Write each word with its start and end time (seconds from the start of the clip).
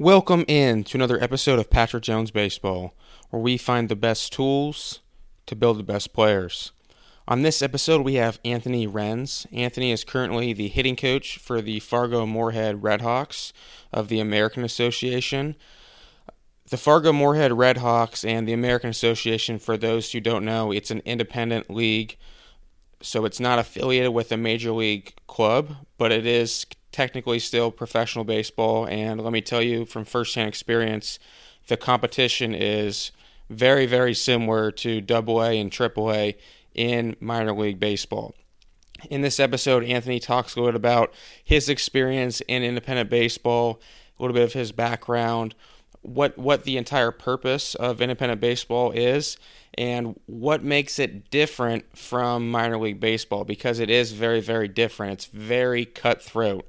Welcome 0.00 0.44
in 0.46 0.84
to 0.84 0.96
another 0.96 1.20
episode 1.20 1.58
of 1.58 1.70
Patrick 1.70 2.04
Jones 2.04 2.30
Baseball, 2.30 2.94
where 3.30 3.42
we 3.42 3.56
find 3.56 3.88
the 3.88 3.96
best 3.96 4.32
tools 4.32 5.00
to 5.46 5.56
build 5.56 5.76
the 5.76 5.82
best 5.82 6.12
players. 6.12 6.70
On 7.26 7.42
this 7.42 7.62
episode, 7.62 8.02
we 8.02 8.14
have 8.14 8.38
Anthony 8.44 8.86
Renz. 8.86 9.44
Anthony 9.52 9.90
is 9.90 10.04
currently 10.04 10.52
the 10.52 10.68
hitting 10.68 10.94
coach 10.94 11.38
for 11.38 11.60
the 11.60 11.80
Fargo 11.80 12.26
Moorhead 12.26 12.80
Redhawks 12.80 13.52
of 13.92 14.06
the 14.06 14.20
American 14.20 14.62
Association. 14.62 15.56
The 16.68 16.76
Fargo 16.76 17.12
Moorhead 17.12 17.50
Redhawks 17.50 18.24
and 18.24 18.46
the 18.46 18.52
American 18.52 18.90
Association, 18.90 19.58
for 19.58 19.76
those 19.76 20.12
who 20.12 20.20
don't 20.20 20.44
know, 20.44 20.70
it's 20.70 20.92
an 20.92 21.02
independent 21.06 21.70
league, 21.70 22.16
so 23.02 23.24
it's 23.24 23.40
not 23.40 23.58
affiliated 23.58 24.14
with 24.14 24.30
a 24.30 24.36
major 24.36 24.70
league 24.70 25.14
club, 25.26 25.74
but 25.96 26.12
it 26.12 26.24
is 26.24 26.66
technically 26.92 27.38
still 27.38 27.70
professional 27.70 28.24
baseball. 28.24 28.86
And 28.86 29.20
let 29.22 29.32
me 29.32 29.40
tell 29.40 29.62
you 29.62 29.84
from 29.84 30.04
firsthand 30.04 30.48
experience, 30.48 31.18
the 31.68 31.76
competition 31.76 32.54
is 32.54 33.12
very, 33.50 33.86
very 33.86 34.14
similar 34.14 34.70
to 34.70 35.00
Double 35.00 35.42
A 35.42 35.58
and 35.58 35.72
Triple 35.72 36.12
A 36.12 36.36
in 36.74 37.16
minor 37.20 37.52
league 37.52 37.80
baseball. 37.80 38.34
In 39.10 39.20
this 39.20 39.38
episode, 39.38 39.84
Anthony 39.84 40.18
talks 40.18 40.54
a 40.54 40.58
little 40.58 40.72
bit 40.72 40.76
about 40.76 41.14
his 41.44 41.68
experience 41.68 42.40
in 42.42 42.62
independent 42.62 43.08
baseball, 43.08 43.80
a 44.18 44.22
little 44.22 44.34
bit 44.34 44.44
of 44.44 44.52
his 44.54 44.72
background, 44.72 45.54
what 46.02 46.38
what 46.38 46.64
the 46.64 46.76
entire 46.76 47.10
purpose 47.10 47.74
of 47.74 48.00
independent 48.00 48.40
baseball 48.40 48.90
is, 48.92 49.36
and 49.76 50.18
what 50.26 50.62
makes 50.62 50.98
it 50.98 51.30
different 51.30 51.96
from 51.96 52.50
minor 52.50 52.78
league 52.78 53.00
baseball 53.00 53.44
because 53.44 53.78
it 53.78 53.90
is 53.90 54.12
very 54.12 54.40
very 54.40 54.68
different. 54.68 55.12
It's 55.12 55.26
very 55.26 55.84
cutthroat. 55.84 56.68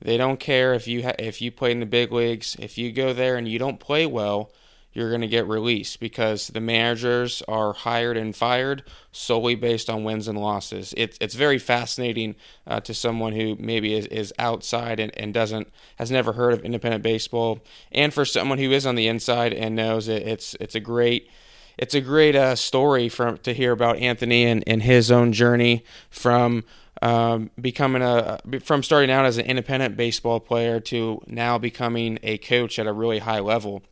They 0.00 0.16
don't 0.16 0.38
care 0.38 0.74
if 0.74 0.86
you 0.86 1.02
ha- 1.02 1.14
if 1.18 1.40
you 1.40 1.50
play 1.50 1.72
in 1.72 1.80
the 1.80 1.86
big 1.86 2.12
leagues. 2.12 2.56
If 2.58 2.78
you 2.78 2.92
go 2.92 3.12
there 3.12 3.36
and 3.36 3.48
you 3.48 3.58
don't 3.58 3.80
play 3.80 4.06
well, 4.06 4.52
you're 4.92 5.10
going 5.10 5.20
to 5.20 5.28
get 5.28 5.46
released 5.46 6.00
because 6.00 6.48
the 6.48 6.60
managers 6.60 7.42
are 7.46 7.72
hired 7.72 8.16
and 8.16 8.34
fired 8.34 8.82
solely 9.12 9.54
based 9.54 9.90
on 9.90 10.04
wins 10.04 10.28
and 10.28 10.38
losses. 10.38 10.94
It's 10.96 11.18
it's 11.20 11.34
very 11.34 11.58
fascinating 11.58 12.36
uh, 12.66 12.80
to 12.80 12.94
someone 12.94 13.32
who 13.32 13.56
maybe 13.58 13.94
is, 13.94 14.06
is 14.06 14.32
outside 14.38 14.98
and, 14.98 15.16
and 15.18 15.34
doesn't 15.34 15.68
has 15.96 16.10
never 16.10 16.32
heard 16.32 16.52
of 16.52 16.64
independent 16.64 17.02
baseball, 17.02 17.60
and 17.92 18.12
for 18.12 18.24
someone 18.24 18.58
who 18.58 18.72
is 18.72 18.86
on 18.86 18.94
the 18.94 19.08
inside 19.08 19.52
and 19.52 19.76
knows 19.76 20.08
it, 20.08 20.26
it's 20.26 20.54
it's 20.60 20.74
a 20.74 20.80
great 20.80 21.28
it's 21.76 21.94
a 21.94 22.00
great 22.00 22.34
uh, 22.34 22.56
story 22.56 23.08
from 23.08 23.38
to 23.38 23.54
hear 23.54 23.72
about 23.72 23.98
Anthony 23.98 24.44
and, 24.44 24.64
and 24.66 24.82
his 24.82 25.10
own 25.10 25.32
journey 25.32 25.84
from 26.10 26.64
um, 27.02 27.50
becoming 27.60 28.02
a 28.02 28.40
from 28.62 28.82
starting 28.82 29.10
out 29.10 29.24
as 29.24 29.38
an 29.38 29.46
independent 29.46 29.96
baseball 29.96 30.40
player 30.40 30.80
to 30.80 31.20
now 31.26 31.58
becoming 31.58 32.18
a 32.22 32.38
coach 32.38 32.78
at 32.78 32.86
a 32.86 32.92
really 32.92 33.18
high 33.18 33.40
level. 33.40 33.82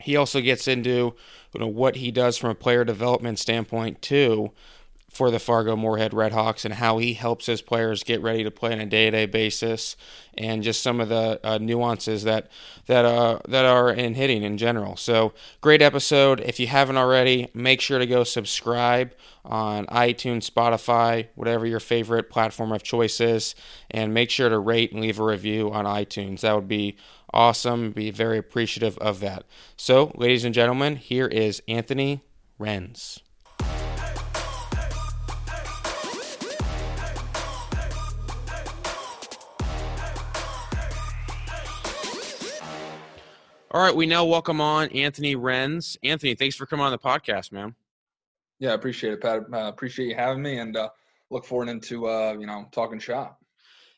He 0.00 0.16
also 0.16 0.40
gets 0.40 0.66
into 0.68 1.14
you 1.54 1.60
know 1.60 1.68
what 1.68 1.96
he 1.96 2.10
does 2.10 2.36
from 2.36 2.50
a 2.50 2.54
player 2.54 2.84
development 2.84 3.38
standpoint 3.38 4.02
too 4.02 4.52
for 5.12 5.30
the 5.30 5.38
Fargo 5.38 5.76
Moorhead 5.76 6.12
Redhawks 6.12 6.64
and 6.64 6.74
how 6.74 6.96
he 6.96 7.12
helps 7.12 7.44
his 7.44 7.60
players 7.60 8.02
get 8.02 8.22
ready 8.22 8.42
to 8.44 8.50
play 8.50 8.72
on 8.72 8.80
a 8.80 8.86
day-to-day 8.86 9.26
basis, 9.26 9.94
and 10.38 10.62
just 10.62 10.82
some 10.82 11.00
of 11.00 11.10
the 11.10 11.38
uh, 11.44 11.58
nuances 11.58 12.24
that 12.24 12.50
that 12.86 13.04
uh, 13.04 13.38
that 13.46 13.66
are 13.66 13.90
in 13.90 14.14
hitting 14.14 14.42
in 14.42 14.56
general. 14.56 14.96
So 14.96 15.34
great 15.60 15.82
episode. 15.82 16.40
If 16.40 16.58
you 16.58 16.66
haven't 16.66 16.96
already, 16.96 17.48
make 17.52 17.82
sure 17.82 17.98
to 17.98 18.06
go 18.06 18.24
subscribe 18.24 19.12
on 19.44 19.86
iTunes, 19.86 20.48
Spotify, 20.48 21.28
whatever 21.34 21.66
your 21.66 21.80
favorite 21.80 22.30
platform 22.30 22.72
of 22.72 22.82
choice 22.82 23.20
is, 23.20 23.54
and 23.90 24.14
make 24.14 24.30
sure 24.30 24.48
to 24.48 24.58
rate 24.58 24.92
and 24.92 25.00
leave 25.02 25.20
a 25.20 25.24
review 25.24 25.70
on 25.70 25.84
iTunes. 25.84 26.40
That 26.40 26.54
would 26.54 26.68
be 26.68 26.96
awesome. 27.34 27.90
Be 27.90 28.10
very 28.10 28.38
appreciative 28.38 28.96
of 28.98 29.20
that. 29.20 29.44
So, 29.76 30.12
ladies 30.14 30.44
and 30.44 30.54
gentlemen, 30.54 30.96
here 30.96 31.26
is 31.26 31.62
Anthony 31.68 32.22
Renz. 32.58 33.21
All 43.74 43.80
right, 43.80 43.96
we 43.96 44.04
now 44.04 44.26
welcome 44.26 44.60
on 44.60 44.88
Anthony 44.88 45.34
Renz. 45.34 45.96
Anthony, 46.02 46.34
thanks 46.34 46.56
for 46.56 46.66
coming 46.66 46.84
on 46.84 46.92
the 46.92 46.98
podcast, 46.98 47.52
man. 47.52 47.74
Yeah, 48.58 48.72
I 48.72 48.74
appreciate 48.74 49.14
it, 49.14 49.22
Pat. 49.22 49.44
Uh, 49.50 49.68
appreciate 49.68 50.08
you 50.08 50.14
having 50.14 50.42
me, 50.42 50.58
and 50.58 50.76
uh, 50.76 50.90
look 51.30 51.46
forward 51.46 51.70
into 51.70 52.06
uh, 52.06 52.36
you 52.38 52.46
know 52.46 52.66
talking 52.70 52.98
shop. 52.98 53.42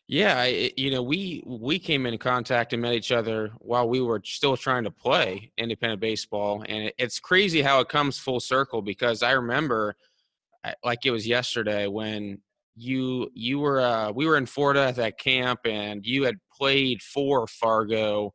Yeah, 0.06 0.38
I, 0.38 0.70
you 0.76 0.92
know, 0.92 1.02
we 1.02 1.42
we 1.44 1.80
came 1.80 2.06
in 2.06 2.16
contact 2.18 2.72
and 2.72 2.82
met 2.82 2.94
each 2.94 3.10
other 3.10 3.50
while 3.58 3.88
we 3.88 4.00
were 4.00 4.22
still 4.24 4.56
trying 4.56 4.84
to 4.84 4.92
play 4.92 5.50
independent 5.58 6.00
baseball, 6.00 6.62
and 6.68 6.84
it, 6.84 6.94
it's 6.96 7.18
crazy 7.18 7.60
how 7.60 7.80
it 7.80 7.88
comes 7.88 8.16
full 8.16 8.38
circle 8.38 8.80
because 8.80 9.24
I 9.24 9.32
remember, 9.32 9.96
like 10.84 11.04
it 11.04 11.10
was 11.10 11.26
yesterday, 11.26 11.88
when 11.88 12.38
you 12.76 13.28
you 13.34 13.58
were 13.58 13.80
uh, 13.80 14.12
we 14.12 14.24
were 14.24 14.36
in 14.36 14.46
Florida 14.46 14.86
at 14.86 14.96
that 14.96 15.18
camp, 15.18 15.62
and 15.64 16.06
you 16.06 16.22
had 16.22 16.36
played 16.56 17.02
for 17.02 17.48
Fargo 17.48 18.34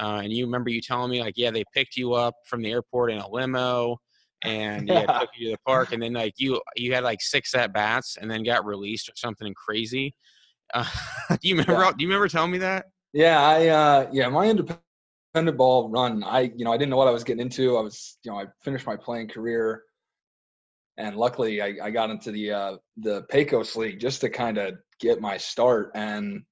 uh, 0.00 0.20
and 0.24 0.32
you 0.32 0.46
remember 0.46 0.70
you 0.70 0.80
telling 0.80 1.10
me 1.10 1.20
like, 1.20 1.34
yeah, 1.36 1.50
they 1.50 1.64
picked 1.74 1.96
you 1.96 2.14
up 2.14 2.34
from 2.46 2.62
the 2.62 2.70
airport 2.70 3.12
in 3.12 3.18
a 3.18 3.28
limo, 3.28 3.98
and 4.42 4.88
yeah, 4.88 5.04
took 5.20 5.30
you 5.36 5.48
to 5.48 5.52
the 5.52 5.58
park, 5.66 5.92
and 5.92 6.02
then 6.02 6.14
like 6.14 6.34
you 6.38 6.60
you 6.74 6.94
had 6.94 7.04
like 7.04 7.20
six 7.20 7.54
at 7.54 7.72
bats, 7.72 8.16
and 8.18 8.30
then 8.30 8.42
got 8.42 8.64
released 8.64 9.08
or 9.08 9.12
something 9.16 9.52
crazy. 9.54 10.14
Uh, 10.72 10.88
do 11.30 11.48
you 11.48 11.54
remember? 11.56 11.82
Yeah. 11.82 11.92
Do 11.96 12.02
you 12.02 12.08
remember 12.08 12.28
telling 12.28 12.50
me 12.50 12.58
that? 12.58 12.86
Yeah, 13.12 13.40
I 13.40 13.68
uh, 13.68 14.08
yeah, 14.10 14.28
my 14.28 14.46
independent 14.48 15.58
ball 15.58 15.90
run. 15.90 16.24
I 16.24 16.52
you 16.56 16.64
know 16.64 16.72
I 16.72 16.78
didn't 16.78 16.90
know 16.90 16.96
what 16.96 17.08
I 17.08 17.12
was 17.12 17.24
getting 17.24 17.42
into. 17.42 17.76
I 17.76 17.82
was 17.82 18.16
you 18.24 18.30
know 18.30 18.38
I 18.38 18.46
finished 18.62 18.86
my 18.86 18.96
playing 18.96 19.28
career, 19.28 19.82
and 20.96 21.14
luckily 21.14 21.60
I, 21.60 21.74
I 21.82 21.90
got 21.90 22.08
into 22.08 22.30
the 22.30 22.52
uh, 22.52 22.76
the 22.96 23.22
Pecos 23.24 23.76
League 23.76 24.00
just 24.00 24.22
to 24.22 24.30
kind 24.30 24.56
of 24.56 24.76
get 24.98 25.20
my 25.20 25.36
start 25.36 25.90
and 25.94 26.42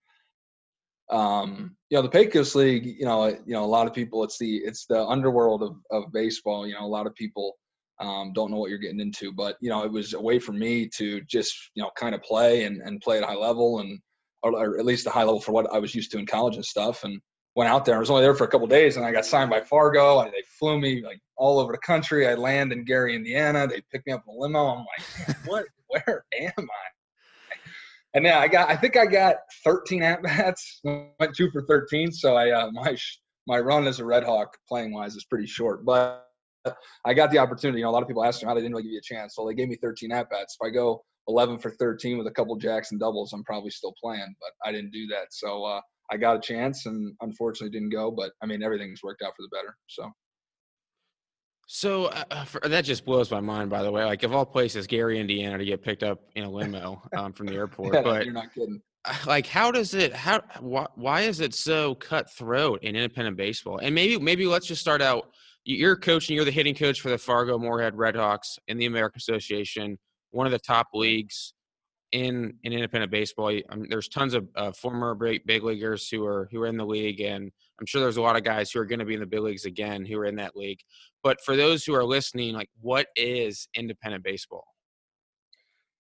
um, 1.11 1.77
you 1.91 1.97
know 1.97 2.03
the 2.03 2.09
Pecos 2.09 2.55
League. 2.55 2.87
You 2.87 3.07
know, 3.07 3.27
you 3.27 3.55
know 3.55 3.65
a 3.65 3.67
lot 3.67 3.87
of 3.87 3.95
people. 3.95 4.25
It's 4.25 4.39
the 4.39 4.57
it's 4.57 4.87
the 4.87 5.05
underworld 5.05 5.63
of 5.63 5.77
of 5.91 6.13
baseball. 6.13 6.67
You 6.67 6.75
know, 6.75 6.85
a 6.85 6.87
lot 6.87 7.07
of 7.07 7.15
people 7.15 7.57
um, 8.01 8.33
don't 8.35 8.51
know 8.51 8.59
what 8.59 8.71
you're 8.71 8.79
getting 8.79 9.01
into. 9.01 9.33
But 9.33 9.57
you 9.61 9.71
know, 9.71 9.85
it 9.85 9.93
was 9.93 10.15
a 10.15 10.21
way 10.21 10.39
for 10.39 10.53
me 10.53 10.89
to 10.97 11.21
just 11.23 11.55
you 11.75 11.83
know 11.83 11.91
kind 11.97 12.15
of 12.15 12.23
play 12.23 12.65
and 12.65 12.81
and 12.83 13.01
play 13.01 13.19
at 13.19 13.25
a 13.25 13.27
high 13.27 13.35
level 13.35 13.81
and 13.81 13.99
or, 14.43 14.79
at 14.79 14.85
least 14.85 15.07
a 15.07 15.11
high 15.11 15.25
level 15.25 15.41
for 15.41 15.53
what 15.53 15.73
I 15.73 15.79
was 15.79 15.95
used 15.95 16.13
to 16.13 16.19
in 16.19 16.27
college 16.27 16.55
and 16.57 16.65
stuff. 16.65 17.05
And 17.05 17.21
went 17.59 17.69
out 17.69 17.85
there. 17.85 17.97
I 17.97 17.99
was 17.99 18.09
only 18.09 18.23
there 18.23 18.37
for 18.37 18.45
a 18.45 18.49
couple 18.49 18.69
days, 18.69 18.97
and 18.97 19.05
I 19.05 19.11
got 19.11 19.27
signed 19.27 19.51
by 19.51 19.61
Fargo. 19.61 20.23
They 20.25 20.45
flew 20.61 20.79
me 20.79 21.03
like 21.05 21.21
all 21.37 21.59
over 21.59 21.73
the 21.73 21.79
country. 21.79 22.29
I 22.29 22.35
land 22.35 22.73
in 22.73 22.85
Gary, 22.85 23.17
Indiana. 23.17 23.67
They 23.67 23.83
picked 23.91 24.07
me 24.07 24.13
up 24.13 24.23
in 24.29 24.35
a 24.35 24.39
limo. 24.39 24.67
I'm 24.67 24.79
like, 24.79 25.37
what? 25.47 25.65
Where 25.89 26.25
am 26.39 26.53
I? 26.59 26.98
And 28.19 28.27
yeah, 28.27 28.41
I 28.41 28.49
got 28.49 28.69
I 28.69 28.75
think 28.75 28.97
I 28.97 29.07
got 29.07 29.37
13 29.63 30.03
at 30.03 30.21
bats, 30.25 30.81
went 30.85 31.37
two 31.37 31.51
for 31.53 31.63
13. 31.63 32.11
So 32.11 32.35
I 32.35 32.51
uh, 32.51 32.71
my 32.73 32.97
my 33.47 33.61
run 33.61 33.87
as 33.87 34.01
a 34.01 34.05
Red 34.05 34.25
Hawk 34.25 34.57
playing 34.69 34.93
wise 34.93 35.15
is 35.15 35.25
pretty 35.25 35.47
short, 35.47 35.85
but 35.85 36.27
I 37.07 37.15
got 37.15 37.31
the 37.31 37.39
opportunity. 37.39 37.79
You 37.79 37.85
know, 37.85 37.91
a 37.91 37.93
lot 37.93 38.03
of 38.03 38.09
people 38.09 38.25
asked 38.25 38.43
me 38.43 38.49
how 38.49 38.55
they 38.55 38.61
didn't 38.61 38.73
really 38.73 38.83
give 38.83 38.93
you 38.93 38.99
a 38.99 39.15
chance, 39.15 39.37
so 39.37 39.47
they 39.47 39.55
gave 39.55 39.69
me 39.69 39.77
13 39.81 40.11
at 40.11 40.29
bats. 40.31 40.57
If 40.61 40.67
I 40.67 40.71
go 40.71 41.05
11 41.29 41.61
for 41.61 41.71
13 41.71 42.19
with 42.19 42.27
a 42.27 42.33
couple 42.33 42.57
jacks 42.57 42.91
and 42.91 42.99
doubles, 42.99 43.33
I'm 43.33 43.45
probably 43.45 43.71
still 43.71 43.95
playing, 44.03 44.35
but 44.41 44.69
I 44.69 44.73
didn't 44.73 44.91
do 44.91 45.07
that. 45.07 45.29
So 45.31 45.63
uh, 45.65 45.81
I 46.11 46.17
got 46.17 46.37
a 46.37 46.41
chance, 46.41 46.87
and 46.87 47.15
unfortunately 47.21 47.71
didn't 47.71 47.93
go. 47.93 48.11
But 48.11 48.33
I 48.43 48.47
mean, 48.47 48.65
everything's 48.65 49.01
worked 49.05 49.23
out 49.23 49.35
for 49.37 49.43
the 49.43 49.57
better. 49.57 49.77
So. 49.87 50.11
So 51.71 52.07
uh, 52.07 52.25
uh, 52.31 52.45
for, 52.45 52.61
that 52.67 52.87
just 52.87 53.05
blows 53.05 53.31
my 53.31 53.41
mind. 53.41 53.69
By 53.69 53.83
the 53.83 53.93
way, 53.93 54.03
like 54.03 54.23
of 54.23 54.35
all 54.35 54.47
places, 54.47 54.87
Gary, 54.87 55.21
Indiana, 55.21 55.59
to 55.59 55.65
get 55.67 55.83
picked 55.83 56.03
up 56.03 56.23
in 56.35 56.45
a 56.45 56.51
limo 56.51 57.03
um, 57.15 57.35
from 57.35 57.47
the 57.47 57.53
airport. 57.57 57.95
yeah, 57.95 58.03
but 58.03 58.25
you're 58.25 58.35
not 58.35 58.53
kidding. 58.53 58.81
Like, 59.27 59.47
how 59.47 59.71
does 59.71 59.95
it? 59.95 60.13
How 60.13 60.43
why, 60.61 60.87
why 60.97 61.21
is 61.23 61.41
it 61.41 61.55
so 61.55 61.95
cutthroat 61.95 62.83
in 62.83 62.97
independent 62.97 63.37
baseball? 63.37 63.79
And 63.79 63.95
maybe 63.95 64.19
maybe 64.19 64.47
let's 64.47 64.67
just 64.67 64.81
start 64.81 65.01
out. 65.01 65.31
You're 65.65 65.97
coaching. 65.97 66.35
You're 66.35 66.45
the 66.47 66.51
hitting 66.51 66.75
coach 66.75 67.01
for 67.01 67.11
the 67.11 67.19
Fargo 67.19 67.59
Moorhead 67.59 67.95
Redhawks 67.95 68.59
in 68.67 68.79
the 68.79 68.87
American 68.87 69.19
Association, 69.19 69.99
one 70.31 70.47
of 70.47 70.53
the 70.53 70.59
top 70.59 70.89
leagues 70.95 71.53
in 72.13 72.55
in 72.65 72.73
independent 72.73 73.13
baseball. 73.13 73.49
I 73.49 73.75
mean, 73.75 73.89
there's 73.89 74.09
tons 74.09 74.35
of 74.35 74.49
uh, 74.57 74.73
former 74.73 75.15
big, 75.15 75.45
big 75.47 75.63
leaguers 75.63 76.09
who 76.09 76.25
are 76.25 76.49
who 76.51 76.63
are 76.63 76.67
in 76.67 76.77
the 76.77 76.87
league, 76.87 77.21
and 77.21 77.51
I'm 77.79 77.87
sure 77.87 78.01
there's 78.01 78.17
a 78.17 78.23
lot 78.23 78.37
of 78.37 78.45
guys 78.45 78.71
who 78.71 78.81
are 78.81 78.87
going 78.87 78.99
to 78.99 79.05
be 79.05 79.15
in 79.15 79.21
the 79.21 79.27
big 79.27 79.41
leagues 79.41 79.65
again 79.65 80.05
who 80.05 80.19
are 80.19 80.27
in 80.27 80.37
that 80.37 80.57
league. 80.57 80.81
But 81.23 81.39
for 81.45 81.57
those 81.57 81.85
who 81.85 81.95
are 81.95 82.05
listening, 82.05 82.55
like 82.55 82.71
what 82.81 83.09
is 83.17 83.69
independent 83.75 84.25
baseball? 84.25 84.65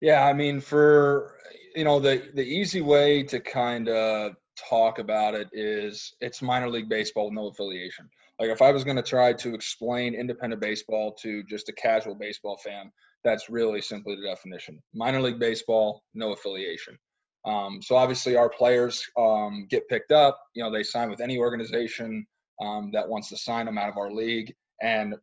Yeah, 0.01 0.25
I 0.25 0.33
mean, 0.33 0.61
for 0.61 1.37
you 1.75 1.85
know, 1.85 1.99
the 2.01 2.23
the 2.35 2.45
easy 2.45 2.81
way 2.81 3.23
to 3.25 3.41
kind 3.41 3.89
of 3.89 4.33
talk 4.69 4.99
about 4.99 5.35
it 5.35 5.49
is 5.53 6.15
it's 6.21 6.43
minor 6.43 6.69
league 6.69 6.89
baseball 6.89 7.27
with 7.27 7.35
no 7.35 7.49
affiliation. 7.49 8.09
Like 8.41 8.51
if 8.51 8.63
I 8.63 8.71
was 8.71 8.85
going 8.85 8.97
to 8.97 9.03
try 9.03 9.33
to 9.33 9.55
explain 9.55 10.15
independent 10.15 10.63
baseball 10.63 11.13
to 11.23 11.43
just 11.45 11.69
a 11.69 11.73
casual 11.73 12.15
baseball 12.15 12.57
fan, 12.57 12.93
that's 13.29 13.51
really 13.51 13.81
simply 13.81 14.17
the 14.17 14.23
definition. 14.23 14.81
Minor 14.95 15.21
league 15.21 15.39
baseball, 15.39 16.03
no 16.15 16.33
affiliation. 16.33 16.99
Um, 17.45 17.81
so 17.83 17.97
obviously, 17.97 18.37
our 18.37 18.49
players 18.49 19.05
um, 19.17 19.67
get 19.71 19.89
picked 19.89 20.13
up. 20.13 20.41
You 20.55 20.63
know, 20.63 20.73
they 20.73 20.83
sign 20.83 21.11
with 21.11 21.21
any 21.21 21.39
organization 21.39 22.27
um, 22.61 22.91
that 22.93 23.09
wants 23.09 23.29
to 23.29 23.37
sign 23.37 23.67
them 23.67 23.79
out 23.79 23.89
of 23.89 23.97
our 23.97 24.11
league. 24.11 24.55
And 24.83 25.15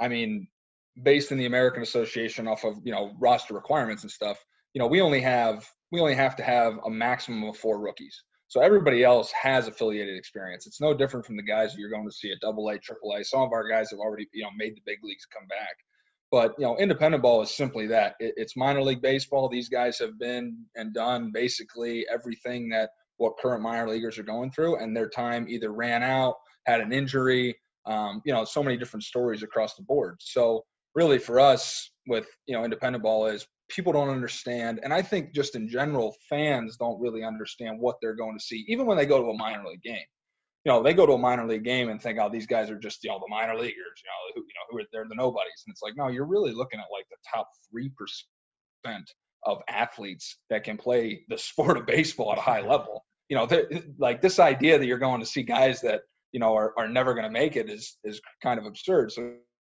I 0.00 0.08
mean, 0.08 0.46
based 1.02 1.32
in 1.32 1.38
the 1.38 1.46
American 1.46 1.82
Association 1.82 2.46
off 2.46 2.64
of 2.64 2.76
you 2.84 2.92
know 2.92 3.12
roster 3.18 3.54
requirements 3.54 4.02
and 4.02 4.10
stuff, 4.10 4.44
you 4.74 4.78
know 4.78 4.86
we 4.86 5.00
only 5.00 5.20
have 5.20 5.66
we 5.90 6.00
only 6.00 6.14
have 6.14 6.36
to 6.36 6.42
have 6.42 6.78
a 6.86 6.90
maximum 6.90 7.44
of 7.44 7.56
four 7.56 7.80
rookies. 7.80 8.22
So 8.48 8.60
everybody 8.60 9.02
else 9.02 9.32
has 9.32 9.66
affiliated 9.66 10.16
experience. 10.16 10.66
It's 10.66 10.80
no 10.80 10.94
different 10.94 11.26
from 11.26 11.36
the 11.36 11.42
guys 11.42 11.74
you're 11.76 11.90
going 11.90 12.06
to 12.06 12.14
see 12.14 12.30
at 12.30 12.38
Double 12.40 12.68
A, 12.68 12.78
Triple 12.78 13.14
A. 13.14 13.24
Some 13.24 13.40
of 13.40 13.52
our 13.52 13.66
guys 13.68 13.90
have 13.90 13.98
already 13.98 14.28
you 14.32 14.42
know 14.42 14.50
made 14.56 14.76
the 14.76 14.82
big 14.86 14.98
leagues 15.02 15.26
come 15.26 15.46
back. 15.48 15.76
But 16.34 16.56
you 16.58 16.64
know, 16.64 16.76
independent 16.78 17.22
ball 17.22 17.42
is 17.42 17.54
simply 17.54 17.86
that. 17.86 18.16
it's 18.18 18.56
minor 18.56 18.82
league 18.82 19.00
baseball. 19.00 19.48
These 19.48 19.68
guys 19.68 20.00
have 20.00 20.18
been 20.18 20.64
and 20.74 20.92
done 20.92 21.30
basically 21.30 22.04
everything 22.12 22.68
that 22.70 22.90
what 23.18 23.38
current 23.38 23.62
minor 23.62 23.88
leaguers 23.88 24.18
are 24.18 24.24
going 24.24 24.50
through, 24.50 24.78
and 24.78 24.96
their 24.96 25.08
time 25.08 25.46
either 25.48 25.72
ran 25.72 26.02
out, 26.02 26.34
had 26.66 26.80
an 26.80 26.92
injury, 26.92 27.56
um, 27.86 28.20
you 28.26 28.32
know, 28.32 28.44
so 28.44 28.64
many 28.64 28.76
different 28.76 29.04
stories 29.04 29.44
across 29.44 29.76
the 29.76 29.84
board. 29.84 30.16
So 30.18 30.64
really, 30.96 31.20
for 31.20 31.38
us, 31.38 31.92
with 32.08 32.26
you 32.46 32.56
know, 32.56 32.64
independent 32.64 33.04
ball 33.04 33.26
is 33.26 33.46
people 33.68 33.92
don't 33.92 34.08
understand, 34.08 34.80
and 34.82 34.92
I 34.92 35.02
think 35.02 35.32
just 35.36 35.54
in 35.54 35.68
general, 35.68 36.16
fans 36.28 36.76
don't 36.76 37.00
really 37.00 37.22
understand 37.22 37.78
what 37.78 37.94
they're 38.02 38.16
going 38.16 38.36
to 38.36 38.44
see, 38.44 38.64
even 38.66 38.86
when 38.86 38.96
they 38.96 39.06
go 39.06 39.22
to 39.22 39.28
a 39.28 39.38
minor 39.38 39.68
league 39.68 39.82
game. 39.82 40.02
You 40.64 40.72
know, 40.72 40.82
they 40.82 40.94
go 40.94 41.04
to 41.04 41.12
a 41.12 41.18
minor 41.18 41.46
league 41.46 41.64
game 41.64 41.90
and 41.90 42.00
think, 42.00 42.18
"Oh, 42.18 42.30
these 42.30 42.46
guys 42.46 42.70
are 42.70 42.78
just 42.78 43.04
you 43.04 43.10
know 43.10 43.18
the 43.18 43.28
minor 43.28 43.54
leaguers. 43.54 43.74
You 44.02 44.08
know, 44.08 44.32
who 44.34 44.40
you 44.40 44.46
know 44.54 44.66
who 44.70 44.78
are 44.78 44.86
they're 44.92 45.08
the 45.08 45.14
nobodies." 45.14 45.62
And 45.66 45.72
it's 45.72 45.82
like, 45.82 45.94
no, 45.96 46.08
you're 46.08 46.26
really 46.26 46.52
looking 46.52 46.80
at 46.80 46.86
like 46.92 47.06
the 47.10 47.16
top 47.34 47.48
three 47.70 47.90
percent 47.90 49.10
of 49.44 49.58
athletes 49.68 50.38
that 50.50 50.64
can 50.64 50.76
play 50.76 51.24
the 51.28 51.38
sport 51.38 51.76
of 51.76 51.86
baseball 51.86 52.32
at 52.32 52.38
a 52.38 52.42
high 52.42 52.62
level. 52.62 53.04
You 53.28 53.36
know, 53.36 53.48
like 53.98 54.20
this 54.20 54.38
idea 54.38 54.78
that 54.78 54.86
you're 54.86 54.98
going 54.98 55.20
to 55.20 55.26
see 55.26 55.42
guys 55.42 55.80
that 55.82 56.02
you 56.32 56.40
know 56.40 56.54
are, 56.54 56.72
are 56.78 56.88
never 56.88 57.14
going 57.14 57.24
to 57.24 57.30
make 57.30 57.56
it 57.56 57.70
is 57.70 57.96
is 58.04 58.20
kind 58.42 58.58
of 58.58 58.66
absurd. 58.66 59.12
So 59.12 59.34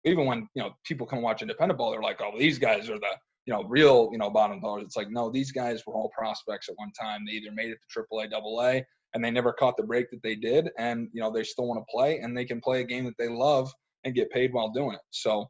even 0.05 0.25
when 0.25 0.47
you 0.53 0.63
know 0.63 0.71
people 0.85 1.07
come 1.07 1.21
watch 1.21 1.41
independent 1.41 1.77
ball, 1.77 1.91
they're 1.91 2.01
like, 2.01 2.21
"Oh, 2.21 2.37
these 2.37 2.59
guys 2.59 2.89
are 2.89 2.99
the 2.99 3.15
you 3.45 3.53
know 3.53 3.63
real 3.63 4.09
you 4.11 4.17
know 4.17 4.29
bottom 4.29 4.61
dollars." 4.61 4.83
It's 4.85 4.95
like, 4.95 5.09
no, 5.09 5.29
these 5.29 5.51
guys 5.51 5.83
were 5.85 5.93
all 5.93 6.11
prospects 6.17 6.69
at 6.69 6.75
one 6.77 6.91
time. 6.99 7.25
They 7.25 7.33
either 7.33 7.51
made 7.51 7.71
it 7.71 7.77
to 7.91 8.05
AAA, 8.11 8.33
AA, 8.33 8.81
and 9.15 9.23
they 9.23 9.31
never 9.31 9.51
caught 9.53 9.77
the 9.77 9.83
break 9.83 10.11
that 10.11 10.21
they 10.21 10.35
did, 10.35 10.69
and 10.77 11.07
you 11.13 11.21
know 11.21 11.31
they 11.31 11.43
still 11.43 11.67
want 11.67 11.79
to 11.79 11.91
play, 11.91 12.19
and 12.19 12.37
they 12.37 12.45
can 12.45 12.61
play 12.61 12.81
a 12.81 12.85
game 12.85 13.05
that 13.05 13.17
they 13.17 13.29
love 13.29 13.71
and 14.03 14.13
get 14.13 14.29
paid 14.29 14.53
while 14.53 14.69
doing 14.69 14.93
it. 14.93 15.01
So 15.09 15.49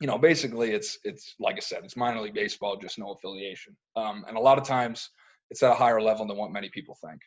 you 0.00 0.06
know, 0.06 0.18
basically 0.18 0.72
it's 0.72 0.98
it's 1.04 1.34
like 1.38 1.56
I 1.56 1.60
said, 1.60 1.80
it's 1.84 1.96
minor 1.96 2.20
league 2.20 2.34
baseball, 2.34 2.76
just 2.76 2.98
no 2.98 3.12
affiliation. 3.12 3.76
Um, 3.94 4.24
and 4.28 4.36
a 4.36 4.40
lot 4.40 4.58
of 4.58 4.64
times 4.64 5.10
it's 5.50 5.62
at 5.62 5.70
a 5.70 5.74
higher 5.74 6.02
level 6.02 6.26
than 6.26 6.36
what 6.36 6.52
many 6.52 6.68
people 6.70 6.96
think. 7.06 7.20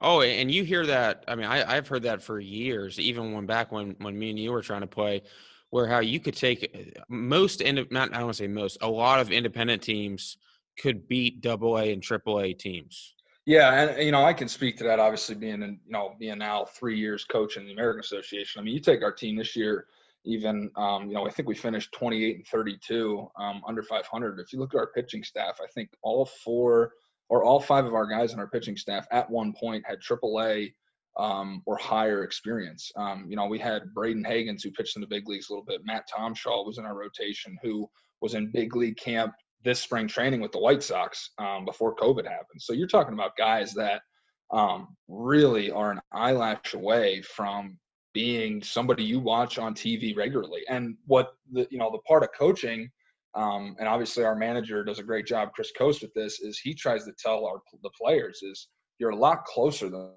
Oh, 0.00 0.20
and 0.20 0.50
you 0.50 0.64
hear 0.64 0.84
that? 0.86 1.24
I 1.28 1.36
mean, 1.36 1.46
I, 1.46 1.76
I've 1.76 1.86
heard 1.86 2.02
that 2.02 2.22
for 2.22 2.40
years, 2.40 2.98
even 2.98 3.32
when 3.32 3.46
back 3.46 3.70
when 3.70 3.96
when 3.98 4.18
me 4.18 4.30
and 4.30 4.38
you 4.38 4.52
were 4.52 4.62
trying 4.62 4.80
to 4.80 4.86
play, 4.86 5.22
where 5.70 5.86
how 5.86 6.00
you 6.00 6.20
could 6.20 6.36
take 6.36 6.70
uh, 6.74 7.00
most 7.08 7.60
ind- 7.60 7.86
not 7.90 8.10
I 8.10 8.16
don't 8.16 8.24
want 8.24 8.36
to 8.36 8.42
say 8.42 8.48
most, 8.48 8.78
a 8.82 8.88
lot 8.88 9.20
of 9.20 9.30
independent 9.30 9.82
teams 9.82 10.36
could 10.78 11.08
beat 11.08 11.40
Double 11.40 11.78
A 11.78 11.92
and 11.92 12.02
Triple 12.02 12.40
A 12.40 12.52
teams. 12.52 13.14
Yeah, 13.44 13.72
and 13.72 14.04
you 14.04 14.12
know 14.12 14.24
I 14.24 14.32
can 14.32 14.48
speak 14.48 14.76
to 14.78 14.84
that. 14.84 15.00
Obviously, 15.00 15.34
being 15.34 15.62
in 15.62 15.80
you 15.84 15.92
know 15.92 16.14
being 16.18 16.38
now 16.38 16.64
three 16.64 16.96
years 16.96 17.24
coaching 17.24 17.66
the 17.66 17.72
American 17.72 18.00
Association. 18.00 18.60
I 18.60 18.64
mean, 18.64 18.74
you 18.74 18.80
take 18.80 19.02
our 19.02 19.12
team 19.12 19.36
this 19.36 19.56
year, 19.56 19.86
even 20.24 20.70
um, 20.76 21.08
you 21.08 21.14
know 21.14 21.26
I 21.26 21.30
think 21.30 21.48
we 21.48 21.56
finished 21.56 21.92
28 21.92 22.36
and 22.36 22.46
32 22.46 23.28
um, 23.38 23.62
under 23.66 23.82
500. 23.82 24.38
If 24.38 24.52
you 24.52 24.60
look 24.60 24.74
at 24.74 24.78
our 24.78 24.92
pitching 24.94 25.24
staff, 25.24 25.58
I 25.60 25.66
think 25.74 25.90
all 26.02 26.24
four 26.24 26.92
or 27.28 27.44
all 27.44 27.58
five 27.58 27.84
of 27.84 27.94
our 27.94 28.06
guys 28.06 28.32
on 28.32 28.38
our 28.38 28.48
pitching 28.48 28.76
staff 28.76 29.06
at 29.10 29.28
one 29.28 29.52
point 29.52 29.84
had 29.86 29.98
AAA 30.00 30.72
um, 31.16 31.62
or 31.66 31.76
higher 31.76 32.22
experience. 32.22 32.92
Um, 32.96 33.26
you 33.28 33.34
know, 33.34 33.46
we 33.46 33.58
had 33.58 33.82
Bradin 33.94 34.24
Hagens 34.24 34.62
who 34.62 34.70
pitched 34.70 34.96
in 34.96 35.00
the 35.00 35.08
big 35.08 35.28
leagues 35.28 35.48
a 35.48 35.52
little 35.52 35.64
bit. 35.64 35.84
Matt 35.84 36.08
Tomshaw 36.08 36.64
was 36.64 36.78
in 36.78 36.84
our 36.84 36.94
rotation 36.94 37.58
who 37.60 37.88
was 38.20 38.34
in 38.34 38.52
big 38.52 38.76
league 38.76 38.96
camp 38.96 39.34
this 39.64 39.80
spring 39.80 40.08
training 40.08 40.40
with 40.40 40.52
the 40.52 40.58
White 40.58 40.82
Sox 40.82 41.30
um, 41.38 41.64
before 41.64 41.94
COVID 41.96 42.24
happened. 42.24 42.60
So 42.60 42.72
you're 42.72 42.88
talking 42.88 43.14
about 43.14 43.36
guys 43.36 43.72
that 43.74 44.02
um, 44.50 44.96
really 45.08 45.70
are 45.70 45.90
an 45.90 46.00
eyelash 46.12 46.74
away 46.74 47.22
from 47.22 47.78
being 48.12 48.62
somebody 48.62 49.04
you 49.04 49.20
watch 49.20 49.58
on 49.58 49.74
TV 49.74 50.14
regularly. 50.16 50.62
And 50.68 50.96
what 51.06 51.34
the 51.50 51.66
you 51.70 51.78
know 51.78 51.90
the 51.90 51.98
part 51.98 52.22
of 52.22 52.30
coaching 52.38 52.90
um, 53.34 53.76
and 53.78 53.88
obviously 53.88 54.24
our 54.24 54.36
manager 54.36 54.84
does 54.84 54.98
a 54.98 55.02
great 55.02 55.26
job, 55.26 55.52
Chris 55.54 55.72
Coste, 55.76 56.02
with 56.02 56.12
this. 56.14 56.40
Is 56.40 56.58
he 56.58 56.74
tries 56.74 57.04
to 57.04 57.12
tell 57.18 57.46
our 57.46 57.60
the 57.82 57.90
players 58.00 58.42
is 58.42 58.68
you're 58.98 59.10
a 59.10 59.16
lot 59.16 59.44
closer 59.44 59.88
than 59.88 60.10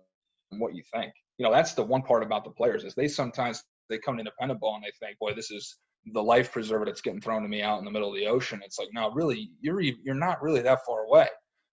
what 0.57 0.75
you 0.75 0.83
think. 0.93 1.13
You 1.37 1.45
know, 1.45 1.51
that's 1.51 1.73
the 1.73 1.83
one 1.83 2.01
part 2.01 2.23
about 2.23 2.43
the 2.43 2.51
players 2.51 2.83
is 2.83 2.93
they 2.93 3.07
sometimes 3.07 3.63
they 3.89 3.97
come 3.97 4.15
to 4.15 4.19
independent 4.19 4.59
ball 4.59 4.75
and 4.75 4.83
they 4.83 5.05
think, 5.05 5.17
boy, 5.19 5.33
this 5.33 5.51
is 5.51 5.77
the 6.13 6.21
life 6.21 6.51
preserver 6.51 6.85
that's 6.85 7.01
getting 7.01 7.21
thrown 7.21 7.41
to 7.41 7.47
me 7.47 7.61
out 7.61 7.79
in 7.79 7.85
the 7.85 7.91
middle 7.91 8.09
of 8.09 8.15
the 8.15 8.27
ocean. 8.27 8.61
It's 8.63 8.77
like, 8.77 8.89
no, 8.93 9.11
really, 9.11 9.49
you're 9.61 9.81
you're 9.81 10.15
not 10.15 10.41
really 10.41 10.61
that 10.61 10.85
far 10.85 11.05
away. 11.05 11.27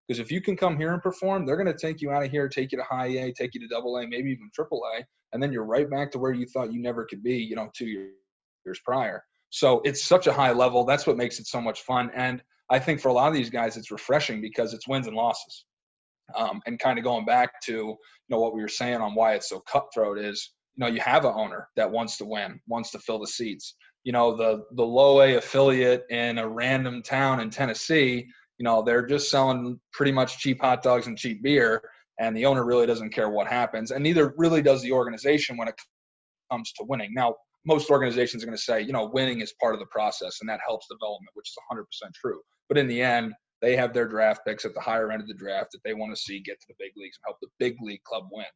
Because 0.08 0.18
if 0.18 0.32
you 0.32 0.40
can 0.40 0.56
come 0.56 0.76
here 0.76 0.92
and 0.92 1.02
perform, 1.02 1.46
they're 1.46 1.56
going 1.56 1.72
to 1.72 1.78
take 1.78 2.00
you 2.00 2.10
out 2.10 2.24
of 2.24 2.30
here, 2.30 2.48
take 2.48 2.72
you 2.72 2.78
to 2.78 2.84
high 2.84 3.06
A, 3.06 3.32
take 3.32 3.54
you 3.54 3.60
to 3.60 3.68
double 3.68 3.96
A, 3.98 4.06
maybe 4.06 4.30
even 4.30 4.50
triple 4.54 4.82
A, 4.96 5.04
and 5.32 5.42
then 5.42 5.52
you're 5.52 5.64
right 5.64 5.88
back 5.88 6.10
to 6.12 6.18
where 6.18 6.32
you 6.32 6.46
thought 6.46 6.72
you 6.72 6.80
never 6.82 7.04
could 7.04 7.22
be, 7.22 7.36
you 7.36 7.56
know, 7.56 7.70
two 7.76 7.86
years 7.86 8.80
prior. 8.84 9.22
So 9.50 9.80
it's 9.84 10.04
such 10.04 10.26
a 10.26 10.32
high 10.32 10.52
level. 10.52 10.84
That's 10.84 11.06
what 11.06 11.16
makes 11.16 11.38
it 11.38 11.46
so 11.46 11.60
much 11.60 11.82
fun. 11.82 12.10
And 12.14 12.42
I 12.70 12.78
think 12.78 13.00
for 13.00 13.08
a 13.08 13.12
lot 13.12 13.28
of 13.28 13.34
these 13.34 13.50
guys, 13.50 13.76
it's 13.76 13.90
refreshing 13.90 14.40
because 14.40 14.72
it's 14.72 14.88
wins 14.88 15.06
and 15.06 15.16
losses. 15.16 15.64
Um, 16.34 16.62
and 16.66 16.78
kind 16.78 16.98
of 16.98 17.04
going 17.04 17.26
back 17.26 17.60
to 17.64 17.72
you 17.72 17.96
know 18.30 18.40
what 18.40 18.54
we 18.54 18.62
were 18.62 18.68
saying 18.68 18.96
on 18.96 19.14
why 19.14 19.34
it's 19.34 19.50
so 19.50 19.60
cutthroat 19.60 20.18
is 20.18 20.52
you 20.74 20.80
know 20.80 20.90
you 20.90 21.00
have 21.00 21.26
an 21.26 21.34
owner 21.34 21.68
that 21.76 21.90
wants 21.90 22.16
to 22.18 22.24
win, 22.24 22.58
wants 22.66 22.90
to 22.92 22.98
fill 22.98 23.18
the 23.18 23.26
seats. 23.26 23.74
You 24.04 24.12
know 24.12 24.36
the 24.36 24.64
the 24.72 24.84
low 24.84 25.20
A 25.22 25.36
affiliate 25.36 26.04
in 26.10 26.38
a 26.38 26.48
random 26.48 27.02
town 27.02 27.40
in 27.40 27.50
Tennessee, 27.50 28.26
you 28.58 28.64
know 28.64 28.82
they're 28.82 29.06
just 29.06 29.30
selling 29.30 29.80
pretty 29.92 30.12
much 30.12 30.38
cheap 30.38 30.60
hot 30.60 30.82
dogs 30.82 31.06
and 31.06 31.16
cheap 31.16 31.42
beer, 31.42 31.82
and 32.18 32.36
the 32.36 32.46
owner 32.46 32.64
really 32.64 32.86
doesn't 32.86 33.10
care 33.10 33.30
what 33.30 33.46
happens, 33.46 33.90
and 33.90 34.02
neither 34.02 34.34
really 34.36 34.62
does 34.62 34.82
the 34.82 34.92
organization 34.92 35.56
when 35.56 35.68
it 35.68 35.74
comes 36.50 36.72
to 36.72 36.84
winning. 36.84 37.12
Now 37.14 37.36
most 37.64 37.90
organizations 37.90 38.42
are 38.42 38.46
going 38.46 38.56
to 38.56 38.62
say, 38.62 38.80
you 38.80 38.92
know, 38.92 39.10
winning 39.12 39.40
is 39.40 39.54
part 39.60 39.74
of 39.74 39.80
the 39.80 39.86
process 39.86 40.38
and 40.40 40.48
that 40.48 40.60
helps 40.66 40.86
development, 40.88 41.30
which 41.34 41.48
is 41.48 41.56
100% 41.72 42.12
true. 42.14 42.40
But 42.68 42.78
in 42.78 42.88
the 42.88 43.00
end, 43.00 43.32
they 43.60 43.76
have 43.76 43.94
their 43.94 44.08
draft 44.08 44.40
picks 44.46 44.64
at 44.64 44.74
the 44.74 44.80
higher 44.80 45.12
end 45.12 45.22
of 45.22 45.28
the 45.28 45.34
draft 45.34 45.70
that 45.72 45.80
they 45.84 45.94
want 45.94 46.14
to 46.14 46.20
see 46.20 46.40
get 46.40 46.60
to 46.60 46.66
the 46.68 46.74
big 46.78 46.92
leagues 46.96 47.16
and 47.16 47.24
help 47.26 47.38
the 47.40 47.48
big 47.58 47.76
league 47.80 48.02
club 48.02 48.24
win. 48.32 48.46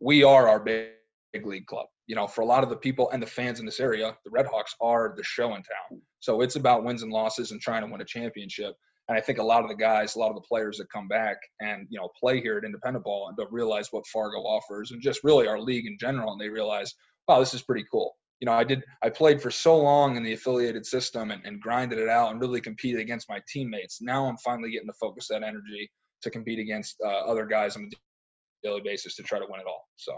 We 0.00 0.22
are 0.22 0.48
our 0.48 0.60
big, 0.60 0.90
big 1.32 1.46
league 1.46 1.66
club. 1.66 1.86
You 2.12 2.16
know, 2.16 2.26
for 2.26 2.42
a 2.42 2.44
lot 2.44 2.62
of 2.62 2.68
the 2.68 2.76
people 2.76 3.08
and 3.08 3.22
the 3.22 3.26
fans 3.26 3.58
in 3.58 3.64
this 3.64 3.80
area, 3.80 4.14
the 4.22 4.30
Red 4.30 4.44
Hawks 4.44 4.74
are 4.82 5.14
the 5.16 5.24
show 5.24 5.54
in 5.54 5.62
town. 5.62 6.02
So 6.20 6.42
it's 6.42 6.56
about 6.56 6.84
wins 6.84 7.02
and 7.02 7.10
losses 7.10 7.52
and 7.52 7.58
trying 7.58 7.86
to 7.86 7.90
win 7.90 8.02
a 8.02 8.04
championship. 8.04 8.74
And 9.08 9.16
I 9.16 9.22
think 9.22 9.38
a 9.38 9.42
lot 9.42 9.62
of 9.62 9.70
the 9.70 9.74
guys, 9.74 10.14
a 10.14 10.18
lot 10.18 10.28
of 10.28 10.34
the 10.34 10.46
players 10.46 10.76
that 10.76 10.92
come 10.92 11.08
back 11.08 11.38
and 11.60 11.86
you 11.88 11.98
know 11.98 12.10
play 12.20 12.42
here 12.42 12.58
at 12.58 12.64
independent 12.64 13.06
ball 13.06 13.28
and 13.28 13.36
don't 13.38 13.50
realize 13.50 13.88
what 13.92 14.06
Fargo 14.08 14.40
offers 14.40 14.90
and 14.90 15.00
just 15.00 15.24
really 15.24 15.48
our 15.48 15.58
league 15.58 15.86
in 15.86 15.96
general, 15.98 16.32
and 16.32 16.38
they 16.38 16.50
realize, 16.50 16.92
wow, 17.26 17.40
this 17.40 17.54
is 17.54 17.62
pretty 17.62 17.86
cool 17.90 18.14
you 18.40 18.46
know, 18.46 18.52
I 18.52 18.64
did, 18.64 18.82
I 19.02 19.08
played 19.08 19.40
for 19.40 19.52
so 19.52 19.78
long 19.78 20.16
in 20.16 20.24
the 20.24 20.32
affiliated 20.32 20.84
system 20.84 21.30
and, 21.30 21.40
and 21.46 21.60
grinded 21.60 22.00
it 22.00 22.08
out 22.08 22.32
and 22.32 22.40
really 22.40 22.60
competed 22.60 23.00
against 23.00 23.28
my 23.28 23.40
teammates. 23.48 24.02
Now 24.02 24.26
I'm 24.26 24.36
finally 24.36 24.72
getting 24.72 24.88
to 24.88 24.94
focus 25.00 25.28
that 25.28 25.44
energy 25.44 25.88
to 26.22 26.30
compete 26.30 26.58
against 26.58 26.96
uh, 27.06 27.08
other 27.08 27.46
guys 27.46 27.76
on 27.76 27.84
a 27.84 28.66
daily 28.66 28.80
basis 28.84 29.14
to 29.14 29.22
try 29.22 29.38
to 29.38 29.46
win 29.48 29.60
it 29.60 29.66
all. 29.66 29.86
So. 29.94 30.12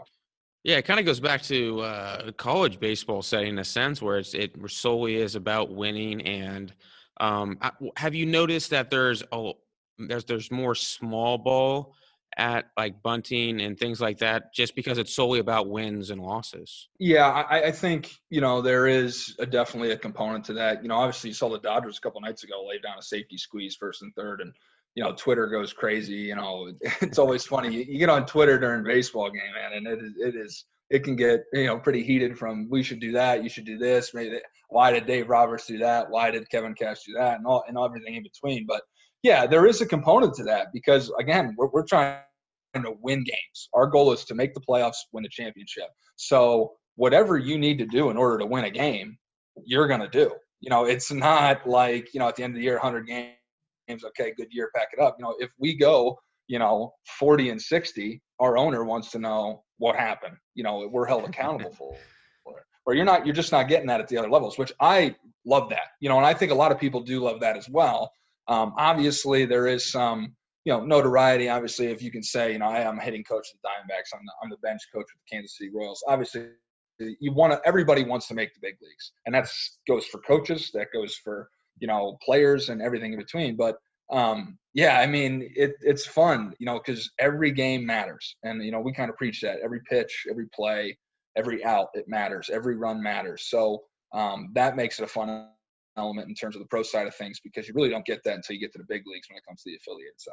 Yeah, 0.65 0.79
it 0.79 0.87
kind 0.87 0.99
of 0.99 1.05
goes 1.05 1.21
back 1.21 1.43
to 1.43 1.81
uh, 1.83 2.33
college 2.33 2.81
baseball 2.81 3.21
setting 3.21 3.51
in 3.51 3.59
a 3.59 3.65
sense 3.65 4.01
where 4.01 4.19
it's 4.19 4.33
it 4.33 4.57
solely 4.69 5.17
is 5.17 5.35
about 5.35 5.75
winning. 5.75 6.23
And 6.23 6.73
um, 7.21 7.59
have 7.97 8.15
you 8.15 8.25
noticed 8.25 8.71
that 8.71 8.91
there's 8.91 9.23
a 9.31 9.53
there's 9.99 10.25
there's 10.25 10.51
more 10.51 10.75
small 10.75 11.39
ball 11.39 11.95
at 12.37 12.71
like 12.77 13.03
bunting 13.03 13.61
and 13.61 13.79
things 13.79 14.01
like 14.01 14.19
that 14.19 14.53
just 14.53 14.75
because 14.75 14.99
it's 14.99 15.15
solely 15.15 15.39
about 15.39 15.69
wins 15.69 16.11
and 16.11 16.21
losses 16.21 16.89
yeah 16.99 17.29
i, 17.29 17.67
I 17.67 17.71
think 17.71 18.11
you 18.29 18.41
know 18.41 18.61
there 18.61 18.89
is 18.89 19.37
a, 19.39 19.47
definitely 19.47 19.93
a 19.93 19.97
component 19.97 20.45
to 20.47 20.55
that 20.55 20.83
you 20.83 20.89
know 20.89 20.97
obviously 20.97 21.31
you 21.31 21.35
saw 21.35 21.49
the 21.49 21.61
dodgers 21.61 21.99
a 21.99 22.01
couple 22.01 22.21
nights 22.21 22.43
ago 22.43 22.67
lay 22.67 22.81
down 22.81 22.99
a 22.99 23.03
safety 23.03 23.37
squeeze 23.37 23.77
first 23.77 24.03
and 24.03 24.13
third 24.17 24.41
and 24.41 24.53
you 24.95 25.03
know 25.03 25.13
twitter 25.13 25.47
goes 25.47 25.73
crazy 25.73 26.15
you 26.15 26.35
know 26.35 26.71
it's 27.01 27.19
always 27.19 27.45
funny 27.45 27.73
you, 27.75 27.85
you 27.89 27.99
get 27.99 28.09
on 28.09 28.27
twitter 28.27 28.59
during 28.59 28.85
baseball 28.85 29.31
game 29.31 29.43
man 29.55 29.73
and 29.77 29.87
it 29.87 30.05
is 30.05 30.13
it 30.19 30.35
is 30.37 30.65
it 30.91 31.03
can 31.03 31.17
get 31.17 31.45
you 31.53 31.67
know 31.67 31.79
pretty 31.79 32.03
heated 32.03 32.39
from 32.39 32.69
we 32.71 32.83
should 32.83 33.01
do 33.01 33.13
that 33.13 33.43
you 33.43 33.49
should 33.49 33.65
do 33.65 33.79
this 33.79 34.13
maybe 34.15 34.39
why 34.69 34.93
did 34.93 35.07
dave 35.07 35.29
roberts 35.29 35.67
do 35.67 35.79
that 35.79 36.09
why 36.11 36.31
did 36.31 36.49
kevin 36.51 36.75
cash 36.75 36.99
do 37.07 37.15
that 37.15 37.39
and 37.39 37.47
all 37.47 37.65
and 37.69 37.77
everything 37.79 38.15
in 38.15 38.23
between 38.23 38.67
but 38.67 38.83
yeah, 39.25 39.47
there 39.47 39.67
is 39.67 39.81
a 39.81 39.87
component 39.87 40.35
to 40.35 40.45
that 40.45 40.67
because 40.73 41.11
again, 41.19 41.55
we're, 41.57 41.69
we're 41.69 41.87
trying 41.87 42.19
to 42.75 42.93
win 43.01 43.25
games. 43.25 43.69
Our 43.73 43.87
goal 43.87 44.13
is 44.13 44.25
to 44.27 44.35
make 44.35 44.53
the 44.53 44.61
playoffs, 44.61 44.99
win 45.13 45.23
the 45.23 45.31
championship. 45.31 45.89
So 46.17 46.73
whatever 46.97 47.39
you 47.39 47.59
need 47.59 47.79
to 47.79 47.87
do 47.87 48.11
in 48.11 48.19
order 48.19 48.39
to 48.39 48.47
win 48.47 48.65
a 48.65 48.71
game, 48.71 49.17
you're 49.65 49.89
to 49.89 50.09
do. 50.09 50.31
You 50.61 50.69
know, 50.69 50.85
it's 50.85 51.11
not 51.11 51.67
like 51.67 52.13
you 52.13 52.21
know 52.21 52.29
at 52.29 52.37
the 52.37 52.45
end 52.45 52.53
of 52.53 52.59
the 52.59 52.65
year, 52.65 52.75
100 52.75 53.07
games. 53.07 53.33
Okay, 53.91 54.33
good 54.37 54.49
year, 54.51 54.71
pack 54.75 54.89
it 54.93 55.01
up. 55.01 55.17
You 55.19 55.25
know, 55.25 55.35
if 55.39 55.51
we 55.59 55.77
go, 55.77 56.19
you 56.47 56.59
know, 56.59 56.93
40 57.19 57.51
and 57.51 57.61
60, 57.61 58.21
our 58.41 58.57
owner 58.57 58.85
wants 58.85 59.11
to 59.13 59.19
know 59.19 59.63
what 59.79 59.97
happened. 59.97 60.37
You 60.55 60.65
know, 60.65 60.89
we're 60.91 61.07
held 61.07 61.25
accountable 61.25 61.73
for 61.79 61.95
it. 62.59 62.65
Or 62.87 62.95
you're 62.95 63.05
not, 63.05 63.25
you're 63.25 63.35
just 63.35 63.53
not 63.53 63.69
getting 63.69 63.87
that 63.87 64.01
at 64.01 64.09
the 64.09 64.19
other 64.19 64.29
levels, 64.29 64.59
which 64.59 64.73
I 64.79 65.15
love 65.47 65.71
that. 65.71 65.89
You 66.01 66.09
know, 66.09 66.19
and 66.19 66.27
I 66.27 66.35
think 66.35 66.53
a 66.53 66.55
lot 66.55 66.71
of 66.71 66.79
people 66.79 67.01
do 67.01 67.21
love 67.21 67.41
that 67.41 67.57
as 67.57 67.69
well. 67.69 68.13
Um, 68.47 68.75
obviously, 68.77 69.47
there 69.47 69.67
is 69.67 69.91
some, 69.91 70.35
you 70.67 70.73
know, 70.73 70.85
notoriety. 70.85 71.49
Obviously, 71.49 71.87
if 71.87 72.03
you 72.03 72.11
can 72.11 72.23
say, 72.23 72.53
you 72.53 72.59
know, 72.59 72.67
I 72.67 72.81
am 72.81 72.99
a 72.99 73.03
hitting 73.03 73.25
coach 73.25 73.47
of 73.53 73.59
the 73.63 73.69
Diamondbacks, 73.69 74.15
I'm 74.15 74.25
the, 74.25 74.33
I'm 74.43 74.51
the 74.51 74.59
bench 74.59 74.83
coach 74.95 75.07
with 75.07 75.23
the 75.27 75.35
Kansas 75.35 75.57
City 75.57 75.71
Royals. 75.75 76.05
Obviously, 76.07 76.49
you 76.99 77.33
want 77.33 77.53
to. 77.53 77.61
Everybody 77.67 78.05
wants 78.05 78.29
to 78.29 78.35
make 78.35 78.53
the 78.55 78.61
big 78.61 78.75
leagues, 78.83 79.13
and 79.27 79.35
that 79.35 79.49
goes 79.89 80.07
for 80.07 80.21
coaches. 80.21 80.71
That 80.75 80.89
goes 80.93 81.15
for 81.17 81.49
you 81.79 81.87
know 81.87 82.17
players 82.25 82.69
and 82.69 82.81
everything 82.83 83.13
in 83.13 83.19
between. 83.19 83.57
But 83.57 83.77
um, 84.11 84.59
yeah, 84.75 84.99
I 84.99 85.07
mean, 85.07 85.51
it, 85.55 85.75
it's 85.81 86.07
fun, 86.07 86.53
you 86.59 86.67
know, 86.67 86.79
because 86.79 87.11
every 87.19 87.53
game 87.53 87.87
matters, 87.87 88.37
and 88.43 88.63
you 88.63 88.73
know 88.73 88.81
we 88.81 88.93
kind 88.93 89.11
of 89.11 89.17
preach 89.17 89.41
that 89.43 89.59
every 89.63 89.81
pitch, 89.89 90.27
every 90.31 90.47
play, 90.55 90.97
every 91.37 91.65
out, 91.65 91.89
it 91.95 92.09
matters. 92.09 92.51
Every 92.53 92.77
run 92.77 93.03
matters. 93.03 93.47
So 93.49 93.83
um, 94.13 94.51
that 94.55 94.77
makes 94.77 94.99
it 94.99 95.05
a 95.05 95.09
fun 95.09 95.49
element 95.97 96.29
in 96.29 96.35
terms 96.35 96.57
of 96.57 96.63
the 96.63 96.69
pro 96.69 96.83
side 96.83 97.07
of 97.07 97.15
things 97.15 97.41
because 97.43 97.69
you 97.69 97.75
really 97.75 97.89
don't 97.89 98.05
get 98.05 98.23
that 98.25 98.35
until 98.35 98.55
you 98.55 98.61
get 98.61 98.73
to 98.73 98.79
the 98.79 98.87
big 98.89 99.03
leagues 99.07 99.29
when 99.29 99.37
it 99.37 99.45
comes 99.47 99.63
to 99.63 99.71
the 99.71 99.77
affiliate 99.77 100.21
side. 100.21 100.33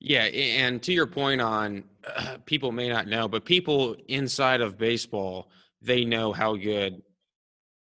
Yeah, 0.00 0.24
and 0.24 0.82
to 0.82 0.92
your 0.92 1.06
point 1.06 1.40
on 1.40 1.84
uh, 2.06 2.38
people 2.46 2.72
may 2.72 2.88
not 2.88 3.06
know, 3.06 3.28
but 3.28 3.44
people 3.44 3.96
inside 4.08 4.60
of 4.60 4.78
baseball 4.78 5.48
they 5.80 6.04
know 6.04 6.32
how 6.32 6.54
good 6.56 7.02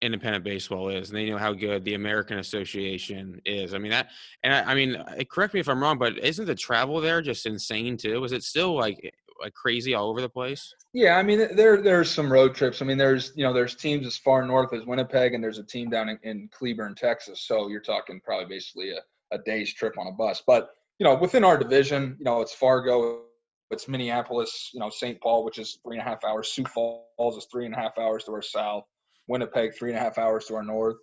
independent 0.02 0.44
baseball 0.44 0.90
is 0.90 1.10
and 1.10 1.18
they 1.18 1.30
know 1.30 1.38
how 1.38 1.54
good 1.54 1.86
the 1.86 1.94
american 1.94 2.40
association 2.40 3.40
is. 3.46 3.74
I 3.74 3.78
mean 3.78 3.92
that 3.92 4.10
and 4.44 4.54
i, 4.54 4.72
I 4.72 4.76
mean 4.76 4.96
uh, 4.96 5.24
correct 5.30 5.54
me 5.54 5.60
if 5.60 5.70
i'm 5.70 5.82
wrong 5.82 5.98
but 5.98 6.18
isn't 6.18 6.46
the 6.46 6.56
travel 6.56 7.00
there 7.00 7.22
just 7.22 7.46
insane 7.46 7.98
too? 7.98 8.24
Is 8.24 8.32
it 8.32 8.44
still 8.44 8.76
like 8.76 9.00
eh, 9.04 9.10
like 9.42 9.54
crazy 9.54 9.94
all 9.94 10.10
over 10.10 10.22
the 10.22 10.30
place? 10.30 10.74
Yeah 10.94 11.18
i 11.18 11.24
mean 11.24 11.56
there 11.56 11.82
there's 11.82 12.10
some 12.10 12.32
road 12.32 12.56
trips. 12.56 12.82
I 12.82 12.86
mean 12.86 12.98
there's 12.98 13.32
you 13.36 13.44
know 13.44 13.54
there's 13.54 13.76
teams 13.76 14.08
as 14.08 14.18
far 14.18 14.46
north 14.46 14.74
as 14.74 14.86
winnipeg 14.86 15.34
and 15.34 15.44
there's 15.44 15.60
a 15.60 15.64
team 15.64 15.90
down 15.90 16.10
in, 16.10 16.20
in 16.24 16.50
cleburne 16.52 16.96
texas. 16.96 17.42
So 17.48 17.68
you're 17.68 17.80
talking 17.82 18.20
probably 18.24 18.48
basically 18.56 18.92
a, 18.92 19.36
a 19.36 19.40
day's 19.40 19.74
trip 19.74 19.98
on 19.98 20.08
a 20.08 20.12
bus. 20.12 20.42
But 20.46 20.70
you 21.00 21.06
know 21.06 21.16
within 21.16 21.44
our 21.44 21.58
division 21.58 22.16
you 22.18 22.26
know 22.26 22.42
it's 22.42 22.54
fargo 22.54 23.22
it's 23.70 23.88
minneapolis 23.88 24.72
you 24.74 24.80
know 24.80 24.90
st 24.90 25.20
paul 25.22 25.46
which 25.46 25.58
is 25.58 25.80
three 25.86 25.98
and 25.98 26.06
a 26.06 26.10
half 26.10 26.24
hours. 26.24 26.52
Sioux 26.52 26.66
falls 26.66 27.38
is 27.38 27.48
three 27.52 27.66
and 27.66 27.76
a 27.76 27.78
half 27.78 27.98
hours 28.00 28.24
to 28.24 28.32
our 28.32 28.42
south 28.42 28.84
Winnipeg 29.32 29.76
three 29.76 29.90
and 29.90 29.98
a 29.98 30.02
half 30.02 30.18
hours 30.18 30.46
to 30.46 30.56
our 30.56 30.64
north. 30.64 30.98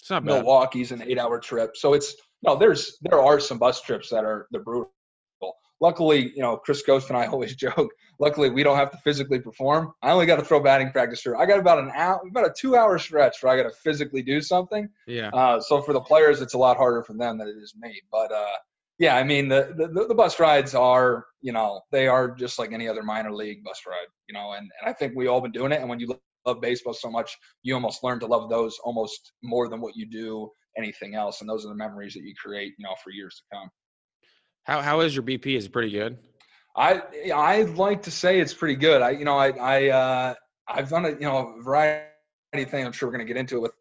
It's 0.00 0.10
not 0.10 0.24
bad. 0.24 0.34
Milwaukee's 0.34 0.92
an 0.92 1.02
eight 1.02 1.18
hour 1.18 1.40
trip. 1.40 1.76
So 1.76 1.94
it's 1.94 2.14
no, 2.42 2.56
there's 2.56 2.98
there 3.02 3.20
are 3.20 3.40
some 3.40 3.58
bus 3.58 3.80
trips 3.80 4.10
that 4.10 4.24
are 4.24 4.46
the 4.50 4.58
brutal. 4.58 4.92
Luckily, 5.80 6.32
you 6.34 6.40
know, 6.40 6.56
Chris 6.56 6.82
Coste 6.82 7.08
and 7.08 7.16
I 7.16 7.26
always 7.32 7.56
joke. 7.56 7.90
Luckily, 8.20 8.48
we 8.48 8.62
don't 8.62 8.76
have 8.76 8.90
to 8.92 8.98
physically 8.98 9.40
perform. 9.40 9.92
I 10.02 10.12
only 10.12 10.26
got 10.26 10.36
to 10.36 10.44
throw 10.44 10.60
batting 10.60 10.90
practice 10.90 11.22
through. 11.22 11.36
I 11.36 11.46
got 11.46 11.58
about 11.58 11.78
an 11.78 11.90
hour, 11.94 12.20
about 12.28 12.46
a 12.46 12.54
two 12.56 12.76
hour 12.76 12.98
stretch 12.98 13.42
where 13.42 13.52
I 13.52 13.56
got 13.56 13.68
to 13.68 13.74
physically 13.74 14.22
do 14.22 14.40
something. 14.40 14.88
Yeah. 15.06 15.30
Uh, 15.30 15.60
so 15.60 15.82
for 15.82 15.92
the 15.92 16.00
players, 16.00 16.40
it's 16.40 16.54
a 16.54 16.58
lot 16.58 16.76
harder 16.76 17.02
for 17.02 17.14
them 17.14 17.38
than 17.38 17.48
it 17.48 17.56
is 17.60 17.74
me. 17.76 18.00
But 18.12 18.30
uh, 18.30 18.56
yeah, 18.98 19.16
I 19.16 19.24
mean, 19.24 19.48
the, 19.48 19.74
the 19.76 20.06
the 20.06 20.14
bus 20.14 20.38
rides 20.38 20.74
are, 20.74 21.26
you 21.40 21.52
know, 21.52 21.80
they 21.90 22.06
are 22.06 22.30
just 22.30 22.58
like 22.58 22.72
any 22.72 22.88
other 22.88 23.02
minor 23.02 23.32
league 23.32 23.64
bus 23.64 23.80
ride, 23.86 24.06
you 24.28 24.34
know, 24.34 24.52
and, 24.52 24.70
and 24.80 24.88
I 24.88 24.92
think 24.92 25.14
we 25.16 25.26
all 25.26 25.40
been 25.40 25.50
doing 25.50 25.72
it. 25.72 25.80
And 25.80 25.88
when 25.88 25.98
you 25.98 26.06
look 26.06 26.22
love 26.46 26.60
baseball 26.60 26.94
so 26.94 27.10
much, 27.10 27.36
you 27.62 27.74
almost 27.74 28.02
learn 28.02 28.20
to 28.20 28.26
love 28.26 28.50
those 28.50 28.78
almost 28.84 29.32
more 29.42 29.68
than 29.68 29.80
what 29.80 29.96
you 29.96 30.06
do 30.06 30.50
anything 30.76 31.14
else. 31.14 31.40
And 31.40 31.48
those 31.48 31.64
are 31.64 31.68
the 31.68 31.74
memories 31.74 32.14
that 32.14 32.22
you 32.22 32.34
create, 32.34 32.74
you 32.78 32.84
know, 32.84 32.94
for 33.02 33.10
years 33.10 33.36
to 33.36 33.56
come. 33.56 33.70
How 34.64 34.80
how 34.80 35.00
is 35.00 35.14
your 35.14 35.22
BP? 35.22 35.56
Is 35.56 35.66
it 35.66 35.72
pretty 35.72 35.90
good? 35.90 36.18
I 36.76 37.02
I'd 37.34 37.76
like 37.76 38.02
to 38.02 38.10
say 38.10 38.40
it's 38.40 38.54
pretty 38.54 38.76
good. 38.76 39.02
I 39.02 39.10
you 39.10 39.24
know 39.24 39.36
I 39.36 39.50
I 39.50 39.88
uh, 39.90 40.34
I've 40.68 40.88
done 40.88 41.04
a 41.04 41.10
you 41.10 41.20
know 41.20 41.54
a 41.58 41.62
variety 41.62 42.06
of 42.54 42.70
things. 42.70 42.86
I'm 42.86 42.92
sure 42.92 43.08
we're 43.08 43.12
gonna 43.12 43.26
get 43.26 43.36
into 43.36 43.56
it 43.56 43.60
with 43.60 43.72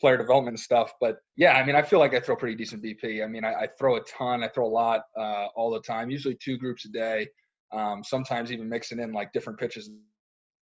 player 0.00 0.16
development 0.16 0.54
and 0.54 0.60
stuff. 0.60 0.92
But 1.00 1.18
yeah, 1.36 1.54
I 1.54 1.64
mean 1.64 1.74
I 1.74 1.82
feel 1.82 1.98
like 1.98 2.14
I 2.14 2.20
throw 2.20 2.36
pretty 2.36 2.54
decent 2.54 2.82
BP. 2.82 3.24
I 3.24 3.26
mean 3.26 3.44
I, 3.44 3.52
I 3.54 3.68
throw 3.78 3.96
a 3.96 4.00
ton. 4.02 4.42
I 4.44 4.48
throw 4.48 4.66
a 4.66 4.68
lot 4.68 5.02
uh, 5.18 5.46
all 5.56 5.70
the 5.70 5.80
time. 5.80 6.10
Usually 6.10 6.36
two 6.42 6.56
groups 6.56 6.84
a 6.84 6.88
day. 6.90 7.28
Um, 7.72 8.02
sometimes 8.02 8.50
even 8.50 8.68
mixing 8.68 8.98
in 9.00 9.12
like 9.12 9.32
different 9.32 9.58
pitches 9.58 9.90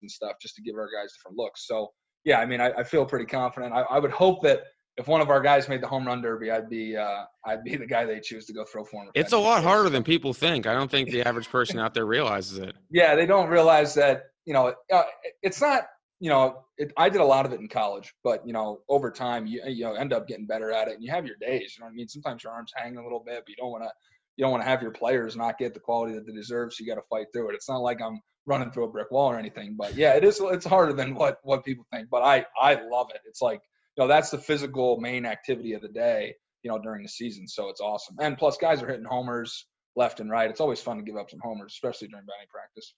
and 0.03 0.11
stuff 0.11 0.33
just 0.41 0.55
to 0.57 0.62
give 0.62 0.75
our 0.76 0.88
guys 0.88 1.12
different 1.12 1.37
looks. 1.37 1.67
So 1.67 1.93
yeah, 2.25 2.41
I 2.41 2.47
mean, 2.47 2.61
I, 2.61 2.73
I 2.73 2.83
feel 2.83 3.07
pretty 3.07 3.25
confident. 3.25 3.73
I, 3.73 3.83
I, 3.83 3.99
would 4.00 4.11
hope 4.11 4.43
that 4.43 4.62
if 4.97 5.07
one 5.07 5.21
of 5.21 5.31
our 5.31 5.41
guys 5.41 5.69
made 5.69 5.81
the 5.81 5.87
home 5.87 6.07
run 6.07 6.21
derby, 6.21 6.50
I'd 6.50 6.69
be 6.69 6.97
uh, 6.97 7.25
I'd 7.45 7.62
be 7.62 7.76
the 7.76 7.87
guy 7.87 8.05
they 8.05 8.19
choose 8.19 8.47
to 8.47 8.53
go 8.53 8.65
throw 8.65 8.85
for 8.85 9.05
him. 9.05 9.11
It's 9.15 9.33
a 9.33 9.38
lot 9.38 9.62
harder 9.62 9.88
than 9.88 10.03
people 10.03 10.33
think. 10.33 10.67
I 10.67 10.75
don't 10.75 10.91
think 10.91 11.11
the 11.11 11.23
average 11.23 11.49
person 11.49 11.79
out 11.79 11.95
there 11.95 12.07
realizes 12.07 12.59
it. 12.59 12.75
Yeah, 12.91 13.15
they 13.15 13.26
don't 13.26 13.49
realize 13.49 13.95
that 13.95 14.25
you 14.45 14.55
know 14.55 14.75
uh, 14.93 15.03
it's 15.43 15.61
not 15.61 15.85
you 16.19 16.31
know 16.31 16.65
it, 16.79 16.93
I 16.97 17.09
did 17.11 17.21
a 17.21 17.25
lot 17.25 17.47
of 17.47 17.53
it 17.53 17.61
in 17.61 17.69
college, 17.69 18.15
but 18.25 18.47
you 18.47 18.53
know 18.53 18.81
over 18.88 19.11
time 19.11 19.47
you 19.47 19.62
you 19.67 19.85
know 19.85 19.95
end 19.95 20.12
up 20.12 20.26
getting 20.26 20.47
better 20.47 20.73
at 20.73 20.88
it, 20.88 20.95
and 20.95 21.05
you 21.05 21.11
have 21.11 21.26
your 21.26 21.37
days. 21.41 21.76
You 21.76 21.83
know 21.83 21.87
what 21.87 21.93
I 21.93 21.95
mean? 21.95 22.09
Sometimes 22.09 22.43
your 22.43 22.53
arms 22.53 22.73
hang 22.75 22.97
a 22.97 23.03
little 23.03 23.23
bit, 23.25 23.43
but 23.45 23.49
you 23.49 23.57
don't 23.57 23.71
want 23.71 23.85
to 23.85 23.91
you 24.37 24.45
don't 24.45 24.52
want 24.52 24.62
to 24.62 24.69
have 24.69 24.83
your 24.83 24.90
players 24.90 25.37
not 25.37 25.59
get 25.59 25.75
the 25.75 25.81
quality 25.81 26.14
that 26.14 26.26
they 26.26 26.33
deserve. 26.33 26.73
So 26.73 26.85
you 26.85 26.90
got 26.90 27.00
to 27.00 27.07
fight 27.09 27.26
through 27.33 27.50
it. 27.50 27.55
It's 27.55 27.69
not 27.69 27.78
like 27.78 28.00
I'm 28.02 28.21
running 28.47 28.71
through 28.71 28.85
a 28.85 28.88
brick 28.88 29.11
wall 29.11 29.31
or 29.31 29.38
anything. 29.38 29.76
But 29.78 29.95
yeah, 29.95 30.14
it 30.14 30.25
is. 30.25 30.40
It's 30.40 30.66
harder 30.66 30.93
than 30.93 31.14
what 31.14 31.38
what 31.43 31.64
people 31.64 31.87
think. 31.93 32.09
But 32.11 32.23
I 32.23 32.47
I 32.61 32.75
love 32.90 33.11
it. 33.14 33.21
It's 33.26 33.43
like 33.43 33.61
you 33.97 34.05
know 34.05 34.09
that's 34.09 34.31
the 34.31 34.38
physical 34.38 34.99
main 35.00 35.26
activity 35.26 35.73
of 35.73 35.83
the 35.83 35.88
day. 35.88 36.35
You 36.62 36.71
know 36.71 36.78
during 36.78 37.02
the 37.02 37.09
season, 37.09 37.49
so 37.49 37.69
it's 37.69 37.81
awesome. 37.81 38.16
And 38.21 38.37
plus, 38.37 38.57
guys 38.57 38.83
are 38.83 38.88
hitting 38.88 39.05
homers 39.05 39.66
left 39.97 40.21
and 40.21 40.31
right. 40.31 40.50
It's 40.50 40.61
always 40.61 40.81
fun 40.81 40.99
to 40.99 41.02
give 41.02 41.16
up 41.16 41.31
some 41.31 41.40
homers, 41.43 41.73
especially 41.73 42.09
during 42.09 42.26
batting 42.26 42.49
practice. 42.50 42.95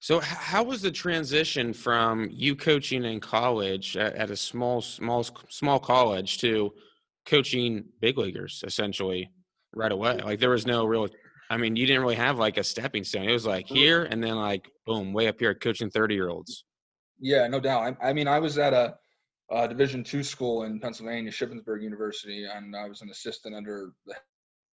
So, 0.00 0.20
how 0.20 0.62
was 0.62 0.82
the 0.82 0.92
transition 0.92 1.72
from 1.72 2.28
you 2.30 2.54
coaching 2.54 3.04
in 3.04 3.18
college 3.18 3.96
at 3.96 4.30
a 4.30 4.36
small, 4.36 4.80
small, 4.80 5.24
small 5.48 5.80
college 5.80 6.38
to 6.38 6.72
coaching 7.26 7.84
big 8.00 8.16
leaguers 8.16 8.62
essentially 8.66 9.28
right 9.74 9.92
away? 9.92 10.18
Like 10.18 10.40
there 10.40 10.50
was 10.50 10.66
no 10.66 10.84
real 10.84 11.08
I 11.50 11.56
mean, 11.56 11.76
you 11.76 11.86
didn't 11.86 12.02
really 12.02 12.16
have 12.16 12.38
like 12.38 12.58
a 12.58 12.64
stepping 12.64 13.04
stone. 13.04 13.28
It 13.28 13.32
was 13.32 13.46
like 13.46 13.66
here 13.66 14.04
and 14.04 14.22
then 14.22 14.36
like 14.36 14.70
boom, 14.86 15.12
way 15.12 15.28
up 15.28 15.36
here 15.38 15.54
coaching 15.54 15.90
30 15.90 16.14
year 16.14 16.28
olds. 16.28 16.64
Yeah, 17.20 17.46
no 17.48 17.58
doubt. 17.58 17.96
I, 18.02 18.10
I, 18.10 18.12
mean, 18.12 18.28
I 18.28 18.38
was 18.38 18.58
at 18.58 18.74
a, 18.74 18.94
a 19.50 19.66
Division 19.66 20.04
two 20.04 20.22
school 20.22 20.64
in 20.64 20.78
Pennsylvania, 20.78 21.32
Shippensburg 21.32 21.82
University, 21.82 22.44
and 22.44 22.76
I 22.76 22.86
was 22.88 23.00
an 23.02 23.10
assistant 23.10 23.54
under 23.54 23.92
the 24.06 24.14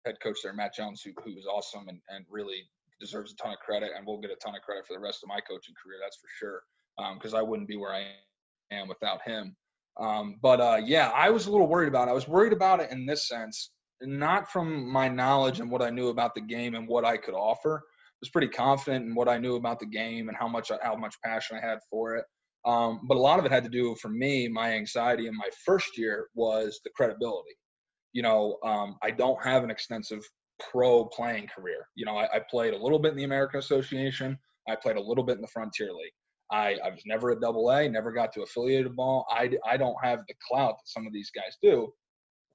head 0.06 0.16
coach 0.24 0.38
there, 0.44 0.54
Matt 0.54 0.74
Jones, 0.74 1.02
who, 1.02 1.12
who 1.24 1.36
was 1.36 1.46
awesome 1.46 1.88
and, 1.90 2.00
and 2.10 2.26
really 2.30 2.64
deserves 3.00 3.34
a 3.34 3.36
ton 3.36 3.52
of 3.52 3.60
credit 3.60 3.92
and 3.96 4.06
will 4.06 4.20
get 4.20 4.32
a 4.32 4.36
ton 4.36 4.56
of 4.56 4.62
credit 4.62 4.88
for 4.88 4.94
the 4.94 5.00
rest 5.00 5.24
of 5.24 5.30
my 5.30 5.40
coaching 5.42 5.76
career. 5.84 6.00
That's 6.02 6.18
for 6.18 6.30
sure. 6.40 6.64
Because 7.16 7.34
um, 7.34 7.40
I 7.40 7.44
wouldn't 7.44 7.68
be 7.68 7.78
where 7.78 7.94
I 7.94 8.06
am 8.72 8.88
without 8.88 9.22
him. 9.24 9.56
Um, 10.00 10.38
but 10.42 10.62
uh, 10.62 10.80
yeah, 10.84 11.10
I 11.10 11.30
was 11.30 11.48
a 11.48 11.52
little 11.52 11.68
worried 11.68 11.90
about 11.90 12.08
it. 12.08 12.12
I 12.12 12.14
was 12.14 12.28
worried 12.28 12.54
about 12.54 12.80
it 12.80 12.92
in 12.92 13.06
this 13.06 13.28
sense 13.28 13.72
not 14.02 14.52
from 14.52 14.90
my 14.90 15.08
knowledge 15.08 15.60
and 15.60 15.70
what 15.70 15.82
I 15.82 15.90
knew 15.90 16.10
about 16.10 16.36
the 16.36 16.42
game 16.42 16.76
and 16.76 16.88
what 16.88 17.06
I 17.06 17.18
could 17.18 17.34
offer. 17.34 17.84
I 17.86 18.18
was 18.22 18.30
pretty 18.30 18.50
confident 18.50 19.06
in 19.06 19.16
what 19.16 19.30
I 19.30 19.38
knew 19.38 19.56
about 19.56 19.80
the 19.80 19.86
game 19.86 20.28
and 20.28 20.38
how 20.38 20.48
much 20.48 20.72
how 20.82 20.96
much 20.96 21.16
passion 21.24 21.58
I 21.62 21.66
had 21.66 21.80
for 21.90 22.16
it. 22.16 22.26
Um, 22.66 23.02
but 23.08 23.18
a 23.18 23.20
lot 23.20 23.40
of 23.40 23.46
it 23.46 23.52
had 23.52 23.64
to 23.64 23.70
do 23.70 23.96
for 23.96 24.10
me. 24.10 24.48
My 24.48 24.74
anxiety 24.74 25.28
in 25.28 25.36
my 25.36 25.50
first 25.66 25.98
year 25.98 26.28
was 26.36 26.80
the 26.84 26.92
credibility. 26.96 27.56
You 28.14 28.22
know, 28.22 28.58
um, 28.64 28.98
I 29.02 29.12
don't 29.12 29.44
have 29.44 29.64
an 29.64 29.72
extensive 29.72 30.24
pro 30.60 31.06
playing 31.06 31.48
career. 31.48 31.88
You 31.96 32.06
know, 32.06 32.18
I, 32.18 32.26
I, 32.36 32.40
played 32.50 32.74
a 32.76 32.78
little 32.78 33.00
bit 33.00 33.12
in 33.12 33.18
the 33.18 33.24
American 33.24 33.60
Association. 33.60 34.38
I 34.70 34.76
played 34.76 34.98
a 34.98 35.02
little 35.02 35.24
bit 35.24 35.38
in 35.38 35.42
the 35.42 35.48
Frontier 35.48 35.88
League. 35.88 36.14
I, 36.52 36.78
I 36.86 36.90
was 36.90 37.02
never 37.06 37.32
a 37.32 37.40
double 37.40 37.72
A, 37.72 37.90
never 37.90 38.12
got 38.12 38.32
to 38.34 38.44
affiliated 38.44 38.96
ball. 38.96 39.26
I, 39.32 39.50
I 39.66 39.78
don't 39.78 39.96
have 40.04 40.20
the 40.28 40.36
clout 40.48 40.76
that 40.78 40.88
some 40.88 41.08
of 41.08 41.14
these 41.14 41.32
guys 41.32 41.58
do. 41.64 41.92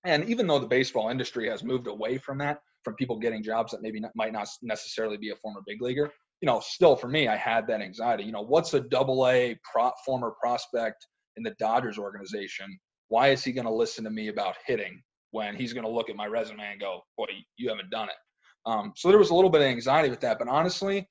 And 0.05 0.29
even 0.29 0.47
though 0.47 0.59
the 0.59 0.67
baseball 0.67 1.09
industry 1.09 1.49
has 1.49 1.65
moved 1.65 1.87
away 1.87 2.19
from 2.19 2.39
that, 2.39 2.61
from 2.85 2.95
people 2.95 3.19
getting 3.19 3.43
jobs 3.43 3.73
that 3.73 3.83
maybe 3.83 4.01
not, 4.01 4.13
might 4.15 4.33
not 4.33 4.49
necessarily 4.63 5.17
be 5.17 5.31
a 5.31 5.37
former 5.37 5.61
big 5.67 5.83
leaguer, 5.83 6.13
you 6.41 6.47
know, 6.47 6.61
still 6.61 6.97
for 6.97 7.09
me, 7.09 7.29
I 7.29 7.37
had 7.37 7.67
that 7.67 7.81
anxiety. 7.81 8.25
You 8.25 8.33
know, 8.33 8.43
what's 8.43 8.75
a 8.75 8.81
double 8.81 9.27
A 9.27 9.59
pro, 9.71 9.91
former 10.05 10.33
prospect 10.41 11.07
in 11.37 11.43
the 11.43 11.55
Dodgers 11.59 11.99
organization? 11.99 12.79
Why 13.09 13.29
is 13.29 13.43
he 13.43 13.53
going 13.53 13.67
to 13.67 13.73
listen 13.73 14.05
to 14.05 14.11
me 14.11 14.29
about 14.29 14.57
hitting 14.67 15.03
when 15.31 15.57
he's 15.57 15.73
going 15.73 15.85
to 15.85 15.91
look 15.91 16.11
at 16.11 16.17
my 16.17 16.27
resume 16.27 16.61
and 16.61 16.81
go, 16.81 17.01
boy, 17.17 17.27
you 17.57 17.69
haven't 17.69 17.91
done 17.91 18.09
it? 18.09 18.71
Um, 18.71 18.93
so 18.97 19.09
there 19.09 19.19
was 19.19 19.31
a 19.31 19.35
little 19.35 19.51
bit 19.51 19.63
of 19.63 19.69
anxiety 19.69 20.11
with 20.11 20.21
that. 20.21 20.39
But 20.39 20.49
honestly, 20.49 21.09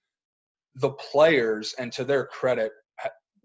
the 0.75 0.92
players, 0.92 1.74
and 1.80 1.92
to 1.94 2.04
their 2.04 2.25
credit, 2.25 2.72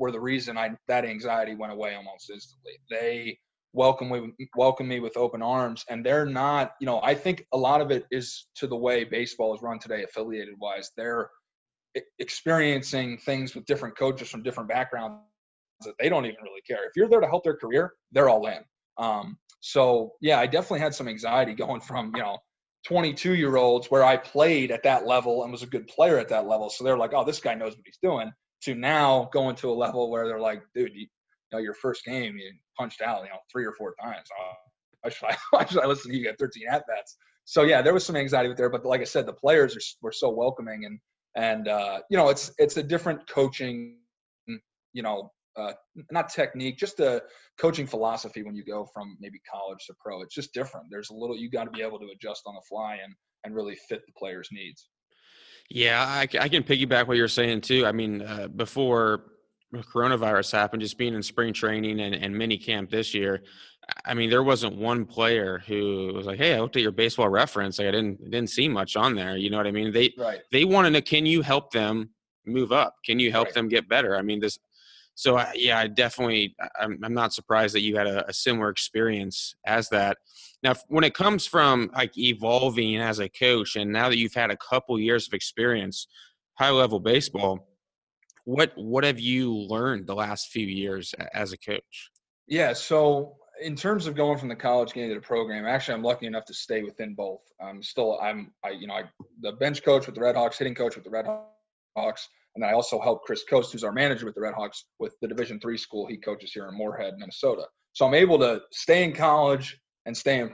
were 0.01 0.11
the 0.11 0.19
reason 0.19 0.59
I 0.59 0.71
that 0.89 1.05
anxiety 1.05 1.55
went 1.55 1.73
away 1.73 1.95
almost 1.95 2.31
instantly. 2.31 2.73
They 2.91 3.39
welcome 3.73 4.09
me 4.11 4.49
welcome 4.57 4.89
me 4.89 4.99
with 5.01 5.17
open 5.17 5.43
arms 5.43 5.85
and 5.89 6.05
they're 6.05 6.27
not 6.27 6.73
you 6.81 6.87
know 6.87 7.01
i 7.03 7.15
think 7.15 7.47
a 7.53 7.57
lot 7.57 7.81
of 7.81 7.91
it 7.91 8.05
is 8.11 8.47
to 8.55 8.67
the 8.67 8.77
way 8.77 9.05
baseball 9.05 9.55
is 9.55 9.63
run 9.63 9.79
today 9.79 10.03
affiliated 10.03 10.55
wise 10.61 10.91
they're 10.97 11.31
experiencing 12.19 13.17
things 13.19 13.55
with 13.55 13.65
different 13.67 13.97
coaches 13.97 14.29
from 14.29 14.43
different 14.43 14.69
backgrounds 14.69 15.21
that 15.83 15.95
they 15.99 16.09
don't 16.09 16.27
even 16.27 16.43
really 16.43 16.63
care 16.67 16.85
if 16.85 16.93
you're 16.97 17.09
there 17.09 17.21
to 17.21 17.29
help 17.29 17.45
their 17.45 17.57
career 17.57 17.95
they're 18.13 18.29
all 18.29 18.47
in 18.47 18.59
um, 18.99 19.37
so 19.61 20.13
yeah 20.21 20.39
i 20.39 20.47
definitely 20.47 20.81
had 20.81 20.95
some 20.95 21.09
anxiety 21.09 21.55
going 21.55 21.81
from 21.81 22.13
you 22.17 22.23
know 22.23 22.39
22 22.87 23.35
year 23.35 23.57
olds 23.57 23.91
where 23.91 24.05
I 24.05 24.17
played 24.17 24.71
at 24.71 24.83
that 24.85 25.07
level 25.07 25.43
and 25.43 25.53
was 25.53 25.63
a 25.63 25.67
good 25.67 25.87
player 25.87 26.19
at 26.19 26.29
that 26.29 26.47
level. 26.47 26.71
So 26.71 26.85
they're 26.85 26.97
like, 26.97 27.13
oh, 27.13 27.25
this 27.25 27.41
guy 27.41 27.55
knows 27.55 27.77
what 27.77 27.85
he's 27.85 27.99
doing. 28.03 28.33
To 28.63 28.75
now 28.75 29.29
going 29.33 29.57
to 29.57 29.71
a 29.71 29.73
level 29.73 30.11
where 30.11 30.27
they're 30.27 30.41
like, 30.41 30.63
dude, 30.75 30.95
you, 30.95 31.01
you 31.01 31.09
know, 31.53 31.59
your 31.59 31.75
first 31.75 32.05
game 32.05 32.37
you 32.37 32.53
punched 32.81 33.03
out, 33.03 33.23
you 33.23 33.29
know, 33.29 33.39
three 33.53 33.65
or 33.65 33.73
four 33.73 33.95
times. 34.03 34.27
Why 35.03 35.11
should 35.11 35.27
I? 35.27 35.37
Why 35.51 35.65
should 35.67 35.83
I 35.83 35.87
listen 35.87 36.11
to 36.11 36.17
you? 36.17 36.25
Get 36.25 36.39
13 36.39 36.65
at 36.71 36.87
bats. 36.87 37.17
So 37.45 37.63
yeah, 37.63 37.83
there 37.83 37.95
was 37.95 38.05
some 38.05 38.17
anxiety 38.17 38.49
with 38.49 38.59
there, 38.59 38.71
but 38.71 38.85
like 38.85 39.01
I 39.01 39.05
said, 39.05 39.27
the 39.27 39.33
players 39.33 39.77
are, 39.77 39.81
were 40.03 40.13
so 40.13 40.31
welcoming 40.31 40.85
and 40.85 40.99
and 41.37 41.69
uh, 41.69 42.01
you 42.11 42.17
know, 42.17 42.29
it's 42.29 42.53
it's 42.59 42.77
a 42.77 42.83
different 42.83 43.29
coaching, 43.29 43.97
you 44.93 45.03
know, 45.03 45.31
uh, 45.57 45.73
not 46.11 46.29
technique, 46.29 46.79
just 46.79 47.01
a 47.01 47.23
coaching 47.59 47.87
philosophy 47.87 48.43
when 48.43 48.55
you 48.55 48.65
go 48.65 48.87
from 48.93 49.17
maybe 49.21 49.41
college 49.53 49.85
to 49.87 49.95
pro. 50.01 50.23
It's 50.23 50.35
just 50.35 50.53
different. 50.53 50.87
There's 50.91 51.11
a 51.11 51.15
little 51.15 51.37
you 51.37 51.51
got 51.51 51.65
to 51.65 51.71
be 51.71 51.83
able 51.83 51.99
to 51.99 52.09
adjust 52.15 52.43
on 52.47 52.55
the 52.55 52.63
fly 52.69 52.99
and 53.03 53.15
and 53.45 53.55
really 53.55 53.77
fit 53.89 54.03
the 54.07 54.13
player's 54.19 54.49
needs. 54.53 54.89
Yeah, 55.71 56.05
I, 56.05 56.23
I 56.23 56.49
can 56.49 56.65
piggyback 56.65 57.07
what 57.07 57.17
you're 57.17 57.29
saying 57.29 57.61
too. 57.61 57.87
I 57.87 57.93
mean, 57.93 58.23
uh, 58.23 58.49
before 58.49 59.30
coronavirus 59.75 60.53
happened, 60.53 60.83
just 60.83 60.99
being 60.99 61.15
in 61.15 61.23
spring 61.23 61.53
training 61.53 62.01
and, 62.01 62.15
and 62.15 62.37
mini 62.37 62.59
camp 62.59 62.91
this 62.91 63.15
year, 63.15 63.43
I 64.05 64.15
mean, 64.15 64.31
there 64.31 64.43
wasn't 64.43 64.77
one 64.77 65.05
player 65.05 65.63
who 65.67 66.13
was 66.15 66.27
like, 66.27 66.39
"Hey, 66.39 66.55
I 66.55 66.61
looked 66.61 66.77
at 66.77 66.83
your 66.83 66.93
baseball 66.93 67.29
reference. 67.29 67.79
Like, 67.79 67.89
I 67.89 67.93
didn't 67.93 68.31
didn't 68.31 68.51
see 68.51 68.69
much 68.69 68.97
on 68.97 69.15
there." 69.15 69.37
You 69.37 69.51
know 69.51 69.57
what 69.57 69.67
I 69.67 69.73
mean? 69.73 69.93
They 69.93 70.13
right. 70.17 70.41
they 70.53 70.65
want 70.65 70.87
to 70.87 70.91
know, 70.91 71.01
can 71.01 71.27
you 71.27 71.43
help 71.43 71.73
them 71.73 72.11
move 72.47 72.73
up? 72.73 72.95
Can 73.05 73.19
you 73.19 73.31
help 73.33 73.47
right. 73.47 73.55
them 73.55 73.69
get 73.69 73.89
better? 73.89 74.17
I 74.17 74.23
mean, 74.23 74.41
this 74.41 74.59
so 75.21 75.37
I, 75.37 75.53
yeah, 75.55 75.79
I 75.79 75.87
definitely 75.87 76.55
I'm, 76.81 76.99
I'm 77.03 77.15
not 77.15 77.35
surprised 77.35 77.75
that 77.75 77.83
you 77.83 77.97
had 77.97 78.07
a, 78.07 78.29
a, 78.29 78.33
similar 78.33 78.71
experience 78.71 79.55
as 79.67 79.89
that. 79.91 80.17
Now, 80.63 80.75
when 80.89 81.05
it 81.05 81.15
comes 81.15 81.47
from 81.47 81.91
like 81.95 82.17
evolving 82.17 82.97
as 82.97 83.19
a 83.19 83.29
coach, 83.29 83.77
and 83.77 83.93
now 83.93 84.09
that 84.09 84.17
you've 84.17 84.35
had 84.35 84.51
a 84.51 84.57
couple 84.57 84.99
years 84.99 85.27
of 85.27 85.35
experience, 85.35 86.07
high 86.55 86.71
level 86.71 87.01
baseball, 87.01 87.69
what 88.45 88.73
what 88.77 89.05
have 89.05 89.21
you 89.21 89.55
learned 89.55 90.07
the 90.07 90.15
last 90.15 90.49
few 90.49 90.67
years 90.67 91.15
as 91.35 91.53
a 91.53 91.59
coach? 91.59 92.11
Yeah, 92.47 92.73
so 92.73 93.37
in 93.63 93.77
terms 93.77 94.07
of 94.07 94.15
going 94.15 94.39
from 94.39 94.49
the 94.49 94.57
college 94.57 94.93
game 94.93 95.09
to 95.09 95.15
the 95.15 95.21
program, 95.21 95.67
actually, 95.67 95.95
I'm 95.95 96.03
lucky 96.03 96.27
enough 96.27 96.47
to 96.47 96.55
stay 96.55 96.83
within 96.83 97.15
both. 97.15 97.43
I'm 97.61 97.83
still, 97.83 98.19
I'm, 98.21 98.53
I, 98.65 98.71
you 98.71 98.87
know, 98.87 98.95
I, 98.95 99.05
the 99.43 99.53
bench 99.53 99.85
coach 99.85 100.07
with 100.07 100.15
the 100.15 100.21
Red 100.21 100.35
Hawks, 100.35 100.59
hitting 100.59 100.75
coach 100.75 100.97
with 100.97 101.05
the 101.05 101.11
Red 101.11 101.27
Hawks, 101.97 102.29
and 102.57 102.65
I 102.65 102.73
also 102.73 103.01
help 103.01 103.23
Chris 103.23 103.45
Coste, 103.49 103.73
who's 103.73 103.85
our 103.85 103.93
manager 103.93 104.27
with 104.27 104.35
the 104.35 104.41
Red 104.41 104.55
Hawks, 104.55 104.87
with 104.99 105.15
the 105.21 105.29
Division 105.29 105.61
three 105.61 105.77
school 105.77 106.07
he 106.07 106.17
coaches 106.17 106.53
here 106.53 106.69
in 106.69 106.77
Moorhead, 106.77 107.15
Minnesota. 107.19 107.65
So 107.93 108.07
I'm 108.07 108.15
able 108.15 108.39
to 108.39 108.63
stay 108.73 109.05
in 109.05 109.13
college 109.13 109.79
and 110.07 110.17
stay 110.17 110.41
in 110.41 110.53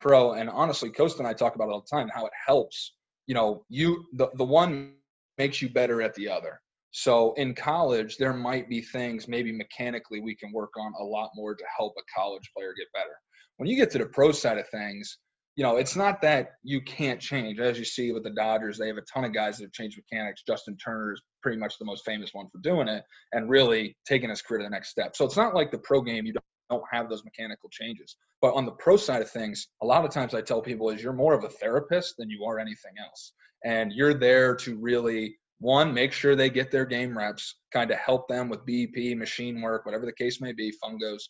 pro. 0.00 0.34
And 0.34 0.50
honestly, 0.50 0.90
Coste 0.90 1.18
and 1.18 1.26
I 1.26 1.32
talk 1.32 1.54
about 1.54 1.68
it 1.68 1.72
all 1.72 1.84
the 1.88 1.96
time 1.96 2.08
how 2.14 2.26
it 2.26 2.32
helps. 2.46 2.94
You 3.26 3.34
know, 3.34 3.64
you 3.68 4.04
the 4.14 4.28
the 4.34 4.44
one 4.44 4.94
makes 5.38 5.60
you 5.60 5.68
better 5.68 6.02
at 6.02 6.14
the 6.14 6.28
other. 6.28 6.60
So 6.98 7.34
in 7.34 7.54
college, 7.54 8.16
there 8.16 8.32
might 8.32 8.70
be 8.70 8.80
things 8.80 9.28
maybe 9.28 9.52
mechanically 9.52 10.18
we 10.18 10.34
can 10.34 10.50
work 10.50 10.70
on 10.78 10.94
a 10.98 11.04
lot 11.04 11.28
more 11.34 11.54
to 11.54 11.64
help 11.76 11.92
a 11.98 12.18
college 12.18 12.50
player 12.56 12.72
get 12.74 12.86
better. 12.94 13.12
When 13.58 13.68
you 13.68 13.76
get 13.76 13.90
to 13.90 13.98
the 13.98 14.06
pro 14.06 14.32
side 14.32 14.56
of 14.56 14.66
things, 14.70 15.18
you 15.56 15.62
know, 15.62 15.76
it's 15.76 15.94
not 15.94 16.22
that 16.22 16.52
you 16.62 16.80
can't 16.80 17.20
change. 17.20 17.60
As 17.60 17.78
you 17.78 17.84
see 17.84 18.12
with 18.12 18.24
the 18.24 18.30
Dodgers, 18.30 18.78
they 18.78 18.86
have 18.86 18.96
a 18.96 19.02
ton 19.02 19.24
of 19.24 19.34
guys 19.34 19.58
that 19.58 19.64
have 19.64 19.72
changed 19.72 19.98
mechanics. 19.98 20.42
Justin 20.46 20.74
Turner 20.78 21.12
is 21.12 21.20
pretty 21.42 21.58
much 21.58 21.78
the 21.78 21.84
most 21.84 22.02
famous 22.02 22.30
one 22.32 22.48
for 22.48 22.60
doing 22.60 22.88
it 22.88 23.04
and 23.32 23.50
really 23.50 23.94
taking 24.08 24.30
his 24.30 24.40
career 24.40 24.60
to 24.60 24.64
the 24.64 24.70
next 24.70 24.88
step. 24.88 25.14
So 25.16 25.26
it's 25.26 25.36
not 25.36 25.54
like 25.54 25.70
the 25.70 25.80
pro 25.80 26.00
game, 26.00 26.24
you 26.24 26.32
don't 26.70 26.82
have 26.90 27.10
those 27.10 27.24
mechanical 27.24 27.68
changes. 27.70 28.16
But 28.40 28.54
on 28.54 28.64
the 28.64 28.72
pro 28.72 28.96
side 28.96 29.20
of 29.20 29.30
things, 29.30 29.68
a 29.82 29.86
lot 29.86 30.06
of 30.06 30.12
times 30.12 30.32
I 30.32 30.40
tell 30.40 30.62
people 30.62 30.88
is 30.88 31.02
you're 31.02 31.12
more 31.12 31.34
of 31.34 31.44
a 31.44 31.50
therapist 31.50 32.14
than 32.16 32.30
you 32.30 32.46
are 32.46 32.58
anything 32.58 32.92
else. 32.98 33.34
And 33.66 33.92
you're 33.92 34.14
there 34.14 34.56
to 34.56 34.76
really 34.76 35.36
one, 35.58 35.94
make 35.94 36.12
sure 36.12 36.36
they 36.36 36.50
get 36.50 36.70
their 36.70 36.84
game 36.84 37.16
reps, 37.16 37.56
kind 37.72 37.90
of 37.90 37.98
help 37.98 38.28
them 38.28 38.48
with 38.48 38.66
BP, 38.66 39.16
machine 39.16 39.60
work, 39.62 39.86
whatever 39.86 40.04
the 40.04 40.12
case 40.12 40.40
may 40.40 40.52
be, 40.52 40.72
fungos, 40.82 41.22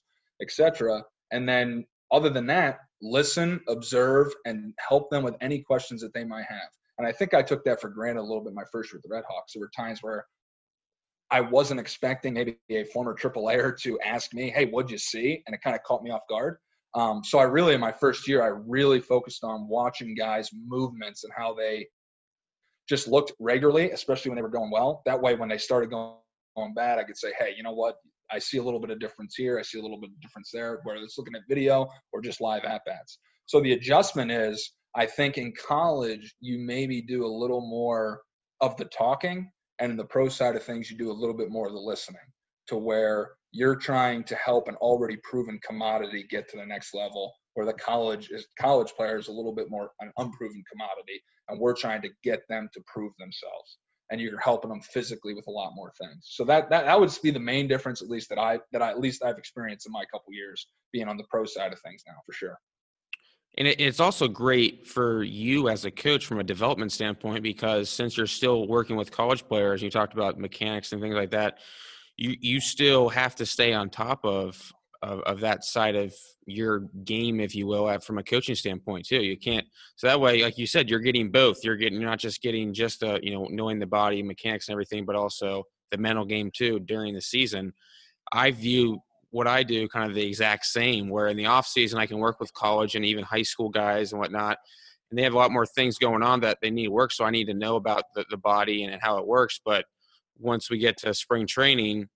etc. 0.42 1.02
And 1.32 1.48
then 1.48 1.84
other 2.12 2.30
than 2.30 2.46
that, 2.46 2.78
listen, 3.02 3.60
observe, 3.68 4.32
and 4.44 4.72
help 4.78 5.10
them 5.10 5.22
with 5.22 5.34
any 5.40 5.60
questions 5.60 6.00
that 6.02 6.12
they 6.14 6.24
might 6.24 6.46
have. 6.48 6.68
And 6.98 7.06
I 7.06 7.12
think 7.12 7.34
I 7.34 7.42
took 7.42 7.64
that 7.64 7.80
for 7.80 7.88
granted 7.88 8.20
a 8.20 8.22
little 8.22 8.42
bit 8.42 8.54
my 8.54 8.64
first 8.72 8.92
year 8.92 8.98
with 8.98 9.08
the 9.08 9.14
Red 9.14 9.24
Hawks. 9.28 9.52
There 9.52 9.60
were 9.60 9.70
times 9.76 10.02
where 10.02 10.26
I 11.30 11.40
wasn't 11.40 11.80
expecting 11.80 12.34
maybe 12.34 12.58
a 12.70 12.84
former 12.84 13.12
triple 13.12 13.50
Air 13.50 13.72
to 13.82 14.00
ask 14.00 14.32
me, 14.32 14.50
hey, 14.50 14.66
what'd 14.66 14.90
you 14.90 14.98
see? 14.98 15.42
And 15.46 15.54
it 15.54 15.60
kind 15.62 15.76
of 15.76 15.82
caught 15.82 16.02
me 16.02 16.10
off 16.10 16.22
guard. 16.28 16.56
Um, 16.94 17.22
so 17.24 17.38
I 17.38 17.42
really, 17.42 17.74
in 17.74 17.80
my 17.80 17.92
first 17.92 18.26
year, 18.26 18.42
I 18.42 18.58
really 18.66 19.00
focused 19.00 19.44
on 19.44 19.68
watching 19.68 20.14
guys' 20.14 20.50
movements 20.66 21.24
and 21.24 21.32
how 21.36 21.52
they 21.52 21.86
just 22.88 23.08
looked 23.08 23.32
regularly, 23.40 23.90
especially 23.90 24.30
when 24.30 24.36
they 24.36 24.42
were 24.42 24.48
going 24.48 24.70
well. 24.70 25.02
That 25.06 25.20
way, 25.20 25.34
when 25.34 25.48
they 25.48 25.58
started 25.58 25.90
going, 25.90 26.14
going 26.56 26.74
bad, 26.74 26.98
I 26.98 27.04
could 27.04 27.16
say, 27.16 27.32
hey, 27.38 27.54
you 27.56 27.62
know 27.62 27.72
what? 27.72 27.96
I 28.30 28.38
see 28.38 28.58
a 28.58 28.62
little 28.62 28.80
bit 28.80 28.90
of 28.90 28.98
difference 28.98 29.34
here. 29.36 29.58
I 29.58 29.62
see 29.62 29.78
a 29.78 29.82
little 29.82 30.00
bit 30.00 30.10
of 30.10 30.20
difference 30.20 30.50
there, 30.52 30.80
whether 30.84 31.00
it's 31.00 31.18
looking 31.18 31.34
at 31.34 31.42
video 31.48 31.88
or 32.12 32.20
just 32.20 32.40
live 32.40 32.64
at 32.64 32.84
bats. 32.84 33.18
So 33.46 33.60
the 33.60 33.72
adjustment 33.72 34.30
is, 34.30 34.72
I 34.94 35.06
think 35.06 35.38
in 35.38 35.52
college, 35.52 36.34
you 36.40 36.58
maybe 36.58 37.02
do 37.02 37.24
a 37.24 37.28
little 37.28 37.60
more 37.60 38.22
of 38.60 38.76
the 38.76 38.86
talking, 38.86 39.50
and 39.78 39.90
in 39.90 39.96
the 39.96 40.04
pro 40.04 40.28
side 40.28 40.56
of 40.56 40.62
things, 40.62 40.90
you 40.90 40.96
do 40.96 41.10
a 41.10 41.12
little 41.12 41.36
bit 41.36 41.50
more 41.50 41.66
of 41.66 41.72
the 41.72 41.78
listening 41.78 42.20
to 42.68 42.76
where 42.76 43.32
you're 43.52 43.76
trying 43.76 44.24
to 44.24 44.34
help 44.34 44.68
an 44.68 44.74
already 44.76 45.16
proven 45.22 45.60
commodity 45.64 46.26
get 46.28 46.48
to 46.48 46.56
the 46.56 46.66
next 46.66 46.94
level 46.94 47.32
where 47.56 47.66
the 47.66 47.72
college 47.72 48.30
is 48.30 48.46
college 48.58 48.92
player 48.92 49.18
is 49.18 49.28
a 49.28 49.32
little 49.32 49.54
bit 49.54 49.70
more 49.70 49.90
an 50.00 50.12
unproven 50.18 50.62
commodity 50.70 51.20
and 51.48 51.58
we're 51.58 51.74
trying 51.74 52.02
to 52.02 52.08
get 52.22 52.42
them 52.48 52.68
to 52.74 52.80
prove 52.86 53.12
themselves 53.18 53.78
and 54.10 54.20
you're 54.20 54.38
helping 54.38 54.68
them 54.68 54.80
physically 54.80 55.34
with 55.34 55.46
a 55.48 55.50
lot 55.50 55.72
more 55.74 55.92
things. 56.00 56.28
So 56.28 56.44
that, 56.44 56.70
that 56.70 56.84
that 56.84 57.00
would 57.00 57.10
be 57.22 57.30
the 57.30 57.40
main 57.40 57.66
difference, 57.66 58.02
at 58.02 58.08
least 58.08 58.28
that 58.28 58.38
I 58.38 58.60
that 58.72 58.82
I 58.82 58.90
at 58.90 59.00
least 59.00 59.24
I've 59.24 59.38
experienced 59.38 59.86
in 59.86 59.92
my 59.92 60.04
couple 60.04 60.32
years 60.32 60.68
being 60.92 61.08
on 61.08 61.16
the 61.16 61.24
pro 61.24 61.44
side 61.44 61.72
of 61.72 61.80
things 61.80 62.02
now 62.06 62.14
for 62.24 62.32
sure. 62.32 62.58
And 63.58 63.66
it's 63.66 64.00
also 64.00 64.28
great 64.28 64.86
for 64.86 65.22
you 65.22 65.70
as 65.70 65.86
a 65.86 65.90
coach 65.90 66.26
from 66.26 66.40
a 66.40 66.44
development 66.44 66.92
standpoint 66.92 67.42
because 67.42 67.88
since 67.88 68.16
you're 68.16 68.26
still 68.26 68.68
working 68.68 68.96
with 68.96 69.10
college 69.10 69.48
players, 69.48 69.82
you 69.82 69.90
talked 69.90 70.12
about 70.12 70.38
mechanics 70.38 70.92
and 70.92 71.00
things 71.00 71.14
like 71.14 71.30
that. 71.30 71.58
You 72.16 72.36
you 72.38 72.60
still 72.60 73.08
have 73.08 73.34
to 73.36 73.46
stay 73.46 73.72
on 73.72 73.90
top 73.90 74.24
of 74.24 74.72
of, 75.02 75.20
of 75.20 75.40
that 75.40 75.64
side 75.64 75.96
of 75.96 76.14
your 76.46 76.80
game, 77.04 77.40
if 77.40 77.54
you 77.54 77.66
will, 77.66 77.98
from 78.00 78.18
a 78.18 78.22
coaching 78.22 78.54
standpoint 78.54 79.06
too. 79.06 79.22
You 79.22 79.36
can't 79.36 79.66
so 79.96 80.06
that 80.06 80.20
way, 80.20 80.42
like 80.42 80.58
you 80.58 80.66
said, 80.66 80.88
you're 80.88 81.00
getting 81.00 81.30
both. 81.30 81.58
You're 81.62 81.76
getting 81.76 82.00
you're 82.00 82.10
not 82.10 82.18
just 82.18 82.42
getting 82.42 82.72
just 82.74 83.00
the 83.00 83.18
you 83.22 83.32
know 83.32 83.46
knowing 83.50 83.78
the 83.78 83.86
body 83.86 84.22
mechanics 84.22 84.68
and 84.68 84.74
everything, 84.74 85.04
but 85.04 85.16
also 85.16 85.64
the 85.90 85.98
mental 85.98 86.24
game 86.24 86.50
too 86.54 86.80
during 86.80 87.14
the 87.14 87.20
season. 87.20 87.72
I 88.32 88.50
view 88.50 88.98
what 89.30 89.46
I 89.46 89.62
do 89.62 89.88
kind 89.88 90.08
of 90.08 90.14
the 90.14 90.26
exact 90.26 90.66
same. 90.66 91.08
Where 91.08 91.28
in 91.28 91.36
the 91.36 91.46
off 91.46 91.66
season, 91.66 91.98
I 91.98 92.06
can 92.06 92.18
work 92.18 92.40
with 92.40 92.52
college 92.54 92.94
and 92.94 93.04
even 93.04 93.24
high 93.24 93.42
school 93.42 93.68
guys 93.68 94.12
and 94.12 94.20
whatnot, 94.20 94.58
and 95.10 95.18
they 95.18 95.22
have 95.22 95.34
a 95.34 95.38
lot 95.38 95.52
more 95.52 95.66
things 95.66 95.98
going 95.98 96.22
on 96.22 96.40
that 96.40 96.58
they 96.62 96.70
need 96.70 96.88
work. 96.88 97.12
So 97.12 97.24
I 97.24 97.30
need 97.30 97.46
to 97.46 97.54
know 97.54 97.76
about 97.76 98.04
the, 98.14 98.24
the 98.30 98.36
body 98.36 98.84
and, 98.84 98.92
and 98.92 99.02
how 99.02 99.18
it 99.18 99.26
works. 99.26 99.60
But 99.64 99.84
once 100.38 100.70
we 100.70 100.78
get 100.78 100.96
to 100.98 101.14
spring 101.14 101.46
training, 101.46 102.08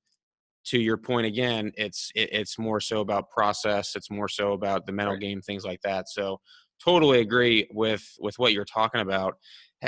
to 0.70 0.78
your 0.78 0.96
point 0.96 1.26
again, 1.26 1.72
it's 1.76 2.10
it, 2.14 2.30
it's 2.32 2.58
more 2.58 2.80
so 2.80 3.00
about 3.00 3.30
process. 3.30 3.96
It's 3.96 4.10
more 4.10 4.28
so 4.28 4.52
about 4.52 4.86
the 4.86 4.92
mental 4.92 5.14
right. 5.14 5.20
game, 5.20 5.40
things 5.40 5.64
like 5.64 5.80
that. 5.82 6.08
So 6.08 6.40
totally 6.82 7.20
agree 7.20 7.68
with 7.72 8.04
with 8.20 8.38
what 8.38 8.52
you're 8.52 8.64
talking 8.64 9.00
about. 9.00 9.34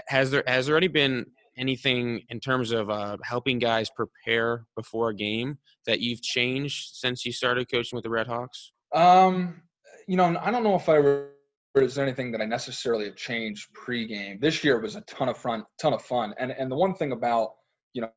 Has 0.09 0.31
there 0.31 0.43
has 0.47 0.67
there 0.67 0.73
already 0.73 0.89
been 0.89 1.27
anything 1.57 2.23
in 2.31 2.41
terms 2.41 2.73
of 2.73 2.91
uh, 2.91 3.17
helping 3.23 3.59
guys 3.59 3.91
prepare 3.95 4.67
before 4.75 5.11
a 5.11 5.15
game 5.15 5.59
that 5.87 6.01
you've 6.01 6.23
changed 6.23 6.97
since 6.97 7.25
you 7.25 7.33
started 7.33 7.71
coaching 7.71 7.97
with 7.97 8.05
the 8.05 8.11
Red 8.11 8.27
Hawks? 8.27 8.73
Um, 8.95 9.63
you 10.09 10.17
know, 10.17 10.37
I 10.41 10.51
don't 10.51 10.65
know 10.65 10.75
if 10.75 10.89
I 10.89 10.99
were 10.99 11.29
there's 11.75 11.97
anything 11.97 12.31
that 12.33 12.43
I 12.43 12.45
necessarily 12.45 13.07
have 13.07 13.17
changed 13.17 13.69
pregame. 13.73 14.39
This 14.41 14.63
year 14.63 14.79
was 14.79 14.97
a 14.97 15.01
ton 15.03 15.31
of 15.31 15.39
fun, 15.39 15.65
ton 15.81 15.95
of 15.95 16.03
fun. 16.03 16.35
And 16.39 16.51
and 16.51 16.71
the 16.71 16.77
one 16.77 16.95
thing 16.95 17.13
about 17.13 17.53
you 17.93 18.03
know 18.03 18.11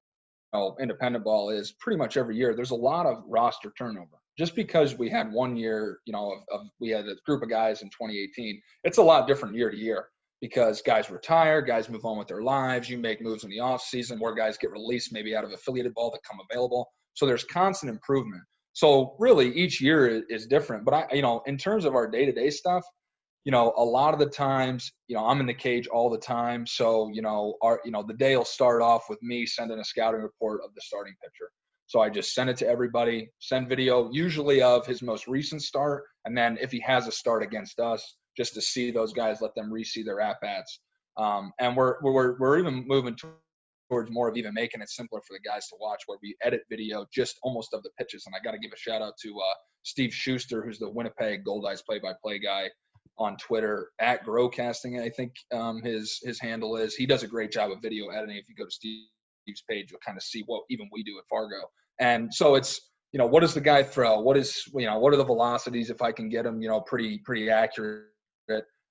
know, 0.56 0.76
independent 0.80 1.24
ball 1.24 1.50
is 1.50 1.74
pretty 1.80 1.98
much 1.98 2.18
every 2.18 2.36
year 2.36 2.56
there's 2.56 2.72
a 2.72 2.76
lot 2.76 3.06
of 3.06 3.24
roster 3.28 3.72
turnover. 3.78 4.18
Just 4.38 4.56
because 4.56 4.98
we 4.98 5.10
had 5.10 5.32
one 5.32 5.56
year, 5.56 6.00
you 6.06 6.14
know, 6.14 6.32
of, 6.32 6.40
of 6.52 6.68
we 6.80 6.90
had 6.90 7.06
a 7.08 7.16
group 7.26 7.42
of 7.42 7.50
guys 7.50 7.82
in 7.82 7.88
2018, 7.90 8.62
it's 8.84 8.98
a 8.98 9.04
lot 9.04 9.28
different 9.28 9.56
year 9.56 9.72
to 9.72 9.78
year 9.78 10.08
because 10.42 10.82
guys 10.82 11.10
retire, 11.10 11.62
guys 11.62 11.90
move 11.90 12.06
on 12.06 12.18
with 12.18 12.28
their 12.28 12.42
lives. 12.42 12.90
You 12.90 12.98
make 12.98 13.22
moves 13.22 13.44
in 13.44 13.50
the 13.50 13.60
off 13.60 13.82
season, 13.82 14.20
more 14.20 14.36
guys 14.36 14.58
get 14.58 14.72
released 14.72 15.14
maybe 15.14 15.36
out 15.36 15.44
of 15.44 15.52
affiliated 15.54 15.94
ball 15.94 16.12
that 16.12 16.20
come 16.30 16.40
available. 16.50 16.90
So 17.14 17.26
there's 17.26 17.46
constant 17.46 17.90
improvement. 17.90 18.44
So 18.74 19.16
really, 19.20 19.56
each 19.56 19.80
year 19.80 20.24
is 20.30 20.48
different. 20.48 20.84
But 20.84 20.94
I, 20.94 21.08
you 21.14 21.22
know, 21.22 21.42
in 21.46 21.58
terms 21.58 21.86
of 21.86 21.96
our 21.96 22.10
day 22.10 22.26
to 22.26 22.34
day 22.34 22.50
stuff, 22.50 22.84
you 23.46 23.52
know, 23.52 23.74
a 23.78 23.84
lot 23.84 24.14
of 24.14 24.20
the 24.20 24.26
times, 24.26 24.92
you 25.08 25.16
know, 25.16 25.26
I'm 25.26 25.40
in 25.40 25.46
the 25.46 25.54
cage 25.54 25.88
all 25.88 26.10
the 26.10 26.18
time. 26.18 26.66
So, 26.66 27.10
you 27.14 27.22
know, 27.22 27.56
our, 27.62 27.80
you 27.86 27.92
know, 27.92 28.04
the 28.06 28.16
day 28.16 28.36
will 28.36 28.44
start 28.44 28.82
off 28.82 29.04
with 29.08 29.22
me 29.22 29.46
sending 29.46 29.80
a 29.80 29.84
scouting 29.84 30.22
report 30.22 30.62
of 30.66 30.74
the 30.74 30.82
starting 30.82 31.14
pitcher. 31.24 31.52
So 31.86 32.02
I 32.02 32.10
just 32.10 32.34
send 32.34 32.50
it 32.50 32.58
to 32.58 32.68
everybody, 32.68 33.30
send 33.38 33.70
video 33.70 34.10
usually 34.12 34.64
of 34.64 34.88
his 34.88 35.04
most 35.04 35.28
recent 35.28 35.62
start. 35.62 36.06
And 36.26 36.36
then 36.36 36.58
if 36.60 36.72
he 36.72 36.80
has 36.80 37.08
a 37.08 37.12
start 37.12 37.44
against 37.44 37.80
us, 37.80 38.16
just 38.36 38.56
to 38.56 38.62
see 38.62 38.90
those 38.90 39.14
guys, 39.14 39.42
let 39.42 39.54
them 39.54 39.72
re-see 39.72 40.02
their 40.02 40.20
at 40.20 40.42
bats. 40.42 40.80
Um, 41.16 41.54
and 41.60 41.78
we're, 41.78 42.02
we're, 42.02 42.40
we're 42.40 42.58
even 42.58 42.84
moving 42.88 43.16
towards 43.90 44.10
more 44.10 44.28
of 44.28 44.38
even 44.38 44.56
making 44.56 44.82
it 44.82 44.90
simpler 44.90 45.22
for 45.22 45.38
the 45.38 45.48
guys 45.48 45.68
to 45.68 45.76
watch 45.80 46.02
where 46.08 46.18
we 46.24 46.36
edit 46.42 46.64
video 46.68 47.06
just 47.14 47.38
almost 47.44 47.76
of 47.76 47.84
the 47.84 47.92
pitches. 48.00 48.24
And 48.26 48.34
I 48.36 48.44
got 48.44 48.54
to 48.54 48.60
give 48.60 48.72
a 48.74 48.78
shout 48.78 49.04
out 49.04 49.14
to 49.22 49.30
uh, 49.38 49.54
Steve 49.84 50.12
Schuster, 50.12 50.66
who's 50.66 50.80
the 50.80 50.90
Winnipeg 50.90 51.46
Goldeyes 51.46 51.86
play-by-play 51.86 52.40
guy 52.40 52.72
on 53.18 53.38
Twitter 53.38 53.90
at 54.00 54.26
Growcasting. 54.26 55.02
I 55.02 55.10
think 55.10 55.34
um, 55.54 55.82
his 55.84 56.20
his 56.24 56.40
handle 56.40 56.78
is. 56.78 56.96
He 56.96 57.06
does 57.06 57.24
a 57.24 57.28
great 57.28 57.52
job 57.52 57.72
of 57.72 57.82
video 57.82 58.10
editing. 58.10 58.38
If 58.38 58.50
you 58.50 58.56
go 58.56 58.66
to 58.66 58.72
Steve's 58.72 59.64
page, 59.70 59.92
you'll 59.92 60.00
kind 60.06 60.18
of 60.18 60.24
see 60.24 60.44
what 60.46 60.64
even 60.70 60.90
we 60.92 61.04
do 61.04 61.18
at 61.18 61.26
Fargo. 61.30 61.70
And 62.00 62.34
so 62.34 62.56
it's 62.56 62.80
you 63.12 63.20
know 63.20 63.28
what 63.28 63.42
does 63.42 63.54
the 63.54 63.62
guy 63.62 63.84
throw? 63.84 64.20
What 64.20 64.38
is 64.38 64.64
you 64.74 64.86
know 64.86 65.00
what 65.00 65.14
are 65.14 65.18
the 65.18 65.26
velocities 65.26 65.90
if 65.90 66.02
I 66.02 66.12
can 66.12 66.30
get 66.30 66.46
him 66.46 66.62
you 66.62 66.68
know 66.68 66.82
pretty 66.82 67.20
pretty 67.20 67.50
accurate 67.50 68.06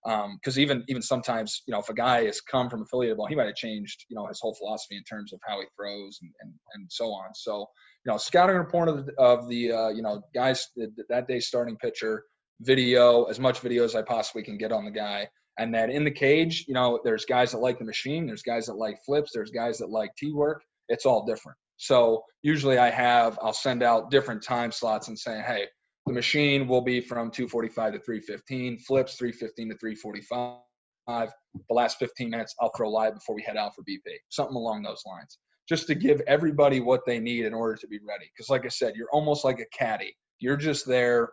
because 0.06 0.56
um, 0.56 0.60
even 0.60 0.84
even 0.88 1.02
sometimes 1.02 1.62
you 1.66 1.72
know 1.72 1.80
if 1.80 1.88
a 1.88 1.94
guy 1.94 2.24
has 2.24 2.40
come 2.40 2.68
from 2.68 2.82
affiliated 2.82 3.16
ball, 3.16 3.26
he 3.26 3.34
might 3.34 3.46
have 3.46 3.54
changed 3.54 4.04
you 4.08 4.16
know 4.16 4.26
his 4.26 4.40
whole 4.40 4.54
philosophy 4.54 4.96
in 4.96 5.04
terms 5.04 5.32
of 5.32 5.40
how 5.46 5.60
he 5.60 5.66
throws 5.76 6.18
and 6.22 6.30
and, 6.40 6.52
and 6.74 6.86
so 6.90 7.06
on. 7.06 7.34
So 7.34 7.66
you 8.04 8.12
know 8.12 8.18
scouting 8.18 8.56
report 8.56 8.88
of 8.88 9.06
the, 9.06 9.12
of 9.18 9.48
the 9.48 9.72
uh, 9.72 9.88
you 9.88 10.02
know 10.02 10.22
guys 10.34 10.68
that 11.08 11.28
day 11.28 11.40
starting 11.40 11.76
pitcher 11.76 12.24
video 12.60 13.24
as 13.24 13.40
much 13.40 13.60
video 13.60 13.84
as 13.84 13.94
I 13.94 14.02
possibly 14.02 14.42
can 14.42 14.56
get 14.56 14.72
on 14.72 14.84
the 14.84 14.90
guy. 14.90 15.28
And 15.58 15.72
then 15.72 15.90
in 15.90 16.04
the 16.04 16.10
cage, 16.10 16.64
you 16.66 16.74
know, 16.74 17.00
there's 17.04 17.24
guys 17.24 17.52
that 17.52 17.58
like 17.58 17.78
the 17.78 17.84
machine, 17.84 18.26
there's 18.26 18.42
guys 18.42 18.66
that 18.66 18.74
like 18.74 18.98
flips, 19.04 19.30
there's 19.32 19.50
guys 19.50 19.78
that 19.78 19.90
like 19.90 20.10
T 20.16 20.32
work. 20.32 20.62
It's 20.88 21.06
all 21.06 21.24
different. 21.24 21.56
So 21.76 22.22
usually 22.42 22.78
I 22.78 22.90
have 22.90 23.38
I'll 23.42 23.52
send 23.52 23.82
out 23.82 24.10
different 24.10 24.42
time 24.42 24.72
slots 24.72 25.08
and 25.08 25.18
saying, 25.18 25.44
hey, 25.44 25.66
the 26.06 26.12
machine 26.12 26.68
will 26.68 26.82
be 26.82 27.00
from 27.00 27.30
245 27.30 27.94
to 27.94 27.98
315, 27.98 28.78
flips 28.78 29.14
315 29.16 29.70
to 29.70 29.78
345. 29.78 30.60
The 31.06 31.74
last 31.74 31.98
15 31.98 32.30
minutes, 32.30 32.54
I'll 32.60 32.72
throw 32.76 32.90
live 32.90 33.14
before 33.14 33.34
we 33.34 33.42
head 33.42 33.56
out 33.56 33.74
for 33.74 33.82
BP, 33.82 34.00
something 34.28 34.56
along 34.56 34.82
those 34.82 35.02
lines, 35.06 35.38
just 35.68 35.86
to 35.86 35.94
give 35.94 36.20
everybody 36.26 36.80
what 36.80 37.06
they 37.06 37.18
need 37.18 37.44
in 37.46 37.54
order 37.54 37.76
to 37.76 37.86
be 37.86 37.98
ready. 38.06 38.30
Because, 38.34 38.50
like 38.50 38.64
I 38.64 38.68
said, 38.68 38.94
you're 38.96 39.10
almost 39.12 39.44
like 39.44 39.60
a 39.60 39.76
caddy. 39.76 40.14
You're 40.40 40.56
just 40.56 40.86
there 40.86 41.30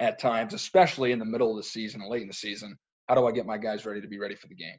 at 0.00 0.18
times, 0.18 0.54
especially 0.54 1.12
in 1.12 1.18
the 1.18 1.24
middle 1.24 1.50
of 1.50 1.56
the 1.56 1.62
season 1.62 2.00
and 2.00 2.10
late 2.10 2.22
in 2.22 2.28
the 2.28 2.34
season. 2.34 2.76
How 3.08 3.14
do 3.14 3.26
I 3.26 3.32
get 3.32 3.46
my 3.46 3.58
guys 3.58 3.86
ready 3.86 4.00
to 4.00 4.08
be 4.08 4.18
ready 4.18 4.34
for 4.34 4.48
the 4.48 4.54
game? 4.54 4.76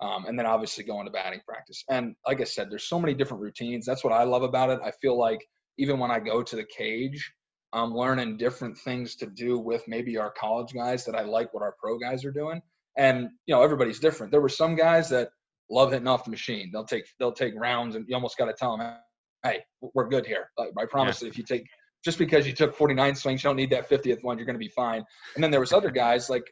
Um, 0.00 0.26
and 0.26 0.38
then 0.38 0.46
obviously 0.46 0.84
going 0.84 1.06
to 1.06 1.12
batting 1.12 1.40
practice. 1.46 1.84
And 1.88 2.14
like 2.26 2.40
I 2.40 2.44
said, 2.44 2.70
there's 2.70 2.88
so 2.88 3.00
many 3.00 3.14
different 3.14 3.42
routines. 3.42 3.84
That's 3.84 4.04
what 4.04 4.12
I 4.12 4.24
love 4.24 4.42
about 4.42 4.70
it. 4.70 4.80
I 4.82 4.92
feel 5.00 5.18
like 5.18 5.44
even 5.76 5.98
when 5.98 6.10
I 6.10 6.20
go 6.20 6.42
to 6.42 6.56
the 6.56 6.64
cage, 6.64 7.32
I'm 7.72 7.94
learning 7.94 8.36
different 8.38 8.78
things 8.78 9.16
to 9.16 9.26
do 9.26 9.58
with 9.58 9.86
maybe 9.86 10.16
our 10.16 10.30
college 10.30 10.72
guys 10.72 11.04
that 11.04 11.14
I 11.14 11.22
like 11.22 11.52
what 11.52 11.62
our 11.62 11.74
pro 11.80 11.98
guys 11.98 12.24
are 12.24 12.30
doing. 12.30 12.62
And 12.96 13.28
you 13.46 13.54
know, 13.54 13.62
everybody's 13.62 14.00
different. 14.00 14.32
There 14.32 14.40
were 14.40 14.48
some 14.48 14.74
guys 14.74 15.08
that 15.10 15.30
love 15.70 15.92
hitting 15.92 16.08
off 16.08 16.24
the 16.24 16.30
machine. 16.30 16.70
They'll 16.72 16.84
take 16.84 17.04
they'll 17.18 17.32
take 17.32 17.54
rounds, 17.56 17.94
and 17.94 18.04
you 18.08 18.14
almost 18.14 18.38
got 18.38 18.46
to 18.46 18.54
tell 18.54 18.76
them, 18.76 18.96
"Hey, 19.42 19.60
we're 19.80 20.08
good 20.08 20.26
here." 20.26 20.50
I 20.58 20.86
promise 20.86 21.20
yeah. 21.20 21.26
that 21.26 21.32
if 21.32 21.38
you 21.38 21.44
take 21.44 21.66
just 22.04 22.18
because 22.18 22.46
you 22.46 22.52
took 22.52 22.74
49 22.74 23.14
swings, 23.14 23.42
you 23.42 23.48
don't 23.48 23.56
need 23.56 23.70
that 23.70 23.88
50th 23.88 24.22
one. 24.22 24.38
You're 24.38 24.46
going 24.46 24.54
to 24.54 24.60
be 24.60 24.68
fine. 24.68 25.04
And 25.34 25.42
then 25.42 25.50
there 25.50 25.60
was 25.60 25.72
other 25.72 25.90
guys 25.90 26.30
like 26.30 26.44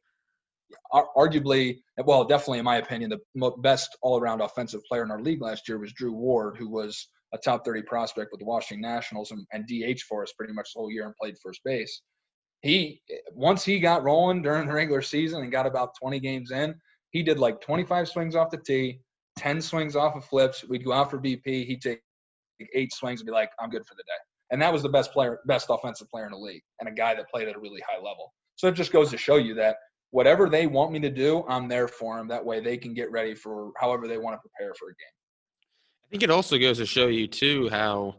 arguably, 0.93 1.79
well, 2.05 2.25
definitely 2.25 2.59
in 2.59 2.65
my 2.65 2.77
opinion, 2.77 3.11
the 3.11 3.51
best 3.59 3.97
all-around 4.03 4.41
offensive 4.41 4.81
player 4.89 5.05
in 5.05 5.11
our 5.11 5.21
league 5.21 5.43
last 5.43 5.69
year 5.69 5.79
was 5.79 5.93
Drew 5.93 6.13
Ward, 6.13 6.57
who 6.57 6.69
was 6.69 7.09
a 7.33 7.39
top 7.39 7.65
30 7.65 7.83
prospect 7.83 8.31
with 8.33 8.41
the 8.41 8.47
Washington 8.47 8.83
Nationals 8.83 9.31
and, 9.31 9.47
and 9.53 9.67
DH 9.67 10.01
for 10.09 10.23
us 10.23 10.33
pretty 10.33 10.53
much 10.53 10.71
the 10.75 10.81
whole 10.81 10.91
year 10.91 11.07
and 11.07 11.15
played 11.21 11.37
first 11.43 11.61
base. 11.65 12.03
He 12.63 13.01
once 13.33 13.65
he 13.65 13.79
got 13.79 14.03
rolling 14.03 14.43
during 14.43 14.67
the 14.67 14.73
regular 14.73 15.03
season 15.03 15.43
and 15.43 15.53
got 15.53 15.67
about 15.67 15.91
20 16.01 16.19
games 16.21 16.51
in, 16.51 16.75
he 17.11 17.23
did 17.23 17.39
like 17.39 17.61
25 17.61 18.09
swings 18.09 18.35
off 18.35 18.51
the 18.51 18.59
tee, 18.59 19.01
10 19.37 19.61
swings 19.61 19.95
off 19.95 20.17
of 20.17 20.25
flips. 20.25 20.65
We'd 20.69 20.85
go 20.85 20.93
out 20.93 21.11
for 21.11 21.19
BP. 21.19 21.67
He'd 21.67 21.83
take 21.83 22.01
eight 22.75 22.93
swings 22.93 23.21
and 23.21 23.27
be 23.27 23.33
like, 23.33 23.51
"I'm 23.61 23.71
good 23.71 23.87
for 23.87 23.95
the 23.95 24.03
day." 24.03 24.26
And 24.51 24.63
that 24.63 24.73
was 24.73 24.83
the 24.83 24.89
best 24.89 25.13
player, 25.13 25.41
best 25.47 25.67
offensive 25.71 26.09
player 26.09 26.27
in 26.27 26.33
the 26.33 26.39
league, 26.39 26.63
and 26.81 26.89
a 26.89 26.93
guy 26.93 27.15
that 27.15 27.29
played 27.29 27.49
at 27.49 27.57
a 27.57 27.59
really 27.59 27.81
high 27.89 27.97
level. 27.97 28.33
So 28.55 28.69
it 28.69 28.73
just 28.73 28.93
goes 28.93 29.11
to 29.11 29.19
show 29.19 29.37
you 29.37 29.55
that 29.55 29.77
whatever 30.11 30.49
they 30.49 30.67
want 30.67 30.93
me 30.93 31.01
to 31.01 31.11
do, 31.11 31.45
I'm 31.49 31.69
there 31.69 31.89
for 31.89 32.17
them. 32.17 32.29
That 32.29 32.45
way 32.45 32.61
they 32.61 32.77
can 32.77 32.95
get 32.95 33.11
ready 33.11 33.35
for 33.35 33.73
however 33.77 34.07
they 34.07 34.19
want 34.19 34.35
to 34.35 34.41
prepare 34.49 34.73
for 34.75 34.89
a 34.89 34.93
game. 34.93 35.17
I 36.05 36.09
think 36.11 36.23
it 36.23 36.31
also 36.31 36.59
goes 36.59 36.79
to 36.79 36.87
show 36.87 37.09
you 37.09 37.27
too 37.27 37.69
how 37.69 38.15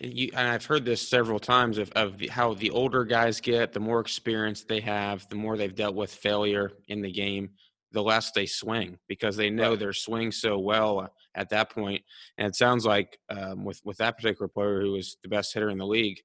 you 0.00 0.30
and 0.34 0.48
I've 0.48 0.66
heard 0.66 0.84
this 0.84 1.06
several 1.06 1.38
times 1.38 1.78
of, 1.78 1.90
of 1.92 2.20
how 2.28 2.54
the 2.54 2.70
older 2.70 3.04
guys 3.04 3.40
get, 3.40 3.72
the 3.72 3.80
more 3.80 4.00
experience 4.00 4.62
they 4.62 4.80
have, 4.80 5.26
the 5.30 5.36
more 5.36 5.56
they've 5.56 5.74
dealt 5.74 5.94
with 5.94 6.14
failure 6.14 6.72
in 6.88 7.00
the 7.00 7.10
game, 7.10 7.50
the 7.92 8.02
less 8.02 8.32
they 8.32 8.46
swing 8.46 8.98
because 9.08 9.36
they 9.36 9.50
know 9.50 9.70
right. 9.70 9.78
they're 9.78 9.92
swing 9.92 10.32
so 10.32 10.58
well 10.58 11.12
at 11.34 11.48
that 11.50 11.70
point. 11.70 12.02
And 12.38 12.46
it 12.46 12.56
sounds 12.56 12.84
like 12.84 13.18
um, 13.30 13.64
with 13.64 13.80
with 13.84 13.98
that 13.98 14.16
particular 14.16 14.48
player 14.48 14.80
who 14.82 14.92
was 14.92 15.16
the 15.22 15.28
best 15.28 15.54
hitter 15.54 15.70
in 15.70 15.78
the 15.78 15.86
league, 15.86 16.20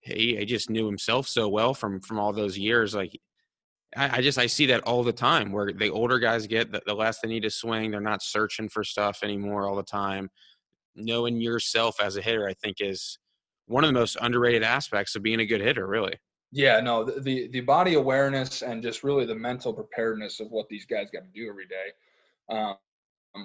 he, 0.00 0.36
he 0.36 0.44
just 0.44 0.70
knew 0.70 0.86
himself 0.86 1.28
so 1.28 1.48
well 1.48 1.74
from 1.74 2.00
from 2.00 2.18
all 2.18 2.32
those 2.32 2.58
years. 2.58 2.94
Like 2.94 3.18
I, 3.96 4.18
I 4.18 4.22
just 4.22 4.38
I 4.38 4.46
see 4.46 4.66
that 4.66 4.82
all 4.84 5.02
the 5.02 5.12
time 5.12 5.52
where 5.52 5.72
the 5.72 5.90
older 5.90 6.18
guys 6.18 6.46
get 6.46 6.72
the, 6.72 6.82
the 6.86 6.94
less 6.94 7.20
they 7.20 7.28
need 7.28 7.42
to 7.42 7.50
swing. 7.50 7.90
They're 7.90 8.00
not 8.00 8.22
searching 8.22 8.68
for 8.68 8.84
stuff 8.84 9.20
anymore 9.22 9.66
all 9.66 9.76
the 9.76 9.82
time. 9.82 10.30
Knowing 10.94 11.40
yourself 11.40 12.00
as 12.00 12.16
a 12.16 12.22
hitter, 12.22 12.46
I 12.46 12.54
think, 12.54 12.78
is 12.80 13.18
one 13.66 13.84
of 13.84 13.88
the 13.88 13.98
most 13.98 14.16
underrated 14.20 14.62
aspects 14.62 15.14
of 15.14 15.22
being 15.22 15.40
a 15.40 15.46
good 15.46 15.60
hitter. 15.60 15.86
Really. 15.86 16.16
Yeah, 16.52 16.80
no, 16.80 17.02
the, 17.02 17.18
the, 17.20 17.48
the 17.48 17.60
body 17.60 17.94
awareness 17.94 18.60
and 18.60 18.82
just 18.82 19.02
really 19.02 19.24
the 19.24 19.34
mental 19.34 19.72
preparedness 19.72 20.38
of 20.38 20.50
what 20.50 20.68
these 20.68 20.84
guys 20.84 21.08
got 21.10 21.20
to 21.20 21.30
do 21.34 21.48
every 21.48 21.66
day. 21.66 22.54
Um, 22.54 22.76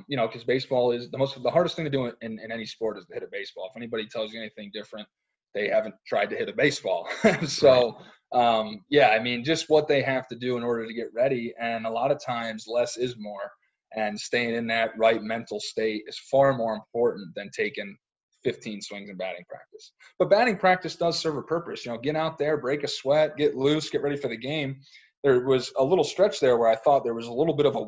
you 0.07 0.17
know, 0.17 0.27
because 0.27 0.43
baseball 0.43 0.91
is 0.91 1.09
the 1.09 1.17
most 1.17 1.41
the 1.41 1.49
hardest 1.49 1.77
thing 1.77 1.85
to 1.85 1.91
do 1.91 2.11
in, 2.21 2.39
in 2.39 2.51
any 2.51 2.65
sport 2.65 2.97
is 2.97 3.05
to 3.05 3.13
hit 3.13 3.23
a 3.23 3.27
baseball. 3.31 3.69
If 3.69 3.77
anybody 3.77 4.05
tells 4.05 4.33
you 4.33 4.39
anything 4.41 4.71
different, 4.73 5.07
they 5.53 5.69
haven't 5.69 5.95
tried 6.05 6.29
to 6.31 6.35
hit 6.35 6.49
a 6.49 6.53
baseball. 6.53 7.07
so, 7.47 7.97
um, 8.33 8.83
yeah, 8.89 9.09
I 9.09 9.19
mean, 9.19 9.45
just 9.45 9.69
what 9.69 9.87
they 9.87 10.01
have 10.01 10.27
to 10.27 10.35
do 10.35 10.57
in 10.57 10.63
order 10.63 10.85
to 10.85 10.93
get 10.93 11.13
ready, 11.13 11.53
and 11.59 11.85
a 11.85 11.89
lot 11.89 12.11
of 12.11 12.21
times 12.21 12.67
less 12.67 12.97
is 12.97 13.15
more. 13.17 13.51
And 13.95 14.19
staying 14.19 14.55
in 14.55 14.67
that 14.67 14.97
right 14.97 15.23
mental 15.23 15.61
state 15.61 16.03
is 16.07 16.19
far 16.19 16.53
more 16.53 16.73
important 16.73 17.33
than 17.35 17.49
taking 17.51 17.97
15 18.47 18.81
swings 18.81 19.09
in 19.09 19.17
batting 19.17 19.43
practice. 19.49 19.91
But 20.17 20.29
batting 20.29 20.55
practice 20.55 20.95
does 20.95 21.19
serve 21.19 21.35
a 21.35 21.41
purpose. 21.41 21.85
You 21.85 21.91
know, 21.91 21.97
get 21.97 22.15
out 22.15 22.37
there, 22.37 22.55
break 22.55 22.85
a 22.85 22.87
sweat, 22.87 23.35
get 23.35 23.57
loose, 23.57 23.89
get 23.89 24.01
ready 24.01 24.15
for 24.15 24.29
the 24.29 24.37
game. 24.37 24.79
There 25.25 25.45
was 25.45 25.73
a 25.77 25.83
little 25.83 26.05
stretch 26.05 26.39
there 26.39 26.57
where 26.57 26.69
I 26.69 26.75
thought 26.75 27.03
there 27.03 27.13
was 27.13 27.27
a 27.27 27.33
little 27.33 27.53
bit 27.53 27.65
of 27.65 27.75
a 27.75 27.85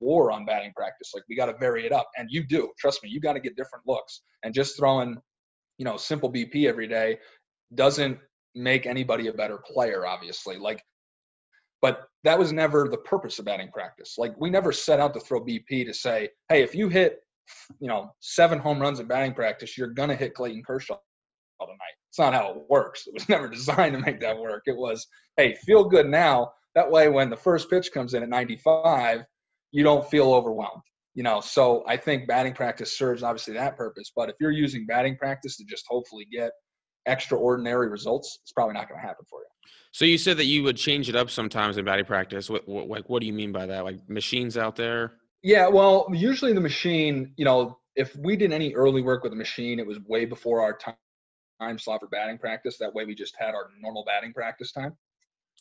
war 0.00 0.32
on 0.32 0.44
batting 0.44 0.72
practice. 0.74 1.12
Like 1.14 1.22
we 1.28 1.36
got 1.36 1.46
to 1.46 1.56
vary 1.58 1.86
it 1.86 1.92
up, 1.92 2.08
and 2.16 2.28
you 2.32 2.42
do. 2.42 2.72
Trust 2.80 3.04
me, 3.04 3.10
you 3.10 3.20
got 3.20 3.34
to 3.34 3.40
get 3.40 3.54
different 3.54 3.86
looks. 3.86 4.22
And 4.42 4.52
just 4.52 4.76
throwing, 4.76 5.18
you 5.78 5.84
know, 5.84 5.96
simple 5.96 6.32
BP 6.32 6.66
every 6.66 6.88
day 6.88 7.18
doesn't 7.76 8.18
make 8.56 8.86
anybody 8.86 9.28
a 9.28 9.32
better 9.32 9.58
player. 9.72 10.04
Obviously, 10.04 10.56
like, 10.58 10.82
but 11.80 12.08
that 12.24 12.36
was 12.36 12.52
never 12.52 12.88
the 12.88 12.98
purpose 12.98 13.38
of 13.38 13.44
batting 13.44 13.70
practice. 13.70 14.16
Like 14.18 14.34
we 14.40 14.50
never 14.50 14.72
set 14.72 14.98
out 14.98 15.14
to 15.14 15.20
throw 15.20 15.44
BP 15.44 15.86
to 15.86 15.94
say, 15.94 16.30
hey, 16.48 16.64
if 16.64 16.74
you 16.74 16.88
hit 16.88 17.20
you 17.80 17.88
know, 17.88 18.10
seven 18.20 18.58
home 18.58 18.80
runs 18.80 19.00
in 19.00 19.06
batting 19.06 19.34
practice, 19.34 19.76
you're 19.76 19.88
gonna 19.88 20.14
hit 20.14 20.34
Clayton 20.34 20.62
Kershaw 20.64 20.98
tonight. 21.60 21.96
It's 22.10 22.18
not 22.18 22.34
how 22.34 22.50
it 22.50 22.62
works. 22.68 23.06
It 23.06 23.14
was 23.14 23.28
never 23.28 23.48
designed 23.48 23.94
to 23.94 24.00
make 24.00 24.20
that 24.20 24.38
work. 24.38 24.62
It 24.66 24.76
was, 24.76 25.06
hey, 25.36 25.54
feel 25.64 25.84
good 25.84 26.06
now. 26.06 26.52
That 26.74 26.90
way, 26.90 27.08
when 27.08 27.30
the 27.30 27.36
first 27.36 27.70
pitch 27.70 27.90
comes 27.92 28.14
in 28.14 28.22
at 28.22 28.28
95, 28.28 29.22
you 29.72 29.82
don't 29.82 30.08
feel 30.10 30.32
overwhelmed. 30.32 30.82
You 31.14 31.22
know, 31.22 31.40
so 31.40 31.82
I 31.86 31.96
think 31.96 32.28
batting 32.28 32.52
practice 32.52 32.98
serves 32.98 33.22
obviously 33.22 33.54
that 33.54 33.76
purpose. 33.76 34.12
But 34.14 34.28
if 34.28 34.36
you're 34.38 34.50
using 34.50 34.84
batting 34.84 35.16
practice 35.16 35.56
to 35.56 35.64
just 35.64 35.84
hopefully 35.88 36.26
get 36.30 36.50
extraordinary 37.06 37.88
results, 37.88 38.40
it's 38.42 38.52
probably 38.52 38.74
not 38.74 38.88
going 38.88 39.00
to 39.00 39.06
happen 39.06 39.24
for 39.30 39.40
you. 39.40 39.70
So 39.92 40.04
you 40.04 40.18
said 40.18 40.36
that 40.36 40.44
you 40.44 40.62
would 40.64 40.76
change 40.76 41.08
it 41.08 41.16
up 41.16 41.30
sometimes 41.30 41.78
in 41.78 41.86
batting 41.86 42.04
practice. 42.04 42.50
What, 42.50 42.68
what, 42.68 42.88
like, 42.88 43.08
what 43.08 43.20
do 43.20 43.26
you 43.26 43.32
mean 43.32 43.50
by 43.50 43.64
that? 43.64 43.84
Like 43.84 44.06
machines 44.10 44.58
out 44.58 44.76
there? 44.76 45.14
Yeah, 45.46 45.68
well, 45.68 46.08
usually 46.12 46.52
the 46.52 46.60
machine, 46.60 47.32
you 47.36 47.44
know, 47.44 47.78
if 47.94 48.16
we 48.16 48.34
did 48.34 48.52
any 48.52 48.74
early 48.74 49.00
work 49.00 49.22
with 49.22 49.30
the 49.30 49.36
machine, 49.36 49.78
it 49.78 49.86
was 49.86 50.00
way 50.00 50.24
before 50.24 50.60
our 50.60 50.76
time, 50.76 50.96
time 51.60 51.78
slot 51.78 52.00
for 52.00 52.08
batting 52.08 52.36
practice. 52.36 52.78
That 52.78 52.92
way 52.92 53.04
we 53.04 53.14
just 53.14 53.36
had 53.38 53.54
our 53.54 53.68
normal 53.80 54.02
batting 54.04 54.32
practice 54.32 54.72
time. 54.72 54.96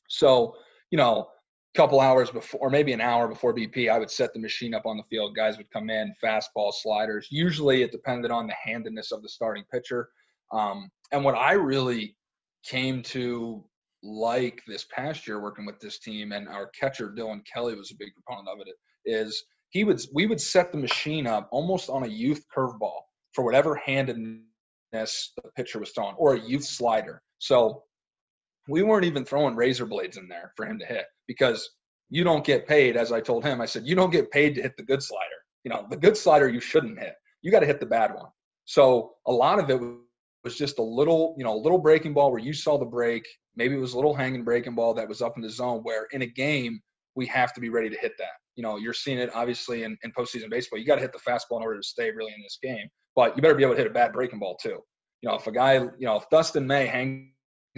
So, 0.09 0.55
you 0.89 0.97
know, 0.97 1.27
a 1.75 1.77
couple 1.77 1.99
hours 2.01 2.31
before, 2.31 2.61
or 2.61 2.71
maybe 2.71 2.93
an 2.93 2.99
hour 2.99 3.27
before 3.27 3.53
BP, 3.53 3.87
I 3.87 3.99
would 3.99 4.09
set 4.09 4.33
the 4.33 4.39
machine 4.39 4.73
up 4.73 4.87
on 4.87 4.97
the 4.97 5.03
field. 5.03 5.35
Guys 5.35 5.55
would 5.57 5.69
come 5.69 5.91
in, 5.91 6.15
fastball, 6.23 6.73
sliders. 6.73 7.27
Usually 7.29 7.83
it 7.83 7.91
depended 7.91 8.31
on 8.31 8.47
the 8.47 8.55
handedness 8.55 9.11
of 9.11 9.21
the 9.21 9.29
starting 9.29 9.65
pitcher. 9.71 10.09
Um, 10.51 10.89
and 11.11 11.23
what 11.23 11.35
I 11.35 11.51
really 11.51 12.17
came 12.63 13.03
to 13.03 13.63
like 14.01 14.63
this 14.65 14.85
past 14.85 15.27
year 15.27 15.39
working 15.39 15.67
with 15.67 15.79
this 15.79 15.99
team, 15.99 16.31
and 16.31 16.47
our 16.47 16.69
catcher 16.69 17.13
Dylan 17.15 17.45
Kelly 17.45 17.75
was 17.75 17.91
a 17.91 17.95
big 17.99 18.13
proponent 18.15 18.49
of 18.49 18.65
it, 18.65 18.73
is– 19.05 19.43
he 19.75 19.83
would 19.83 19.99
we 20.13 20.25
would 20.25 20.39
set 20.39 20.71
the 20.71 20.77
machine 20.77 21.27
up 21.27 21.49
almost 21.51 21.89
on 21.89 22.03
a 22.03 22.07
youth 22.07 22.45
curveball 22.55 23.01
for 23.33 23.43
whatever 23.43 23.75
handedness 23.75 25.33
the 25.35 25.51
pitcher 25.57 25.79
was 25.79 25.91
throwing, 25.91 26.15
or 26.15 26.35
a 26.35 26.39
youth 26.39 26.63
slider. 26.63 27.21
So 27.39 27.83
we 28.69 28.83
weren't 28.83 29.03
even 29.03 29.25
throwing 29.25 29.53
razor 29.53 29.85
blades 29.85 30.15
in 30.15 30.29
there 30.29 30.53
for 30.55 30.65
him 30.65 30.79
to 30.79 30.85
hit 30.85 31.03
because 31.27 31.69
you 32.09 32.23
don't 32.23 32.45
get 32.45 32.65
paid. 32.65 32.95
As 32.95 33.11
I 33.11 33.19
told 33.19 33.43
him, 33.43 33.59
I 33.59 33.65
said, 33.65 33.85
you 33.85 33.95
don't 33.95 34.11
get 34.11 34.31
paid 34.31 34.55
to 34.55 34.61
hit 34.61 34.77
the 34.77 34.83
good 34.83 35.03
slider. 35.03 35.39
You 35.65 35.71
know, 35.71 35.85
the 35.89 35.97
good 35.97 36.15
slider 36.15 36.47
you 36.47 36.61
shouldn't 36.61 36.97
hit. 36.97 37.15
You 37.41 37.51
got 37.51 37.59
to 37.59 37.65
hit 37.65 37.81
the 37.81 37.85
bad 37.85 38.15
one. 38.15 38.29
So 38.63 39.15
a 39.27 39.31
lot 39.31 39.59
of 39.59 39.69
it 39.69 39.81
was 40.45 40.57
just 40.57 40.79
a 40.79 40.83
little, 40.83 41.35
you 41.37 41.43
know, 41.43 41.53
a 41.53 41.61
little 41.65 41.79
breaking 41.79 42.13
ball 42.13 42.31
where 42.31 42.39
you 42.39 42.53
saw 42.53 42.77
the 42.77 42.85
break. 42.85 43.27
Maybe 43.57 43.75
it 43.75 43.81
was 43.81 43.91
a 43.91 43.97
little 43.97 44.15
hanging 44.15 44.45
breaking 44.45 44.75
ball 44.75 44.93
that 44.93 45.09
was 45.09 45.21
up 45.21 45.33
in 45.35 45.41
the 45.41 45.49
zone 45.49 45.81
where 45.83 46.07
in 46.13 46.21
a 46.21 46.27
game 46.27 46.79
we 47.15 47.25
have 47.25 47.51
to 47.55 47.59
be 47.59 47.67
ready 47.67 47.89
to 47.89 47.97
hit 47.97 48.13
that. 48.19 48.37
You 48.55 48.63
know, 48.63 48.77
you're 48.77 48.93
seeing 48.93 49.17
it 49.17 49.29
obviously 49.33 49.83
in, 49.83 49.97
in 50.03 50.11
postseason 50.11 50.49
baseball. 50.49 50.79
You 50.79 50.85
got 50.85 50.95
to 50.95 51.01
hit 51.01 51.13
the 51.13 51.19
fastball 51.19 51.57
in 51.57 51.63
order 51.63 51.79
to 51.79 51.87
stay 51.87 52.11
really 52.11 52.33
in 52.33 52.41
this 52.41 52.57
game, 52.61 52.87
but 53.15 53.35
you 53.35 53.41
better 53.41 53.55
be 53.55 53.63
able 53.63 53.73
to 53.73 53.77
hit 53.77 53.87
a 53.87 53.93
bad 53.93 54.13
breaking 54.13 54.39
ball 54.39 54.57
too. 54.61 54.79
You 55.21 55.29
know, 55.29 55.35
if 55.35 55.47
a 55.47 55.51
guy, 55.51 55.73
you 55.75 56.05
know, 56.05 56.17
if 56.17 56.29
Dustin 56.29 56.67
May 56.67 56.85
hangs 56.85 57.29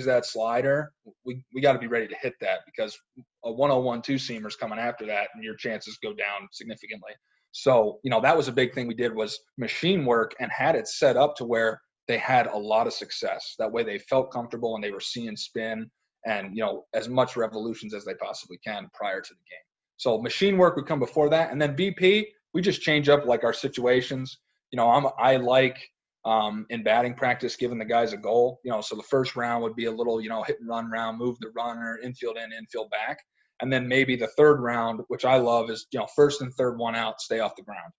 that 0.05 0.25
slider, 0.25 0.91
we, 1.25 1.41
we 1.53 1.61
got 1.61 1.73
to 1.73 1.79
be 1.79 1.87
ready 1.87 2.07
to 2.07 2.15
hit 2.21 2.33
that 2.41 2.59
because 2.65 2.97
a 3.45 3.51
101 3.51 4.01
two 4.01 4.15
seamer 4.15 4.47
is 4.47 4.55
coming 4.55 4.79
after 4.79 5.05
that 5.05 5.29
and 5.33 5.43
your 5.43 5.55
chances 5.55 5.97
go 6.03 6.13
down 6.13 6.47
significantly. 6.51 7.11
So, 7.51 7.99
you 8.03 8.11
know, 8.11 8.21
that 8.21 8.37
was 8.37 8.47
a 8.47 8.51
big 8.51 8.73
thing 8.73 8.87
we 8.87 8.93
did 8.93 9.15
was 9.15 9.39
machine 9.57 10.05
work 10.05 10.35
and 10.39 10.51
had 10.51 10.75
it 10.75 10.87
set 10.87 11.17
up 11.17 11.35
to 11.37 11.45
where 11.45 11.81
they 12.07 12.17
had 12.17 12.47
a 12.47 12.57
lot 12.57 12.87
of 12.87 12.93
success. 12.93 13.55
That 13.57 13.71
way 13.71 13.83
they 13.83 13.97
felt 13.97 14.31
comfortable 14.31 14.75
and 14.75 14.83
they 14.83 14.91
were 14.91 14.99
seeing 14.99 15.35
spin 15.35 15.89
and, 16.25 16.55
you 16.55 16.63
know, 16.63 16.83
as 16.93 17.09
much 17.09 17.35
revolutions 17.35 17.93
as 17.93 18.05
they 18.05 18.13
possibly 18.15 18.57
can 18.65 18.87
prior 18.93 19.21
to 19.21 19.29
the 19.29 19.35
game. 19.35 19.66
So 19.97 20.21
machine 20.21 20.57
work 20.57 20.75
would 20.75 20.85
come 20.85 20.99
before 20.99 21.29
that. 21.29 21.51
And 21.51 21.61
then 21.61 21.75
BP, 21.75 22.25
we 22.53 22.61
just 22.61 22.81
change 22.81 23.09
up 23.09 23.25
like 23.25 23.43
our 23.43 23.53
situations. 23.53 24.39
You 24.71 24.77
know, 24.77 24.89
I'm 24.89 25.07
I 25.19 25.37
like 25.37 25.77
um, 26.23 26.65
in 26.69 26.83
batting 26.83 27.15
practice, 27.15 27.55
giving 27.55 27.79
the 27.79 27.85
guys 27.85 28.13
a 28.13 28.17
goal. 28.17 28.59
You 28.63 28.71
know, 28.71 28.81
so 28.81 28.95
the 28.95 29.03
first 29.03 29.35
round 29.35 29.63
would 29.63 29.75
be 29.75 29.85
a 29.85 29.91
little, 29.91 30.21
you 30.21 30.29
know, 30.29 30.43
hit 30.43 30.59
and 30.59 30.69
run 30.69 30.89
round, 30.89 31.17
move 31.17 31.37
the 31.39 31.51
runner, 31.55 31.99
infield 32.03 32.37
in, 32.37 32.53
infield 32.53 32.89
back. 32.91 33.17
And 33.59 33.73
then 33.73 33.87
maybe 33.87 34.15
the 34.15 34.27
third 34.27 34.61
round, 34.61 35.01
which 35.07 35.25
I 35.25 35.37
love, 35.37 35.71
is 35.71 35.87
you 35.91 35.99
know 35.99 36.07
first 36.15 36.41
and 36.41 36.53
third 36.53 36.77
one 36.77 36.95
out, 36.95 37.19
stay 37.19 37.39
off 37.39 37.55
the 37.55 37.63
ground. 37.63 37.91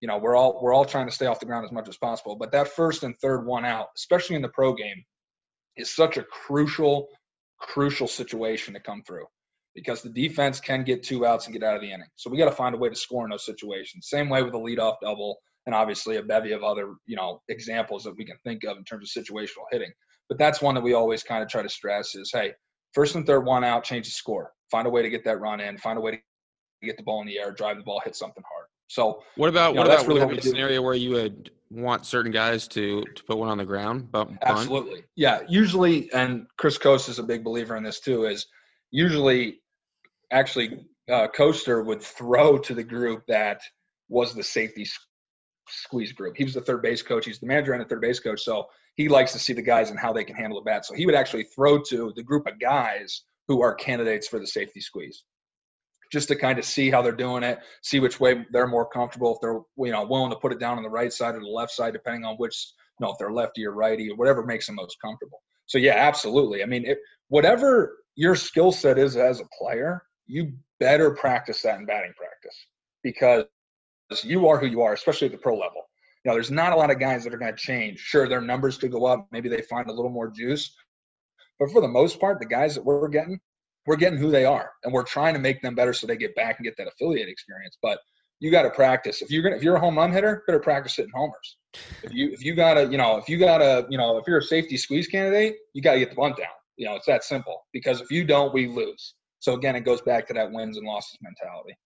You 0.00 0.08
know, 0.08 0.18
we're 0.18 0.36
all 0.36 0.60
we're 0.60 0.74
all 0.74 0.84
trying 0.84 1.06
to 1.06 1.14
stay 1.14 1.26
off 1.26 1.38
the 1.38 1.46
ground 1.46 1.64
as 1.64 1.72
much 1.72 1.88
as 1.88 1.96
possible. 1.96 2.34
But 2.36 2.50
that 2.50 2.68
first 2.68 3.04
and 3.04 3.16
third 3.20 3.46
one 3.46 3.64
out, 3.64 3.88
especially 3.96 4.34
in 4.34 4.42
the 4.42 4.48
pro 4.48 4.74
game, 4.74 5.04
is 5.76 5.94
such 5.94 6.16
a 6.16 6.24
crucial, 6.24 7.06
crucial 7.60 8.08
situation 8.08 8.74
to 8.74 8.80
come 8.80 9.04
through 9.06 9.26
because 9.74 10.02
the 10.02 10.08
defense 10.08 10.60
can 10.60 10.84
get 10.84 11.02
two 11.02 11.26
outs 11.26 11.46
and 11.46 11.52
get 11.52 11.62
out 11.62 11.74
of 11.74 11.82
the 11.82 11.92
inning. 11.92 12.06
So 12.16 12.30
we 12.30 12.38
got 12.38 12.46
to 12.46 12.52
find 12.52 12.74
a 12.74 12.78
way 12.78 12.88
to 12.88 12.94
score 12.94 13.24
in 13.24 13.30
those 13.30 13.44
situations. 13.44 14.08
Same 14.08 14.28
way 14.28 14.42
with 14.42 14.54
a 14.54 14.58
leadoff 14.58 14.96
double 15.02 15.38
and 15.66 15.74
obviously 15.74 16.16
a 16.16 16.22
bevy 16.22 16.52
of 16.52 16.62
other, 16.62 16.94
you 17.06 17.16
know, 17.16 17.40
examples 17.48 18.04
that 18.04 18.16
we 18.16 18.24
can 18.24 18.36
think 18.44 18.64
of 18.64 18.76
in 18.76 18.84
terms 18.84 19.14
of 19.16 19.24
situational 19.24 19.64
hitting. 19.70 19.90
But 20.28 20.38
that's 20.38 20.62
one 20.62 20.74
that 20.74 20.82
we 20.82 20.94
always 20.94 21.22
kind 21.22 21.42
of 21.42 21.48
try 21.48 21.62
to 21.62 21.68
stress 21.68 22.14
is, 22.14 22.30
hey, 22.32 22.52
first 22.92 23.14
and 23.14 23.26
third 23.26 23.44
one 23.44 23.64
out, 23.64 23.84
change 23.84 24.06
the 24.06 24.12
score. 24.12 24.52
Find 24.70 24.86
a 24.86 24.90
way 24.90 25.02
to 25.02 25.10
get 25.10 25.24
that 25.24 25.40
run 25.40 25.60
in. 25.60 25.76
Find 25.78 25.98
a 25.98 26.00
way 26.00 26.12
to 26.12 26.18
get 26.82 26.96
the 26.96 27.02
ball 27.02 27.20
in 27.20 27.26
the 27.26 27.38
air, 27.38 27.52
drive 27.52 27.76
the 27.76 27.82
ball, 27.82 28.00
hit 28.04 28.14
something 28.14 28.42
hard. 28.50 28.66
So 28.88 29.22
what 29.36 29.48
about 29.48 29.70
you 29.70 29.76
know, 29.76 29.82
what 29.82 29.92
about 29.92 30.06
really 30.06 30.24
what 30.24 30.38
a 30.38 30.42
scenario 30.42 30.82
where 30.82 30.94
you 30.94 31.10
would 31.10 31.50
want 31.70 32.06
certain 32.06 32.30
guys 32.30 32.68
to 32.68 33.02
to 33.02 33.24
put 33.24 33.38
one 33.38 33.48
on 33.48 33.58
the 33.58 33.64
ground? 33.64 34.10
But 34.12 34.28
absolutely, 34.42 35.04
yeah. 35.16 35.40
Usually, 35.48 36.12
and 36.12 36.46
Chris 36.58 36.78
Coste 36.78 37.08
is 37.08 37.18
a 37.18 37.22
big 37.22 37.44
believer 37.44 37.76
in 37.76 37.82
this 37.82 38.00
too. 38.00 38.26
Is 38.26 38.46
usually 38.90 39.60
actually 40.30 40.86
uh, 41.10 41.28
Coaster 41.28 41.82
would 41.82 42.02
throw 42.02 42.58
to 42.58 42.74
the 42.74 42.84
group 42.84 43.24
that 43.28 43.60
was 44.08 44.34
the 44.34 44.42
safety 44.42 44.86
squeeze 45.68 46.12
group. 46.12 46.36
He 46.36 46.44
was 46.44 46.54
the 46.54 46.60
third 46.60 46.82
base 46.82 47.02
coach. 47.02 47.26
He's 47.26 47.38
the 47.38 47.46
manager 47.46 47.72
and 47.72 47.80
the 47.80 47.88
third 47.88 48.00
base 48.00 48.20
coach. 48.20 48.42
So 48.42 48.66
he 48.96 49.08
likes 49.08 49.32
to 49.32 49.38
see 49.38 49.52
the 49.52 49.62
guys 49.62 49.90
and 49.90 49.98
how 49.98 50.12
they 50.12 50.24
can 50.24 50.36
handle 50.36 50.60
the 50.60 50.64
bat. 50.64 50.84
So 50.84 50.94
he 50.94 51.06
would 51.06 51.14
actually 51.14 51.44
throw 51.44 51.80
to 51.90 52.12
the 52.14 52.22
group 52.22 52.46
of 52.46 52.60
guys 52.60 53.22
who 53.48 53.62
are 53.62 53.74
candidates 53.74 54.28
for 54.28 54.38
the 54.38 54.46
safety 54.46 54.80
squeeze 54.80 55.24
just 56.12 56.28
to 56.28 56.36
kind 56.36 56.58
of 56.58 56.64
see 56.64 56.90
how 56.90 57.02
they're 57.02 57.12
doing 57.12 57.42
it, 57.42 57.58
see 57.82 57.98
which 57.98 58.20
way 58.20 58.46
they're 58.52 58.66
more 58.66 58.88
comfortable, 58.88 59.34
if 59.34 59.40
they're 59.40 59.60
you 59.84 59.92
know 59.92 60.06
willing 60.06 60.30
to 60.30 60.36
put 60.36 60.52
it 60.52 60.60
down 60.60 60.76
on 60.76 60.82
the 60.82 60.88
right 60.88 61.12
side 61.12 61.34
or 61.34 61.40
the 61.40 61.46
left 61.46 61.72
side, 61.72 61.92
depending 61.92 62.24
on 62.24 62.36
which 62.36 62.72
you 63.00 63.04
know 63.04 63.12
if 63.12 63.18
they're 63.18 63.32
lefty 63.32 63.66
or 63.66 63.72
righty 63.72 64.10
or 64.10 64.16
whatever 64.16 64.44
makes 64.44 64.66
them 64.66 64.76
most 64.76 64.96
comfortable. 65.04 65.42
So 65.66 65.78
yeah, 65.78 65.94
absolutely. 65.94 66.62
I 66.62 66.66
mean, 66.66 66.86
whatever 67.28 67.98
your 68.14 68.36
skill 68.36 68.70
set 68.70 68.98
is 68.98 69.16
as 69.16 69.40
a 69.40 69.48
player, 69.58 70.02
you 70.26 70.52
better 70.80 71.10
practice 71.10 71.62
that 71.62 71.78
in 71.78 71.86
batting 71.86 72.12
practice 72.16 72.66
because 73.02 73.44
you 74.22 74.48
are 74.48 74.58
who 74.58 74.66
you 74.66 74.82
are, 74.82 74.92
especially 74.92 75.26
at 75.26 75.32
the 75.32 75.38
pro 75.38 75.54
level. 75.54 75.82
You 76.24 76.30
know, 76.30 76.34
there's 76.34 76.50
not 76.50 76.72
a 76.72 76.76
lot 76.76 76.90
of 76.90 76.98
guys 76.98 77.24
that 77.24 77.34
are 77.34 77.38
going 77.38 77.52
to 77.52 77.58
change. 77.58 77.98
Sure, 77.98 78.28
their 78.28 78.40
numbers 78.40 78.78
could 78.78 78.92
go 78.92 79.04
up. 79.04 79.28
Maybe 79.30 79.48
they 79.48 79.62
find 79.62 79.88
a 79.88 79.92
little 79.92 80.10
more 80.10 80.28
juice. 80.28 80.74
But 81.60 81.70
for 81.70 81.80
the 81.80 81.88
most 81.88 82.18
part, 82.18 82.40
the 82.40 82.46
guys 82.46 82.74
that 82.74 82.84
we're 82.84 83.08
getting, 83.08 83.38
we're 83.86 83.96
getting 83.96 84.18
who 84.18 84.30
they 84.30 84.44
are, 84.44 84.72
and 84.82 84.92
we're 84.92 85.04
trying 85.04 85.34
to 85.34 85.40
make 85.40 85.60
them 85.60 85.74
better 85.74 85.92
so 85.92 86.06
they 86.06 86.16
get 86.16 86.34
back 86.34 86.58
and 86.58 86.64
get 86.64 86.76
that 86.78 86.88
affiliate 86.88 87.28
experience. 87.28 87.76
But 87.82 87.98
you 88.40 88.50
got 88.50 88.62
to 88.62 88.70
practice. 88.70 89.22
If 89.22 89.30
you're 89.30 89.42
gonna, 89.42 89.56
if 89.56 89.62
you're 89.62 89.76
a 89.76 89.80
home 89.80 89.96
run 89.96 90.12
hitter, 90.12 90.42
better 90.46 90.58
practice 90.58 90.96
hitting 90.96 91.12
homers. 91.14 91.56
If 92.02 92.12
you 92.12 92.30
if 92.30 92.44
you 92.44 92.54
gotta, 92.54 92.86
you 92.86 92.96
know, 92.96 93.16
if 93.18 93.28
you 93.28 93.38
gotta, 93.38 93.86
you 93.90 93.98
know, 93.98 94.16
if 94.18 94.26
you're 94.26 94.38
a 94.38 94.42
safety 94.42 94.76
squeeze 94.76 95.06
candidate, 95.06 95.56
you 95.74 95.82
got 95.82 95.94
to 95.94 95.98
get 95.98 96.10
the 96.10 96.16
bunt 96.16 96.36
down. 96.36 96.46
You 96.76 96.86
know, 96.86 96.96
it's 96.96 97.06
that 97.06 97.24
simple. 97.24 97.66
Because 97.72 98.00
if 98.00 98.10
you 98.10 98.24
don't, 98.24 98.52
we 98.54 98.66
lose. 98.66 99.14
So 99.44 99.52
again, 99.52 99.76
it 99.76 99.80
goes 99.80 100.00
back 100.00 100.26
to 100.28 100.32
that 100.32 100.50
wins 100.50 100.78
and 100.78 100.86
losses 100.86 101.18
mentality. 101.20 101.76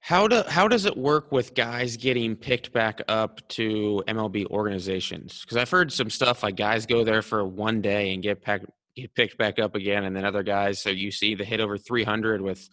How 0.00 0.26
do 0.26 0.42
how 0.48 0.66
does 0.66 0.84
it 0.84 0.96
work 0.96 1.30
with 1.30 1.54
guys 1.54 1.96
getting 1.96 2.34
picked 2.34 2.72
back 2.72 3.00
up 3.06 3.40
to 3.50 4.02
MLB 4.08 4.46
organizations? 4.46 5.42
Because 5.42 5.56
I've 5.56 5.70
heard 5.70 5.92
some 5.92 6.10
stuff 6.10 6.42
like 6.42 6.56
guys 6.56 6.86
go 6.86 7.04
there 7.04 7.22
for 7.22 7.46
one 7.46 7.80
day 7.80 8.12
and 8.12 8.20
get 8.20 8.42
packed, 8.42 8.66
get 8.96 9.14
picked 9.14 9.38
back 9.38 9.60
up 9.60 9.76
again, 9.76 10.02
and 10.02 10.16
then 10.16 10.24
other 10.24 10.42
guys. 10.42 10.80
So 10.80 10.90
you 10.90 11.12
see 11.12 11.36
the 11.36 11.44
hit 11.44 11.60
over 11.60 11.78
300 11.78 12.40
with 12.40 12.68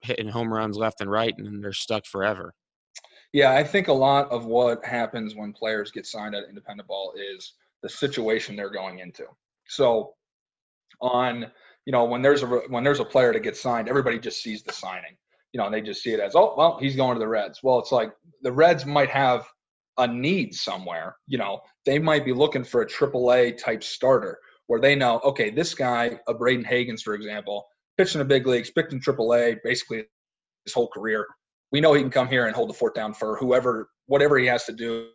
hitting 0.00 0.26
home 0.26 0.52
runs 0.52 0.76
left 0.76 1.00
and 1.02 1.08
right, 1.10 1.32
and 1.38 1.62
they're 1.62 1.72
stuck 1.72 2.04
forever. 2.04 2.52
Yeah, 3.32 3.52
I 3.52 3.62
think 3.62 3.86
a 3.86 3.92
lot 3.92 4.28
of 4.32 4.44
what 4.46 4.84
happens 4.84 5.36
when 5.36 5.52
players 5.52 5.92
get 5.92 6.06
signed 6.06 6.34
at 6.34 6.48
independent 6.48 6.88
ball 6.88 7.14
is 7.16 7.52
the 7.80 7.88
situation 7.88 8.56
they're 8.56 8.70
going 8.70 8.98
into. 8.98 9.26
So 9.68 10.14
on 11.00 11.46
you 11.86 11.92
know, 11.92 12.04
when 12.04 12.22
there's 12.22 12.42
a 12.42 12.46
when 12.46 12.84
there's 12.84 13.00
a 13.00 13.04
player 13.04 13.32
to 13.32 13.40
get 13.40 13.56
signed, 13.56 13.88
everybody 13.88 14.18
just 14.18 14.42
sees 14.42 14.62
the 14.62 14.72
signing. 14.72 15.16
You 15.52 15.58
know, 15.58 15.66
and 15.66 15.74
they 15.74 15.82
just 15.82 16.02
see 16.02 16.12
it 16.12 16.20
as, 16.20 16.34
oh, 16.34 16.54
well, 16.56 16.78
he's 16.80 16.96
going 16.96 17.14
to 17.14 17.18
the 17.18 17.28
Reds. 17.28 17.60
Well, 17.62 17.78
it's 17.78 17.92
like 17.92 18.12
the 18.40 18.52
Reds 18.52 18.86
might 18.86 19.10
have 19.10 19.46
a 19.98 20.06
need 20.06 20.54
somewhere. 20.54 21.16
You 21.26 21.36
know, 21.36 21.60
they 21.84 21.98
might 21.98 22.24
be 22.24 22.32
looking 22.32 22.64
for 22.64 22.80
a 22.82 22.86
AAA 22.86 23.58
type 23.58 23.82
starter 23.82 24.38
where 24.68 24.80
they 24.80 24.94
know, 24.94 25.20
okay, 25.24 25.50
this 25.50 25.74
guy, 25.74 26.18
a 26.26 26.32
Bradin 26.32 26.64
Hagens, 26.64 27.02
for 27.02 27.14
example, 27.14 27.66
pitched 27.98 28.14
in 28.14 28.20
the 28.20 28.24
big 28.24 28.46
leagues, 28.46 28.70
picked 28.70 28.94
in 28.94 29.00
AAA 29.00 29.58
basically 29.62 30.04
his 30.64 30.72
whole 30.72 30.88
career. 30.88 31.26
We 31.70 31.80
know 31.80 31.92
he 31.92 32.00
can 32.00 32.10
come 32.10 32.28
here 32.28 32.46
and 32.46 32.56
hold 32.56 32.70
the 32.70 32.74
fort 32.74 32.94
down 32.94 33.12
for 33.12 33.36
whoever, 33.36 33.90
whatever 34.06 34.38
he 34.38 34.46
has 34.46 34.64
to 34.64 34.72
do 34.72 35.08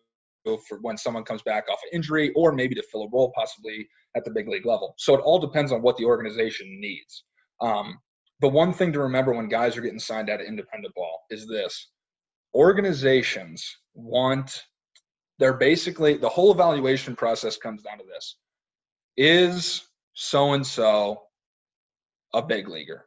for 0.55 0.77
when 0.81 0.97
someone 0.97 1.23
comes 1.23 1.41
back 1.41 1.65
off 1.69 1.79
an 1.83 1.95
injury 1.95 2.31
or 2.36 2.53
maybe 2.53 2.75
to 2.75 2.83
fill 2.83 3.03
a 3.03 3.10
role 3.12 3.33
possibly 3.36 3.88
at 4.15 4.23
the 4.23 4.31
big 4.31 4.47
league 4.47 4.65
level. 4.65 4.93
So 4.97 5.13
it 5.15 5.19
all 5.19 5.39
depends 5.39 5.73
on 5.73 5.81
what 5.81 5.97
the 5.97 6.05
organization 6.05 6.79
needs. 6.79 7.25
Um, 7.60 7.99
the 8.39 8.47
one 8.47 8.71
thing 8.71 8.93
to 8.93 8.99
remember 8.99 9.33
when 9.33 9.49
guys 9.49 9.75
are 9.77 9.81
getting 9.81 9.99
signed 9.99 10.29
out 10.29 10.39
of 10.39 10.47
independent 10.47 10.93
ball 10.95 11.21
is 11.29 11.47
this 11.47 11.89
organizations 12.55 13.77
want 13.93 14.63
they're 15.39 15.53
basically 15.53 16.17
the 16.17 16.29
whole 16.29 16.51
evaluation 16.51 17.15
process 17.15 17.57
comes 17.57 17.83
down 17.83 17.97
to 17.97 18.03
this 18.05 18.38
is 19.17 19.83
so 20.13 20.53
and 20.53 20.65
so 20.65 21.21
a 22.33 22.41
big 22.41 22.67
leaguer 22.67 23.05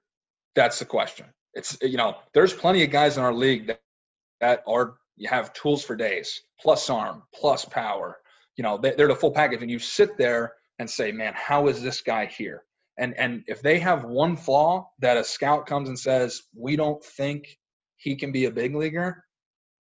that's 0.54 0.78
the 0.78 0.84
question 0.84 1.26
it's 1.54 1.76
you 1.82 1.96
know 1.96 2.16
there's 2.34 2.52
plenty 2.52 2.84
of 2.84 2.90
guys 2.90 3.16
in 3.16 3.24
our 3.24 3.34
league 3.34 3.66
that, 3.66 3.80
that 4.40 4.62
are 4.66 4.94
you 5.20 5.28
have 5.28 5.52
tools 5.52 5.84
for 5.84 5.94
days, 5.94 6.40
plus 6.58 6.88
arm, 6.88 7.22
plus 7.34 7.66
power. 7.66 8.16
You 8.56 8.64
know, 8.64 8.78
they're 8.78 9.06
the 9.06 9.14
full 9.14 9.32
package. 9.32 9.60
And 9.60 9.70
you 9.70 9.78
sit 9.78 10.16
there 10.16 10.54
and 10.78 10.88
say, 10.88 11.12
man, 11.12 11.34
how 11.36 11.68
is 11.68 11.82
this 11.82 12.00
guy 12.00 12.24
here? 12.24 12.64
And 12.98 13.14
and 13.18 13.44
if 13.46 13.60
they 13.60 13.78
have 13.80 14.04
one 14.04 14.34
flaw 14.34 14.90
that 15.00 15.18
a 15.18 15.24
scout 15.24 15.66
comes 15.66 15.90
and 15.90 15.98
says, 15.98 16.42
we 16.56 16.74
don't 16.74 17.04
think 17.04 17.58
he 17.98 18.16
can 18.16 18.32
be 18.32 18.46
a 18.46 18.50
big 18.50 18.74
leaguer, 18.74 19.22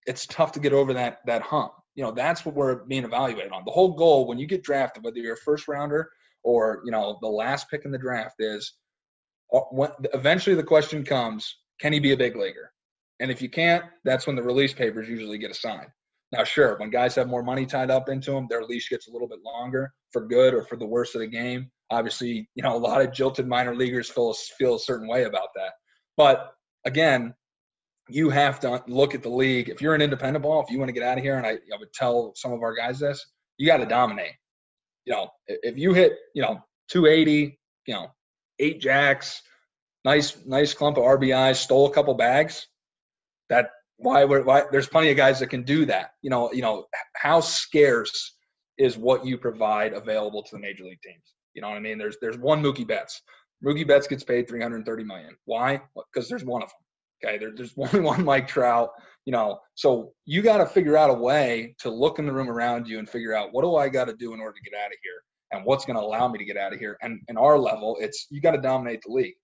it's 0.06 0.24
tough 0.26 0.52
to 0.52 0.60
get 0.60 0.72
over 0.72 0.94
that 0.94 1.18
that 1.26 1.42
hump. 1.42 1.72
You 1.96 2.04
know, 2.04 2.12
that's 2.12 2.46
what 2.46 2.54
we're 2.54 2.84
being 2.84 3.04
evaluated 3.04 3.50
on. 3.50 3.64
The 3.64 3.72
whole 3.72 3.94
goal 3.94 4.28
when 4.28 4.38
you 4.38 4.46
get 4.46 4.62
drafted, 4.62 5.02
whether 5.02 5.18
you're 5.18 5.34
a 5.34 5.38
first 5.38 5.66
rounder 5.66 6.10
or 6.44 6.80
you 6.84 6.92
know 6.92 7.18
the 7.22 7.28
last 7.28 7.68
pick 7.68 7.84
in 7.84 7.90
the 7.90 7.98
draft, 7.98 8.36
is 8.38 8.72
uh, 9.52 9.88
eventually 10.12 10.54
the 10.54 10.62
question 10.62 11.04
comes, 11.04 11.56
can 11.80 11.92
he 11.92 11.98
be 11.98 12.12
a 12.12 12.16
big 12.16 12.36
leaguer? 12.36 12.70
And 13.20 13.30
if 13.30 13.40
you 13.40 13.48
can't, 13.48 13.84
that's 14.04 14.26
when 14.26 14.36
the 14.36 14.42
release 14.42 14.72
papers 14.72 15.08
usually 15.08 15.38
get 15.38 15.50
assigned. 15.50 15.88
Now, 16.32 16.42
sure, 16.42 16.76
when 16.78 16.90
guys 16.90 17.14
have 17.14 17.28
more 17.28 17.44
money 17.44 17.64
tied 17.64 17.90
up 17.90 18.08
into 18.08 18.32
them, 18.32 18.46
their 18.50 18.64
leash 18.64 18.90
gets 18.90 19.06
a 19.08 19.12
little 19.12 19.28
bit 19.28 19.38
longer 19.44 19.92
for 20.10 20.26
good 20.26 20.52
or 20.52 20.64
for 20.64 20.76
the 20.76 20.86
worse 20.86 21.14
of 21.14 21.20
the 21.20 21.26
game. 21.28 21.70
Obviously, 21.90 22.48
you 22.54 22.62
know, 22.62 22.74
a 22.74 22.78
lot 22.78 23.02
of 23.02 23.12
jilted 23.12 23.46
minor 23.46 23.74
leaguers 23.74 24.10
feel, 24.10 24.32
feel 24.58 24.74
a 24.74 24.80
certain 24.80 25.06
way 25.06 25.24
about 25.24 25.48
that. 25.54 25.74
But 26.16 26.52
again, 26.84 27.34
you 28.08 28.30
have 28.30 28.60
to 28.60 28.82
look 28.88 29.14
at 29.14 29.22
the 29.22 29.28
league. 29.28 29.68
If 29.68 29.80
you're 29.80 29.94
an 29.94 30.02
independent 30.02 30.42
ball, 30.42 30.62
if 30.62 30.70
you 30.70 30.78
want 30.78 30.88
to 30.88 30.92
get 30.92 31.02
out 31.02 31.18
of 31.18 31.24
here, 31.24 31.36
and 31.36 31.46
I, 31.46 31.52
I 31.52 31.78
would 31.78 31.92
tell 31.92 32.32
some 32.34 32.52
of 32.52 32.62
our 32.62 32.74
guys 32.74 32.98
this, 32.98 33.24
you 33.56 33.66
got 33.66 33.78
to 33.78 33.86
dominate. 33.86 34.34
You 35.04 35.12
know, 35.12 35.28
if 35.46 35.78
you 35.78 35.92
hit, 35.92 36.14
you 36.34 36.42
know, 36.42 36.62
280, 36.88 37.58
you 37.86 37.94
know, 37.94 38.08
eight 38.58 38.80
jacks, 38.80 39.42
nice, 40.04 40.36
nice 40.46 40.74
clump 40.74 40.96
of 40.96 41.04
RBIs, 41.04 41.56
stole 41.56 41.86
a 41.86 41.92
couple 41.92 42.14
bags. 42.14 42.66
That 43.48 43.70
why 43.96 44.24
we're 44.24 44.42
why 44.42 44.64
there's 44.70 44.88
plenty 44.88 45.10
of 45.10 45.16
guys 45.16 45.40
that 45.40 45.48
can 45.48 45.62
do 45.62 45.84
that. 45.86 46.10
You 46.22 46.30
know, 46.30 46.52
you 46.52 46.62
know, 46.62 46.86
how 47.16 47.40
scarce 47.40 48.36
is 48.78 48.96
what 48.96 49.24
you 49.24 49.38
provide 49.38 49.92
available 49.92 50.42
to 50.42 50.50
the 50.52 50.60
major 50.60 50.84
league 50.84 51.00
teams. 51.02 51.34
You 51.54 51.62
know 51.62 51.68
what 51.68 51.76
I 51.76 51.80
mean? 51.80 51.98
There's 51.98 52.16
there's 52.20 52.38
one 52.38 52.62
Mookie 52.62 52.86
Betts. 52.86 53.22
Mookie 53.64 53.86
Betts 53.86 54.06
gets 54.06 54.24
paid 54.24 54.48
330 54.48 55.04
million. 55.04 55.36
Why? 55.44 55.80
Because 56.12 56.28
there's 56.28 56.44
one 56.44 56.62
of 56.62 56.68
them. 56.68 57.28
Okay, 57.28 57.38
there, 57.38 57.52
there's 57.54 57.74
only 57.78 58.00
one 58.00 58.24
Mike 58.24 58.48
Trout. 58.48 58.90
You 59.24 59.32
know, 59.32 59.60
so 59.74 60.12
you 60.26 60.42
got 60.42 60.58
to 60.58 60.66
figure 60.66 60.96
out 60.96 61.08
a 61.08 61.14
way 61.14 61.74
to 61.78 61.88
look 61.88 62.18
in 62.18 62.26
the 62.26 62.32
room 62.32 62.50
around 62.50 62.86
you 62.86 62.98
and 62.98 63.08
figure 63.08 63.34
out 63.34 63.50
what 63.52 63.62
do 63.62 63.76
I 63.76 63.88
got 63.88 64.06
to 64.06 64.14
do 64.14 64.34
in 64.34 64.40
order 64.40 64.52
to 64.52 64.70
get 64.70 64.78
out 64.78 64.88
of 64.88 64.96
here, 65.02 65.22
and 65.52 65.64
what's 65.64 65.84
going 65.84 65.96
to 65.96 66.02
allow 66.02 66.28
me 66.28 66.38
to 66.38 66.44
get 66.44 66.58
out 66.58 66.74
of 66.74 66.78
here. 66.78 66.98
And 67.00 67.20
in 67.28 67.38
our 67.38 67.58
level, 67.58 67.96
it's 68.00 68.26
you 68.30 68.40
got 68.40 68.50
to 68.50 68.60
dominate 68.60 69.00
the 69.06 69.12
league. 69.12 69.34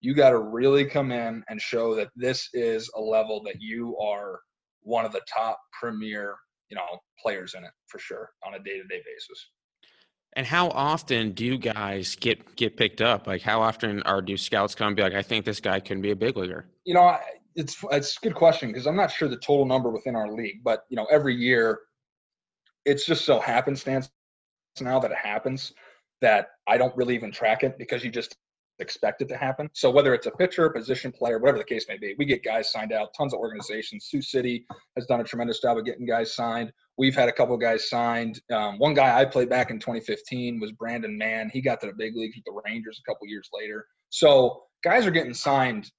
You 0.00 0.14
got 0.14 0.30
to 0.30 0.38
really 0.38 0.84
come 0.84 1.10
in 1.10 1.42
and 1.48 1.60
show 1.60 1.94
that 1.96 2.08
this 2.14 2.48
is 2.52 2.90
a 2.96 3.00
level 3.00 3.42
that 3.44 3.56
you 3.60 3.96
are 3.98 4.40
one 4.82 5.04
of 5.04 5.12
the 5.12 5.20
top 5.32 5.58
premier, 5.78 6.36
you 6.70 6.76
know, 6.76 6.98
players 7.20 7.54
in 7.56 7.64
it 7.64 7.70
for 7.86 7.98
sure 7.98 8.30
on 8.46 8.54
a 8.54 8.58
day-to-day 8.58 9.02
basis. 9.04 9.50
And 10.34 10.46
how 10.46 10.68
often 10.68 11.32
do 11.32 11.44
you 11.44 11.58
guys 11.58 12.14
get 12.14 12.54
get 12.54 12.76
picked 12.76 13.00
up? 13.00 13.26
Like, 13.26 13.42
how 13.42 13.60
often 13.60 14.02
are 14.02 14.22
do 14.22 14.36
scouts 14.36 14.74
come 14.74 14.88
and 14.88 14.96
be 14.96 15.02
like, 15.02 15.14
"I 15.14 15.22
think 15.22 15.44
this 15.44 15.58
guy 15.58 15.80
can 15.80 16.00
be 16.00 16.10
a 16.10 16.16
big 16.16 16.36
leaguer"? 16.36 16.66
You 16.84 16.94
know, 16.94 17.18
it's 17.56 17.82
it's 17.90 18.16
a 18.16 18.20
good 18.20 18.34
question 18.34 18.68
because 18.68 18.86
I'm 18.86 18.94
not 18.94 19.10
sure 19.10 19.28
the 19.28 19.38
total 19.38 19.64
number 19.64 19.90
within 19.90 20.14
our 20.14 20.30
league, 20.32 20.62
but 20.62 20.84
you 20.90 20.96
know, 20.96 21.06
every 21.10 21.34
year, 21.34 21.80
it's 22.84 23.04
just 23.04 23.24
so 23.24 23.40
happenstance 23.40 24.10
now 24.80 25.00
that 25.00 25.10
it 25.10 25.16
happens 25.16 25.72
that 26.20 26.48
I 26.68 26.78
don't 26.78 26.96
really 26.96 27.14
even 27.14 27.32
track 27.32 27.64
it 27.64 27.78
because 27.78 28.04
you 28.04 28.10
just 28.10 28.36
expect 28.80 29.22
it 29.22 29.28
to 29.28 29.36
happen. 29.36 29.68
So 29.72 29.90
whether 29.90 30.14
it's 30.14 30.26
a 30.26 30.30
pitcher, 30.30 30.68
position 30.70 31.12
player, 31.12 31.38
whatever 31.38 31.58
the 31.58 31.64
case 31.64 31.86
may 31.88 31.98
be, 31.98 32.14
we 32.18 32.24
get 32.24 32.44
guys 32.44 32.70
signed 32.70 32.92
out. 32.92 33.08
Tons 33.16 33.34
of 33.34 33.40
organizations. 33.40 34.06
Sioux 34.06 34.22
City 34.22 34.66
has 34.96 35.06
done 35.06 35.20
a 35.20 35.24
tremendous 35.24 35.60
job 35.60 35.78
of 35.78 35.84
getting 35.84 36.06
guys 36.06 36.34
signed. 36.34 36.72
We've 36.96 37.14
had 37.14 37.28
a 37.28 37.32
couple 37.32 37.56
guys 37.56 37.88
signed. 37.88 38.40
Um, 38.52 38.78
one 38.78 38.94
guy 38.94 39.18
I 39.18 39.24
played 39.24 39.48
back 39.48 39.70
in 39.70 39.78
2015 39.78 40.60
was 40.60 40.72
Brandon 40.72 41.16
Mann. 41.16 41.50
He 41.52 41.60
got 41.60 41.80
to 41.80 41.86
the 41.86 41.92
big 41.92 42.16
leagues 42.16 42.36
with 42.36 42.44
the 42.44 42.60
Rangers 42.64 43.00
a 43.00 43.10
couple 43.10 43.26
years 43.26 43.48
later. 43.52 43.86
So 44.10 44.64
guys 44.82 45.06
are 45.06 45.10
getting 45.10 45.34
signed 45.34 45.90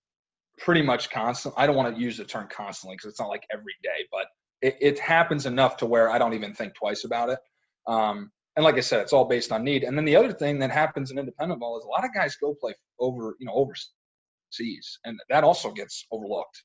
pretty 0.57 0.81
much 0.81 1.09
constant. 1.09 1.55
I 1.57 1.65
don't 1.65 1.75
want 1.75 1.95
to 1.95 2.01
use 2.01 2.17
the 2.17 2.25
term 2.25 2.47
constantly 2.51 2.95
because 2.95 3.11
it's 3.11 3.19
not 3.19 3.29
like 3.29 3.45
every 3.51 3.75
day, 3.81 4.05
but 4.11 4.25
it, 4.61 4.77
it, 4.81 4.99
happens 4.99 5.45
enough 5.45 5.77
to 5.77 5.85
where 5.85 6.09
I 6.09 6.17
don't 6.17 6.33
even 6.33 6.53
think 6.53 6.75
twice 6.75 7.05
about 7.05 7.29
it. 7.29 7.39
Um, 7.87 8.29
and 8.59 8.65
like 8.65 8.75
I 8.75 8.81
said, 8.81 8.99
it's 8.99 9.13
all 9.13 9.23
based 9.23 9.53
on 9.53 9.63
need. 9.63 9.85
And 9.85 9.97
then 9.97 10.03
the 10.03 10.17
other 10.17 10.33
thing 10.33 10.59
that 10.59 10.69
happens 10.69 11.11
in 11.11 11.17
independent 11.17 11.61
ball 11.61 11.77
is 11.77 11.85
a 11.85 11.87
lot 11.87 12.03
of 12.03 12.13
guys 12.13 12.35
go 12.35 12.53
play 12.59 12.73
over, 12.99 13.37
you 13.39 13.45
know, 13.45 13.53
overseas, 13.53 14.99
and 15.05 15.17
that 15.29 15.45
also 15.45 15.71
gets 15.71 16.05
overlooked. 16.11 16.61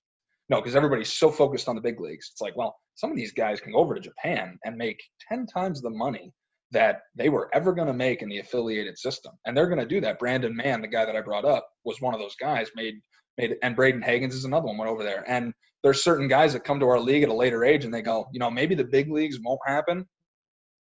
No, 0.48 0.60
because 0.60 0.74
everybody's 0.74 1.12
so 1.12 1.30
focused 1.30 1.68
on 1.68 1.76
the 1.76 1.80
big 1.80 2.00
leagues. 2.00 2.30
It's 2.32 2.40
like, 2.40 2.56
well, 2.56 2.74
some 2.96 3.12
of 3.12 3.16
these 3.16 3.32
guys 3.32 3.60
can 3.60 3.70
go 3.70 3.78
over 3.78 3.94
to 3.94 4.00
Japan 4.00 4.58
and 4.64 4.76
make 4.76 5.00
ten 5.28 5.46
times 5.46 5.80
the 5.80 5.90
money 5.90 6.32
that 6.72 7.02
they 7.14 7.28
were 7.28 7.48
ever 7.54 7.72
going 7.72 7.86
to 7.86 7.94
make 7.94 8.22
in 8.22 8.28
the 8.28 8.40
affiliated 8.40 8.98
system, 8.98 9.32
and 9.46 9.56
they're 9.56 9.68
going 9.68 9.78
to 9.78 9.86
do 9.86 10.00
that. 10.00 10.18
Brandon 10.18 10.56
Mann, 10.56 10.80
the 10.80 10.88
guy 10.88 11.04
that 11.04 11.14
I 11.14 11.20
brought 11.20 11.44
up, 11.44 11.64
was 11.84 12.00
one 12.00 12.12
of 12.12 12.18
those 12.18 12.34
guys. 12.34 12.72
Made 12.74 12.94
made, 13.38 13.54
and 13.62 13.76
Bradin 13.76 14.04
Hagens 14.04 14.32
is 14.32 14.46
another 14.46 14.66
one. 14.66 14.78
Went 14.78 14.90
over 14.90 15.04
there, 15.04 15.22
and 15.28 15.54
there's 15.84 16.02
certain 16.02 16.26
guys 16.26 16.54
that 16.54 16.64
come 16.64 16.80
to 16.80 16.88
our 16.88 16.98
league 16.98 17.22
at 17.22 17.28
a 17.28 17.34
later 17.34 17.64
age, 17.64 17.84
and 17.84 17.94
they 17.94 18.02
go, 18.02 18.26
you 18.32 18.40
know, 18.40 18.50
maybe 18.50 18.74
the 18.74 18.82
big 18.82 19.12
leagues 19.12 19.38
won't 19.40 19.60
happen, 19.64 20.08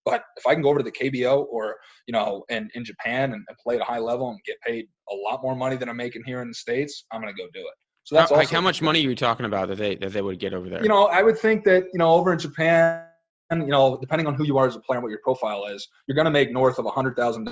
but 0.04 0.22
if 0.36 0.46
I 0.46 0.54
can 0.54 0.62
go 0.62 0.68
over 0.68 0.78
to 0.78 0.84
the 0.84 0.92
KBO 0.92 1.46
or 1.50 1.76
you 2.06 2.12
know, 2.12 2.44
in 2.48 2.68
in 2.74 2.84
Japan 2.84 3.32
and, 3.32 3.44
and 3.48 3.58
play 3.58 3.76
at 3.76 3.80
a 3.80 3.84
high 3.84 3.98
level 3.98 4.30
and 4.30 4.38
get 4.44 4.56
paid 4.60 4.86
a 5.10 5.14
lot 5.14 5.42
more 5.42 5.56
money 5.56 5.76
than 5.76 5.88
I'm 5.88 5.96
making 5.96 6.22
here 6.24 6.42
in 6.42 6.48
the 6.48 6.54
states, 6.54 7.04
I'm 7.12 7.20
going 7.20 7.34
to 7.34 7.42
go 7.42 7.48
do 7.52 7.60
it. 7.60 7.74
So 8.04 8.16
that's 8.16 8.30
how, 8.30 8.36
like 8.36 8.50
how 8.50 8.60
much 8.60 8.82
money 8.82 9.04
are 9.04 9.08
you 9.08 9.16
talking 9.16 9.46
about 9.46 9.68
that 9.68 9.78
they 9.78 9.96
that 9.96 10.12
they 10.12 10.22
would 10.22 10.38
get 10.38 10.52
over 10.52 10.68
there? 10.68 10.82
You 10.82 10.88
know, 10.88 11.06
I 11.06 11.22
would 11.22 11.38
think 11.38 11.64
that 11.64 11.84
you 11.92 11.98
know 11.98 12.12
over 12.12 12.32
in 12.32 12.38
Japan, 12.38 13.02
you 13.50 13.66
know, 13.66 13.98
depending 14.00 14.26
on 14.26 14.34
who 14.34 14.44
you 14.44 14.58
are 14.58 14.66
as 14.66 14.76
a 14.76 14.80
player 14.80 14.98
and 14.98 15.02
what 15.02 15.10
your 15.10 15.20
profile 15.22 15.64
is, 15.66 15.88
you're 16.06 16.14
going 16.14 16.26
to 16.26 16.30
make 16.30 16.52
north 16.52 16.78
of 16.78 16.86
a 16.86 16.90
hundred 16.90 17.16
thousand 17.16 17.48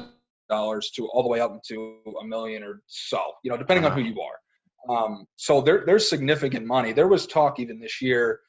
dollars 0.50 0.90
to 0.90 1.06
all 1.08 1.22
the 1.22 1.28
way 1.28 1.40
up 1.40 1.58
to 1.68 1.98
a 2.20 2.24
million 2.26 2.62
or 2.62 2.82
so. 2.86 3.20
You 3.42 3.50
know, 3.50 3.56
depending 3.56 3.84
wow. 3.84 3.90
on 3.90 3.96
who 3.96 4.04
you 4.04 4.20
are. 4.20 4.36
Um, 4.88 5.26
so 5.36 5.60
there, 5.60 5.84
there's 5.86 6.08
significant 6.08 6.66
money. 6.66 6.92
There 6.92 7.06
was 7.08 7.26
talk 7.26 7.60
even 7.60 7.78
this 7.78 8.02
year 8.02 8.40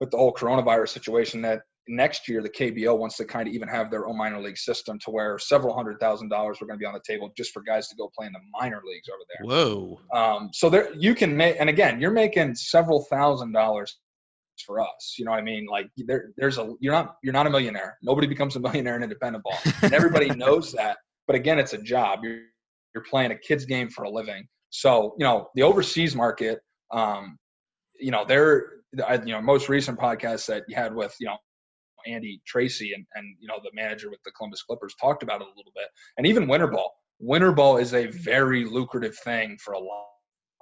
with 0.00 0.10
the 0.10 0.16
whole 0.16 0.32
coronavirus 0.32 0.88
situation 0.88 1.40
that 1.42 1.62
next 1.88 2.28
year 2.28 2.42
the 2.42 2.48
KBO 2.48 2.98
wants 2.98 3.16
to 3.16 3.24
kind 3.24 3.48
of 3.48 3.54
even 3.54 3.68
have 3.68 3.90
their 3.90 4.06
own 4.06 4.16
minor 4.16 4.40
league 4.40 4.58
system 4.58 4.98
to 5.00 5.10
where 5.10 5.38
several 5.38 5.74
hundred 5.74 6.00
thousand 6.00 6.28
dollars 6.28 6.60
are 6.60 6.66
going 6.66 6.78
to 6.78 6.82
be 6.82 6.86
on 6.86 6.94
the 6.94 7.00
table 7.06 7.30
just 7.36 7.52
for 7.52 7.62
guys 7.62 7.88
to 7.88 7.96
go 7.96 8.10
play 8.16 8.26
in 8.26 8.32
the 8.32 8.40
minor 8.60 8.80
leagues 8.84 9.08
over 9.08 9.22
there. 9.28 9.46
Whoa! 9.46 10.00
Um, 10.12 10.50
so 10.52 10.68
there 10.68 10.92
you 10.94 11.14
can 11.14 11.36
make, 11.36 11.56
and 11.58 11.68
again, 11.68 12.00
you're 12.00 12.10
making 12.10 12.54
several 12.54 13.04
thousand 13.04 13.52
dollars 13.52 13.98
for 14.64 14.80
us. 14.80 15.16
You 15.18 15.24
know 15.24 15.32
what 15.32 15.40
I 15.40 15.42
mean? 15.42 15.66
Like 15.66 15.88
there, 15.96 16.30
there's 16.36 16.58
a 16.58 16.74
you're 16.80 16.92
not 16.92 17.16
you're 17.22 17.32
not 17.32 17.46
a 17.46 17.50
millionaire. 17.50 17.98
Nobody 18.02 18.26
becomes 18.26 18.56
a 18.56 18.60
millionaire 18.60 18.96
in 18.96 19.02
independent 19.02 19.44
ball, 19.44 19.58
and 19.82 19.92
everybody 19.92 20.30
knows 20.36 20.72
that. 20.72 20.98
But 21.26 21.36
again, 21.36 21.58
it's 21.58 21.72
a 21.72 21.78
job. 21.78 22.20
You're 22.22 22.40
you're 22.94 23.04
playing 23.04 23.32
a 23.32 23.38
kid's 23.38 23.64
game 23.64 23.88
for 23.88 24.04
a 24.04 24.10
living. 24.10 24.46
So 24.70 25.14
you 25.18 25.24
know 25.24 25.50
the 25.54 25.62
overseas 25.62 26.14
market. 26.14 26.60
Um, 26.92 27.38
you 27.98 28.10
know, 28.10 28.24
they're 28.24 28.76
you 28.92 29.32
know 29.32 29.40
most 29.40 29.68
recent 29.68 29.98
podcast 29.98 30.46
that 30.46 30.64
you 30.68 30.76
had 30.76 30.94
with 30.94 31.14
you 31.20 31.26
know 31.26 31.36
Andy 32.06 32.40
Tracy 32.46 32.92
and, 32.94 33.04
and 33.14 33.36
you 33.40 33.48
know 33.48 33.58
the 33.62 33.70
manager 33.74 34.10
with 34.10 34.20
the 34.24 34.32
Columbus 34.32 34.62
Clippers 34.62 34.94
talked 35.00 35.22
about 35.22 35.40
it 35.40 35.46
a 35.46 35.56
little 35.56 35.72
bit. 35.74 35.86
And 36.18 36.26
even 36.26 36.48
winter 36.48 36.68
ball. 36.68 36.94
Winter 37.18 37.52
ball 37.52 37.78
is 37.78 37.94
a 37.94 38.06
very 38.06 38.64
lucrative 38.66 39.16
thing 39.16 39.56
for 39.64 39.72
a 39.72 39.78
lot, 39.78 40.06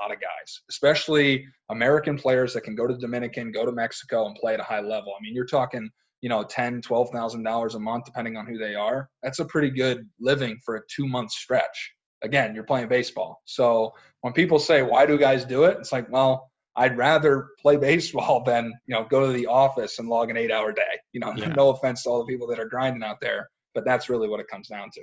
lot 0.01 0.13
of 0.13 0.21
guys, 0.21 0.63
especially 0.71 1.45
American 1.71 2.17
players 2.17 2.55
that 2.55 2.63
can 2.63 2.77
go 2.77 2.87
to 2.87 2.95
the 2.95 3.01
Dominican, 3.01 3.51
go 3.53 3.65
to 3.67 3.73
Mexico 3.73 4.27
and 4.27 4.37
play 4.37 4.55
at 4.55 4.61
a 4.61 4.65
high 4.65 4.81
level. 4.81 5.13
I 5.19 5.23
mean, 5.23 5.35
you're 5.35 5.47
talking, 5.47 5.91
you 6.21 6.29
know, 6.29 6.45
ten, 6.45 6.81
twelve 6.81 7.11
thousand 7.11 7.43
dollars 7.43 7.75
a 7.75 7.81
month, 7.81 8.05
depending 8.05 8.37
on 8.37 8.47
who 8.47 8.59
they 8.59 8.75
are. 8.75 9.09
That's 9.23 9.41
a 9.41 9.45
pretty 9.45 9.71
good 9.71 10.09
living 10.21 10.59
for 10.65 10.77
a 10.77 10.81
two 10.95 11.09
month 11.09 11.33
stretch. 11.33 11.93
Again, 12.23 12.55
you're 12.55 12.65
playing 12.65 12.89
baseball. 12.89 13.43
So 13.45 13.93
when 14.23 14.33
people 14.33 14.59
say, 14.59 14.83
why 14.83 15.07
do 15.07 15.19
guys 15.19 15.45
do 15.45 15.65
it? 15.65 15.77
It's 15.81 15.93
like, 15.93 16.11
well, 16.11 16.51
I'd 16.77 16.97
rather 16.97 17.49
play 17.61 17.77
baseball 17.77 18.43
than 18.47 18.73
you 18.87 18.95
know 18.95 19.05
go 19.05 19.27
to 19.27 19.33
the 19.33 19.47
office 19.47 19.99
and 19.99 20.09
log 20.09 20.31
an 20.31 20.37
eight-hour 20.37 20.73
day. 20.73 20.83
You 21.13 21.21
know, 21.21 21.33
yeah. 21.37 21.49
no 21.49 21.71
offense 21.71 22.03
to 22.05 22.11
all 22.11 22.25
the 22.25 22.31
people 22.33 22.47
that 22.49 22.59
are 22.59 22.69
grinding 22.69 23.03
out 23.03 23.21
there, 23.21 23.49
but 23.75 23.85
that's 23.85 24.09
really 24.09 24.29
what 24.29 24.41
it 24.41 24.49
comes 24.49 24.69
down 24.69 24.91
to. 24.95 25.01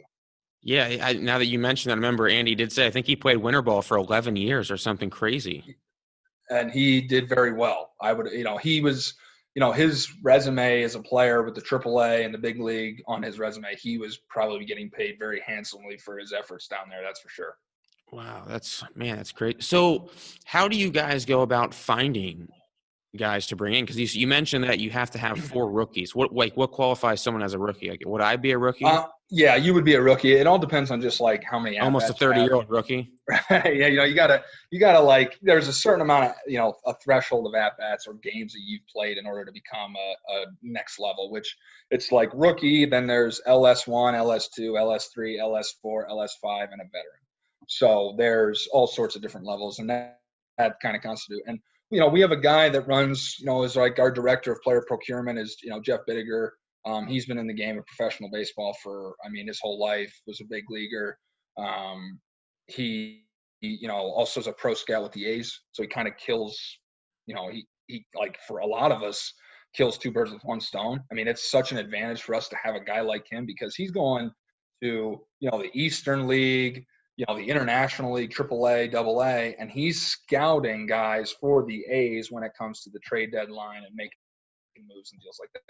Yeah, 0.63 0.97
I, 1.01 1.13
now 1.13 1.39
that 1.39 1.47
you 1.47 1.57
mentioned 1.57 1.89
that, 1.89 1.95
I 1.95 1.97
remember 1.97 2.27
Andy 2.27 2.53
did 2.53 2.71
say 2.71 2.85
I 2.85 2.91
think 2.91 3.07
he 3.07 3.15
played 3.15 3.37
winter 3.37 3.61
ball 3.61 3.81
for 3.81 3.97
11 3.97 4.35
years 4.35 4.69
or 4.69 4.77
something 4.77 5.09
crazy. 5.09 5.77
And 6.51 6.71
he 6.71 7.01
did 7.01 7.27
very 7.27 7.53
well. 7.53 7.93
I 7.99 8.13
would, 8.13 8.31
you 8.31 8.43
know, 8.43 8.57
he 8.57 8.81
was, 8.81 9.15
you 9.55 9.59
know, 9.59 9.71
his 9.71 10.11
resume 10.21 10.83
as 10.83 10.95
a 10.95 11.01
player 11.01 11.41
with 11.41 11.55
the 11.55 11.61
AAA 11.61 12.25
and 12.25 12.33
the 12.33 12.37
big 12.37 12.59
league 12.59 13.01
on 13.07 13.23
his 13.23 13.39
resume, 13.39 13.75
he 13.75 13.97
was 13.97 14.19
probably 14.29 14.65
getting 14.65 14.91
paid 14.91 15.15
very 15.17 15.41
handsomely 15.45 15.97
for 15.97 16.19
his 16.19 16.31
efforts 16.31 16.67
down 16.67 16.89
there. 16.89 17.01
That's 17.03 17.21
for 17.21 17.29
sure. 17.29 17.55
Wow, 18.11 18.43
that's 18.45 18.83
man, 18.93 19.15
that's 19.15 19.31
great. 19.31 19.63
So, 19.63 20.09
how 20.43 20.67
do 20.67 20.75
you 20.75 20.89
guys 20.89 21.23
go 21.25 21.43
about 21.43 21.73
finding 21.73 22.49
guys 23.17 23.47
to 23.47 23.55
bring 23.55 23.73
in? 23.73 23.85
Because 23.85 23.97
you, 23.97 24.19
you 24.19 24.27
mentioned 24.27 24.65
that 24.65 24.79
you 24.79 24.89
have 24.89 25.11
to 25.11 25.17
have 25.17 25.39
four 25.51 25.71
rookies. 25.71 26.13
What 26.13 26.33
like 26.33 26.57
what 26.57 26.71
qualifies 26.71 27.21
someone 27.21 27.41
as 27.41 27.53
a 27.53 27.59
rookie? 27.59 27.89
Like, 27.89 28.01
would 28.05 28.21
I 28.21 28.35
be 28.35 28.51
a 28.51 28.57
rookie? 28.57 28.83
Uh, 28.83 29.05
yeah, 29.29 29.55
you 29.55 29.73
would 29.73 29.85
be 29.85 29.93
a 29.93 30.01
rookie. 30.01 30.33
It 30.33 30.45
all 30.45 30.59
depends 30.59 30.91
on 30.91 30.99
just 30.99 31.21
like 31.21 31.41
how 31.45 31.57
many. 31.57 31.79
Almost 31.79 32.09
a 32.09 32.13
thirty-year-old 32.13 32.69
rookie. 32.69 33.13
yeah, 33.49 33.65
you 33.65 33.95
know, 33.95 34.03
you 34.03 34.13
gotta 34.13 34.43
you 34.71 34.79
gotta 34.79 34.99
like. 34.99 35.39
There's 35.41 35.69
a 35.69 35.73
certain 35.73 36.01
amount 36.01 36.25
of 36.25 36.31
you 36.47 36.57
know 36.57 36.75
a 36.85 36.93
threshold 37.01 37.47
of 37.47 37.55
at 37.55 37.77
bats 37.77 38.07
or 38.07 38.15
games 38.15 38.51
that 38.51 38.61
you've 38.65 38.85
played 38.93 39.17
in 39.17 39.25
order 39.25 39.45
to 39.45 39.53
become 39.53 39.95
a, 39.95 40.33
a 40.33 40.45
next 40.61 40.99
level. 40.99 41.31
Which 41.31 41.55
it's 41.91 42.11
like 42.11 42.29
rookie. 42.33 42.85
Then 42.85 43.07
there's 43.07 43.39
LS 43.45 43.87
one, 43.87 44.15
LS 44.15 44.49
two, 44.49 44.77
LS 44.77 45.07
three, 45.13 45.39
LS 45.39 45.75
four, 45.81 46.09
LS 46.09 46.37
five, 46.41 46.67
and 46.73 46.81
a 46.81 46.85
veteran. 46.85 47.20
So 47.71 48.15
there's 48.17 48.67
all 48.73 48.85
sorts 48.85 49.15
of 49.15 49.21
different 49.21 49.47
levels, 49.47 49.79
and 49.79 49.89
that, 49.89 50.19
that 50.57 50.75
kind 50.81 50.93
of 50.93 51.01
constitute. 51.01 51.41
And 51.47 51.57
you 51.89 52.01
know, 52.01 52.09
we 52.09 52.19
have 52.19 52.33
a 52.33 52.37
guy 52.37 52.67
that 52.67 52.85
runs, 52.85 53.37
you 53.39 53.45
know, 53.45 53.63
is 53.63 53.77
like 53.77 53.97
our 53.97 54.11
director 54.11 54.51
of 54.51 54.61
player 54.61 54.83
procurement 54.85 55.39
is 55.39 55.55
you 55.63 55.69
know 55.69 55.79
Jeff 55.79 56.01
Bittiger. 56.07 56.49
Um, 56.85 57.07
he's 57.07 57.27
been 57.27 57.37
in 57.37 57.47
the 57.47 57.53
game 57.53 57.77
of 57.77 57.85
professional 57.85 58.29
baseball 58.29 58.75
for, 58.83 59.13
I 59.25 59.29
mean, 59.29 59.47
his 59.47 59.59
whole 59.61 59.79
life. 59.79 60.13
Was 60.27 60.41
a 60.41 60.45
big 60.49 60.65
leaguer. 60.69 61.17
Um, 61.57 62.19
he, 62.67 63.23
he, 63.61 63.77
you 63.81 63.87
know, 63.87 63.93
also 63.93 64.41
is 64.41 64.47
a 64.47 64.51
pro 64.51 64.73
scout 64.73 65.03
with 65.03 65.13
the 65.13 65.25
A's, 65.27 65.57
so 65.71 65.81
he 65.81 65.87
kind 65.87 66.09
of 66.09 66.17
kills. 66.17 66.59
You 67.25 67.35
know, 67.35 67.49
he 67.49 67.65
he 67.87 68.05
like 68.19 68.37
for 68.49 68.59
a 68.59 68.67
lot 68.67 68.91
of 68.91 69.01
us 69.01 69.33
kills 69.73 69.97
two 69.97 70.11
birds 70.11 70.33
with 70.33 70.43
one 70.43 70.59
stone. 70.59 70.99
I 71.09 71.15
mean, 71.15 71.29
it's 71.29 71.49
such 71.49 71.71
an 71.71 71.77
advantage 71.77 72.23
for 72.23 72.35
us 72.35 72.49
to 72.49 72.57
have 72.61 72.75
a 72.75 72.83
guy 72.83 72.99
like 72.99 73.31
him 73.31 73.45
because 73.45 73.75
he's 73.75 73.91
going 73.91 74.29
to 74.83 75.21
you 75.39 75.49
know 75.49 75.61
the 75.61 75.71
Eastern 75.73 76.27
League, 76.27 76.83
you 77.21 77.25
know, 77.29 77.37
the 77.37 77.51
International 77.51 78.13
League, 78.13 78.31
AAA, 78.31 78.95
AA, 78.95 79.53
and 79.59 79.69
he's 79.69 80.01
scouting 80.01 80.87
guys 80.87 81.31
for 81.39 81.63
the 81.63 81.85
A's 81.87 82.31
when 82.31 82.43
it 82.43 82.51
comes 82.57 82.81
to 82.81 82.89
the 82.89 82.97
trade 82.97 83.31
deadline 83.31 83.83
and 83.85 83.95
making 83.95 84.17
moves 84.89 85.11
and 85.11 85.21
deals 85.21 85.37
like 85.39 85.51
that. 85.53 85.61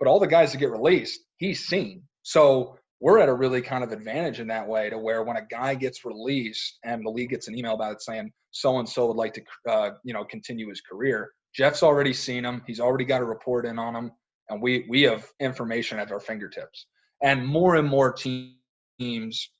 But 0.00 0.08
all 0.08 0.18
the 0.18 0.26
guys 0.26 0.50
that 0.50 0.58
get 0.58 0.72
released, 0.72 1.20
he's 1.36 1.64
seen. 1.64 2.02
So 2.24 2.76
we're 2.98 3.20
at 3.20 3.28
a 3.28 3.32
really 3.32 3.62
kind 3.62 3.84
of 3.84 3.92
advantage 3.92 4.40
in 4.40 4.48
that 4.48 4.66
way 4.66 4.90
to 4.90 4.98
where 4.98 5.22
when 5.22 5.36
a 5.36 5.46
guy 5.48 5.76
gets 5.76 6.04
released 6.04 6.80
and 6.82 7.06
the 7.06 7.10
league 7.10 7.30
gets 7.30 7.46
an 7.46 7.56
email 7.56 7.74
about 7.74 7.92
it 7.92 8.02
saying 8.02 8.32
so 8.50 8.80
and 8.80 8.88
so 8.88 9.06
would 9.06 9.16
like 9.16 9.34
to 9.34 9.42
uh, 9.68 9.90
you 10.02 10.12
know 10.12 10.24
continue 10.24 10.68
his 10.68 10.80
career 10.80 11.30
jeff's 11.54 11.82
already 11.82 12.12
seen 12.12 12.44
him 12.44 12.60
he's 12.66 12.80
already 12.80 13.04
got 13.04 13.22
a 13.22 13.24
report 13.24 13.64
in 13.64 13.78
on 13.78 13.96
him 13.96 14.12
and 14.50 14.60
we 14.60 14.84
we 14.88 15.00
have 15.02 15.24
information 15.40 15.98
at 15.98 16.12
our 16.12 16.20
fingertips 16.20 16.86
and 17.22 17.46
more 17.46 17.76
and 17.76 17.88
more 17.88 18.12
teams 18.12 19.50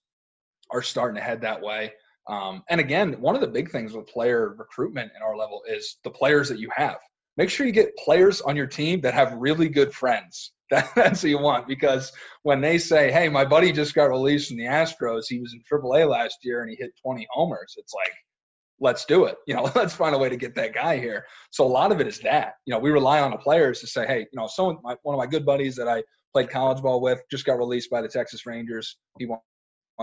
are 0.72 0.82
starting 0.82 1.16
to 1.16 1.22
head 1.22 1.40
that 1.40 1.60
way 1.60 1.92
um, 2.28 2.62
and 2.70 2.80
again 2.80 3.12
one 3.20 3.34
of 3.34 3.40
the 3.40 3.46
big 3.46 3.70
things 3.70 3.92
with 3.92 4.06
player 4.06 4.54
recruitment 4.56 5.10
in 5.16 5.22
our 5.22 5.36
level 5.36 5.62
is 5.68 5.98
the 6.04 6.10
players 6.10 6.48
that 6.48 6.58
you 6.58 6.70
have 6.74 6.98
make 7.36 7.50
sure 7.50 7.66
you 7.66 7.72
get 7.72 7.96
players 7.96 8.40
on 8.40 8.56
your 8.56 8.66
team 8.66 9.00
that 9.00 9.14
have 9.14 9.32
really 9.34 9.68
good 9.68 9.92
friends 9.92 10.52
that, 10.70 10.88
that's 10.94 11.24
what 11.24 11.30
you 11.30 11.38
want 11.38 11.66
because 11.66 12.12
when 12.42 12.60
they 12.60 12.78
say, 12.78 13.10
"Hey, 13.10 13.28
my 13.28 13.44
buddy 13.44 13.72
just 13.72 13.92
got 13.92 14.04
released 14.04 14.48
from 14.48 14.56
the 14.56 14.66
Astros. 14.66 15.24
He 15.28 15.40
was 15.40 15.52
in 15.52 15.62
AAA 15.68 16.08
last 16.08 16.38
year 16.44 16.62
and 16.62 16.70
he 16.70 16.76
hit 16.76 16.92
20 17.04 17.26
homers," 17.32 17.74
it's 17.76 17.92
like, 17.92 18.12
let's 18.78 19.04
do 19.04 19.24
it. 19.24 19.36
You 19.48 19.54
know, 19.54 19.68
let's 19.74 19.94
find 19.94 20.14
a 20.14 20.18
way 20.18 20.28
to 20.28 20.36
get 20.36 20.54
that 20.54 20.72
guy 20.72 20.96
here. 20.98 21.26
So 21.50 21.66
a 21.66 21.66
lot 21.66 21.90
of 21.90 22.00
it 22.00 22.06
is 22.06 22.20
that. 22.20 22.54
You 22.66 22.72
know, 22.72 22.78
we 22.78 22.90
rely 22.90 23.20
on 23.20 23.32
the 23.32 23.36
players 23.36 23.80
to 23.80 23.88
say, 23.88 24.06
"Hey, 24.06 24.20
you 24.20 24.38
know, 24.38 24.46
someone, 24.46 24.76
my, 24.84 24.94
one 25.02 25.12
of 25.12 25.18
my 25.18 25.26
good 25.26 25.44
buddies 25.44 25.74
that 25.74 25.88
I 25.88 26.04
played 26.32 26.50
college 26.50 26.80
ball 26.80 27.00
with 27.00 27.20
just 27.32 27.44
got 27.44 27.58
released 27.58 27.90
by 27.90 28.00
the 28.00 28.08
Texas 28.08 28.46
Rangers. 28.46 28.96
He 29.18 29.26
wants 29.26 29.44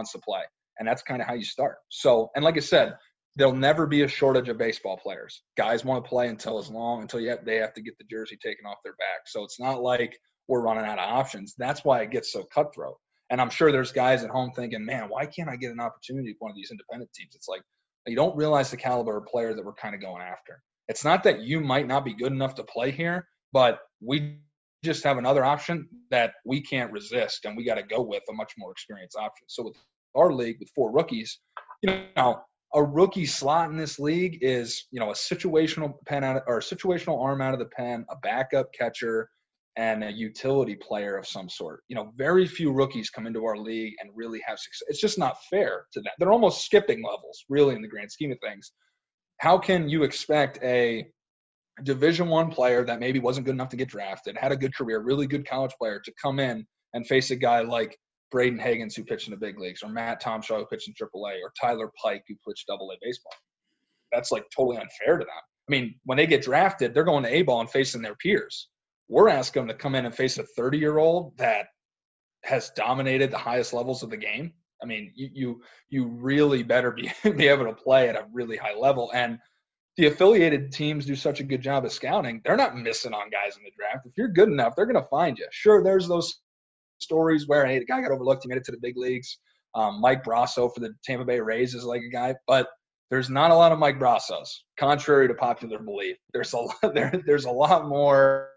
to 0.06 0.20
play." 0.20 0.41
And 0.80 0.88
that's 0.88 1.02
kind 1.02 1.22
of 1.22 1.28
how 1.28 1.34
you 1.34 1.43
start. 1.43 1.78
So, 1.89 2.30
and 2.36 2.43
like 2.43 2.58
I 2.58 2.62
said, 2.62 2.95
there'll 3.36 3.54
never 3.54 3.86
be 3.86 4.02
a 4.02 4.08
shortage 4.08 4.50
of 4.50 4.58
baseball 4.58 4.98
players. 4.98 5.43
Guys 5.58 5.86
want 5.86 6.04
to 6.04 6.10
play 6.10 6.28
until 6.28 6.58
as 6.58 6.70
long 6.70 7.02
until 7.02 7.24
have, 7.26 7.45
they 7.45 7.58
have 7.58 7.74
to 7.74 7.82
get 7.82 7.98
the 7.98 8.06
jersey 8.10 8.38
taken 8.43 8.66
off 8.66 8.78
their 8.84 8.93
back. 8.93 9.28
So 9.28 9.43
it's 9.43 9.60
not 9.60 9.82
like 9.82 10.18
we're 10.48 10.62
running 10.62 10.86
out 10.86 11.00
of 11.00 11.10
options. 11.10 11.54
That's 11.58 11.86
why 11.86 12.02
it 12.02 12.12
gets 12.12 12.32
so 12.32 12.43
cutthroat. 12.54 12.95
And 13.30 13.41
I'm 13.41 13.50
sure 13.50 13.72
there's 13.72 13.91
guys 13.91 14.24
at 14.24 14.30
home 14.30 14.52
thinking, 14.56 14.86
man, 14.86 15.10
why 15.10 15.26
can't 15.26 15.50
I 15.50 15.56
get 15.56 15.72
an 15.72 15.80
opportunity 15.80 16.30
with 16.30 16.38
one 16.39 16.52
of 16.52 16.56
these 16.56 16.72
independent 16.72 17.12
teams? 17.14 17.36
It's 17.36 17.48
like 17.48 17.62
you 18.06 18.16
don't 18.16 18.36
realize 18.36 18.72
the 18.72 18.78
caliber 18.78 19.18
of 19.18 19.26
player 19.26 19.54
that 19.54 19.64
we're 19.64 19.74
kind 19.74 19.93
of 19.93 20.02
going 20.02 20.22
after. 20.22 20.62
It's 20.88 21.04
not 21.04 21.24
that 21.24 21.41
you 21.41 21.60
might 21.60 21.88
not 21.88 22.06
be 22.06 22.14
good 22.14 22.32
enough 22.32 22.56
to 22.56 22.64
play 22.64 22.91
here, 22.91 23.28
but 23.52 23.80
we 24.02 24.39
just 24.84 25.03
have 25.03 25.17
another 25.17 25.43
option 25.43 25.88
that 26.11 26.34
we 26.45 26.61
can't 26.61 26.91
resist, 26.91 27.45
and 27.45 27.57
we 27.57 27.63
got 27.63 27.75
to 27.75 27.84
go 27.84 28.01
with 28.01 28.23
a 28.30 28.34
much 28.34 28.53
more 28.57 28.71
experienced 28.71 29.17
option. 29.17 29.45
So 29.47 29.63
with 29.63 29.75
our 30.15 30.32
league 30.32 30.57
with 30.59 30.69
four 30.75 30.91
rookies, 30.91 31.39
you 31.82 32.03
know, 32.15 32.41
a 32.73 32.84
rookie 32.84 33.25
slot 33.25 33.69
in 33.69 33.78
this 33.78 33.97
league 33.99 34.39
is 34.41 34.86
you 34.91 34.99
know 34.99 35.11
a 35.11 35.13
situational 35.13 35.93
pen 36.05 36.23
out 36.23 36.38
of, 36.38 36.43
or 36.47 36.57
a 36.57 36.61
situational 36.61 37.21
arm 37.23 37.41
out 37.41 37.53
of 37.53 37.59
the 37.59 37.65
pen, 37.65 38.05
a 38.09 38.15
backup 38.17 38.67
catcher, 38.78 39.30
and 39.78 40.03
a 40.03 40.11
utility 40.11 40.75
player 40.75 41.17
of 41.17 41.28
some 41.28 41.49
sort. 41.49 41.82
You 41.88 41.95
know, 41.95 42.11
very 42.15 42.47
few 42.47 42.71
rookies 42.71 43.09
come 43.09 43.28
into 43.28 43.45
our 43.45 43.57
league 43.57 43.93
and 44.01 44.09
really 44.15 44.41
have 44.45 44.59
success. 44.59 44.88
It's 44.88 45.01
just 45.01 45.19
not 45.19 45.38
fair 45.49 45.86
to 45.93 46.01
them. 46.01 46.11
They're 46.19 46.32
almost 46.32 46.65
skipping 46.65 47.03
levels, 47.03 47.45
really, 47.47 47.75
in 47.75 47.82
the 47.82 47.88
grand 47.88 48.11
scheme 48.11 48.32
of 48.32 48.39
things. 48.41 48.71
How 49.39 49.57
can 49.57 49.88
you 49.88 50.03
expect 50.03 50.59
a 50.63 51.07
Division 51.84 52.28
One 52.30 52.49
player 52.49 52.84
that 52.86 52.99
maybe 52.99 53.19
wasn't 53.19 53.45
good 53.45 53.55
enough 53.55 53.69
to 53.69 53.78
get 53.78 53.89
drafted, 53.89 54.38
had 54.38 54.51
a 54.51 54.57
good 54.57 54.75
career, 54.75 54.99
really 54.99 55.28
good 55.28 55.47
college 55.47 55.73
player, 55.80 55.99
to 56.03 56.13
come 56.21 56.39
in 56.39 56.65
and 56.93 57.05
face 57.05 57.32
a 57.32 57.36
guy 57.36 57.61
like 57.61 57.97
Bradin 58.34 58.61
Hagens 58.61 58.95
who 58.95 59.03
pitched 59.03 59.28
in 59.28 59.32
the 59.32 59.38
big 59.38 59.59
leagues, 59.59 59.84
or 59.84 59.89
Matt 59.89 60.21
Tomshaw 60.21 60.57
who 60.57 60.65
pitched 60.65 60.88
in 60.88 60.93
AAA, 60.93 61.41
or 61.41 61.51
Tyler 61.59 61.91
Pike 62.01 62.23
who 62.28 62.36
pitched 62.47 62.67
Double 62.67 62.91
A 62.91 62.95
baseball? 63.01 63.34
That's 64.11 64.32
like 64.32 64.45
totally 64.55 64.78
unfair 64.78 65.17
to 65.17 65.25
them. 65.25 65.34
I 65.69 65.71
mean, 65.71 65.95
when 66.05 66.17
they 66.17 66.28
get 66.28 66.43
drafted, 66.43 66.93
they're 66.93 67.03
going 67.03 67.23
to 67.23 67.34
A 67.34 67.41
ball 67.41 67.61
and 67.61 67.69
facing 67.69 68.01
their 68.01 68.15
peers 68.15 68.69
we're 69.09 69.30
asking 69.30 69.61
them 69.61 69.67
to 69.69 69.73
come 69.73 69.95
in 69.95 70.05
and 70.05 70.15
face 70.15 70.38
a 70.38 70.43
30 70.43 70.78
year 70.78 70.97
old 70.97 71.38
that 71.38 71.67
has 72.43 72.71
dominated 72.71 73.32
the 73.32 73.38
highest 73.38 73.73
levels 73.73 74.03
of 74.03 74.09
the 74.09 74.17
game. 74.17 74.53
I 74.82 74.86
mean, 74.86 75.11
you 75.15 75.30
you 75.34 75.61
you 75.89 76.07
really 76.07 76.63
better 76.63 76.91
be 76.91 77.11
be 77.36 77.47
able 77.47 77.65
to 77.65 77.73
play 77.73 78.09
at 78.09 78.15
a 78.15 78.25
really 78.32 78.57
high 78.57 78.75
level. 78.75 79.11
And 79.13 79.39
the 79.98 80.06
affiliated 80.06 80.72
teams 80.72 81.06
do 81.06 81.16
such 81.16 81.39
a 81.39 81.43
good 81.43 81.62
job 81.62 81.84
of 81.84 81.91
scouting. 81.91 82.41
They're 82.45 82.56
not 82.56 82.78
missing 82.78 83.14
on 83.14 83.30
guys 83.30 83.58
in 83.58 83.64
the 83.64 83.72
draft. 83.76 84.06
If 84.06 84.14
you're 84.16 84.28
good 84.28 84.50
enough, 84.50 84.76
they're 84.76 84.86
going 84.86 85.02
to 85.02 85.10
find 85.10 85.38
you. 85.38 85.48
Sure, 85.52 85.84
there's 85.84 86.08
those 86.08 86.41
stories 87.00 87.48
where 87.48 87.66
hey, 87.66 87.80
the 87.80 87.86
guy 87.86 88.02
got 88.02 88.12
overlooked, 88.12 88.43
he 88.43 88.50
made 88.50 88.58
it 88.58 88.64
to 88.66 88.72
the 88.72 88.80
big 88.82 88.98
leagues. 88.98 89.39
Um, 89.76 90.00
Mike 90.00 90.24
Brosseau 90.24 90.74
for 90.74 90.80
the 90.80 90.93
Tampa 91.04 91.26
Bay 91.26 91.39
Rays 91.39 91.74
is 91.74 91.84
like 91.84 92.02
a 92.02 92.10
guy, 92.10 92.36
but 92.48 92.68
there's 93.10 93.30
not 93.30 93.52
a 93.52 93.56
lot 93.56 93.72
of 93.72 93.80
Mike 93.80 94.00
Brosseaus, 94.00 94.50
contrary 94.78 95.28
to 95.28 95.34
popular 95.34 95.80
belief. 95.80 96.18
There's 96.34 96.54
a 96.54 96.58
lot, 96.58 96.76
there, 96.93 97.22
there's 97.26 97.45
a 97.45 97.52
lot 97.52 97.88
more 97.88 98.50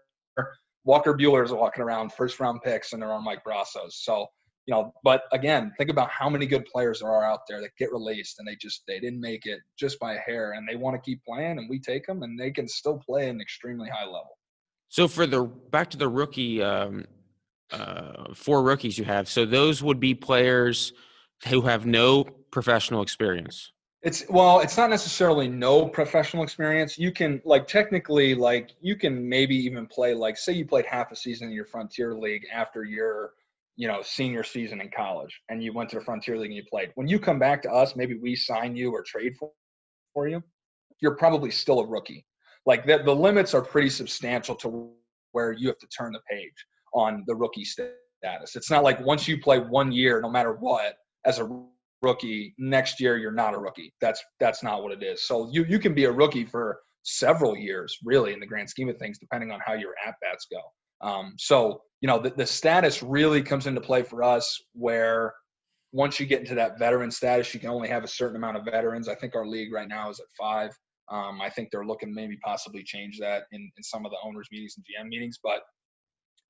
Walker 0.83 1.13
Buehler's 1.15 1.51
walking 1.51 1.83
around 1.83 2.13
first 2.13 2.39
round 2.39 2.61
picks 2.63 2.93
and 2.93 3.01
they're 3.01 3.11
on 3.11 3.23
Mike 3.23 3.43
Brosseaus. 3.43 3.93
So, 3.93 4.27
you 4.71 4.77
know, 4.77 4.93
but 5.03 5.23
again, 5.33 5.73
think 5.77 5.89
about 5.89 6.09
how 6.09 6.29
many 6.29 6.45
good 6.45 6.65
players 6.65 7.01
there 7.01 7.09
are 7.09 7.25
out 7.25 7.41
there 7.45 7.59
that 7.59 7.75
get 7.77 7.91
released 7.91 8.39
and 8.39 8.47
they 8.47 8.55
just 8.55 8.83
they 8.87 9.01
didn't 9.01 9.19
make 9.19 9.45
it 9.45 9.59
just 9.77 9.99
by 9.99 10.13
a 10.13 10.19
hair 10.19 10.53
and 10.53 10.65
they 10.67 10.77
want 10.77 10.95
to 10.95 11.01
keep 11.01 11.21
playing 11.25 11.57
and 11.57 11.69
we 11.69 11.77
take 11.77 12.07
them 12.07 12.23
and 12.23 12.39
they 12.39 12.51
can 12.51 12.69
still 12.69 12.97
play 12.97 13.27
an 13.27 13.41
extremely 13.41 13.89
high 13.89 14.05
level. 14.05 14.37
So 14.87 15.09
for 15.09 15.27
the 15.27 15.43
back 15.43 15.89
to 15.89 15.97
the 15.97 16.07
rookie 16.07 16.63
um 16.63 17.03
uh 17.71 18.33
four 18.33 18.63
rookies 18.63 18.97
you 18.97 19.03
have. 19.03 19.27
So 19.27 19.45
those 19.45 19.83
would 19.83 19.99
be 19.99 20.15
players 20.15 20.93
who 21.49 21.61
have 21.61 21.85
no 21.85 22.23
professional 22.23 23.01
experience. 23.01 23.73
It's 24.03 24.23
well, 24.29 24.61
it's 24.61 24.77
not 24.77 24.89
necessarily 24.89 25.49
no 25.49 25.85
professional 25.85 26.43
experience. 26.43 26.97
You 26.97 27.11
can 27.11 27.41
like 27.43 27.67
technically 27.67 28.35
like 28.35 28.71
you 28.79 28.95
can 28.95 29.27
maybe 29.27 29.55
even 29.55 29.85
play 29.85 30.13
like 30.13 30.37
say 30.37 30.53
you 30.53 30.65
played 30.65 30.85
half 30.85 31.11
a 31.11 31.15
season 31.15 31.49
in 31.49 31.53
your 31.53 31.65
frontier 31.65 32.15
league 32.15 32.45
after 32.53 32.85
your 32.85 33.33
you 33.75 33.87
know 33.87 34.01
senior 34.01 34.43
season 34.43 34.81
in 34.81 34.89
college 34.89 35.39
and 35.49 35.63
you 35.63 35.73
went 35.73 35.89
to 35.89 35.99
the 35.99 36.05
frontier 36.05 36.37
league 36.37 36.51
and 36.51 36.55
you 36.55 36.63
played. 36.69 36.91
When 36.95 37.07
you 37.07 37.19
come 37.19 37.39
back 37.39 37.61
to 37.63 37.71
us, 37.71 37.95
maybe 37.95 38.15
we 38.15 38.35
sign 38.35 38.75
you 38.75 38.91
or 38.91 39.03
trade 39.03 39.33
for, 39.39 39.51
for 40.13 40.27
you, 40.27 40.43
you're 41.01 41.15
probably 41.15 41.51
still 41.51 41.79
a 41.79 41.87
rookie. 41.87 42.25
Like 42.65 42.85
the, 42.85 43.01
the 43.03 43.15
limits 43.15 43.53
are 43.53 43.61
pretty 43.61 43.89
substantial 43.89 44.55
to 44.55 44.91
where 45.31 45.51
you 45.53 45.67
have 45.67 45.79
to 45.79 45.87
turn 45.87 46.13
the 46.13 46.19
page 46.29 46.65
on 46.93 47.23
the 47.25 47.35
rookie 47.35 47.65
status. 47.65 48.55
It's 48.55 48.69
not 48.69 48.83
like 48.83 48.99
once 49.01 49.27
you 49.27 49.39
play 49.39 49.59
one 49.59 49.91
year, 49.91 50.21
no 50.21 50.29
matter 50.29 50.53
what, 50.53 50.95
as 51.25 51.39
a 51.39 51.49
rookie 52.01 52.53
next 52.57 52.99
year 52.99 53.17
you're 53.17 53.31
not 53.31 53.53
a 53.53 53.57
rookie 53.57 53.93
that's 54.01 54.23
that's 54.39 54.63
not 54.63 54.83
what 54.83 54.91
it 54.91 55.03
is 55.03 55.27
so 55.27 55.49
you 55.51 55.63
you 55.65 55.79
can 55.79 55.93
be 55.93 56.05
a 56.05 56.11
rookie 56.11 56.45
for 56.45 56.79
several 57.03 57.55
years 57.55 57.97
really 58.03 58.33
in 58.33 58.39
the 58.39 58.45
grand 58.45 58.69
scheme 58.69 58.89
of 58.89 58.97
things 58.97 59.17
depending 59.19 59.51
on 59.51 59.59
how 59.63 59.73
your 59.73 59.93
at 60.05 60.15
bats 60.21 60.47
go 60.51 61.07
um, 61.07 61.33
so 61.37 61.81
you 62.01 62.07
know 62.07 62.19
the, 62.19 62.31
the 62.31 62.45
status 62.45 63.01
really 63.01 63.41
comes 63.41 63.67
into 63.67 63.81
play 63.81 64.03
for 64.03 64.23
us 64.23 64.59
where 64.73 65.33
once 65.93 66.19
you 66.19 66.25
get 66.25 66.39
into 66.39 66.55
that 66.55 66.79
veteran 66.79 67.11
status 67.11 67.53
you 67.53 67.59
can 67.59 67.69
only 67.69 67.87
have 67.87 68.03
a 68.03 68.07
certain 68.07 68.35
amount 68.35 68.57
of 68.57 68.65
veterans 68.65 69.07
i 69.07 69.15
think 69.15 69.35
our 69.35 69.47
league 69.47 69.71
right 69.73 69.87
now 69.87 70.09
is 70.09 70.19
at 70.19 70.25
five 70.39 70.71
um, 71.09 71.41
i 71.41 71.49
think 71.49 71.69
they're 71.71 71.85
looking 71.85 72.13
maybe 72.13 72.37
possibly 72.43 72.83
change 72.83 73.19
that 73.19 73.43
in, 73.51 73.71
in 73.77 73.83
some 73.83 74.05
of 74.05 74.11
the 74.11 74.17
owners 74.23 74.47
meetings 74.51 74.75
and 74.77 74.85
gm 74.85 75.09
meetings 75.09 75.39
but 75.43 75.61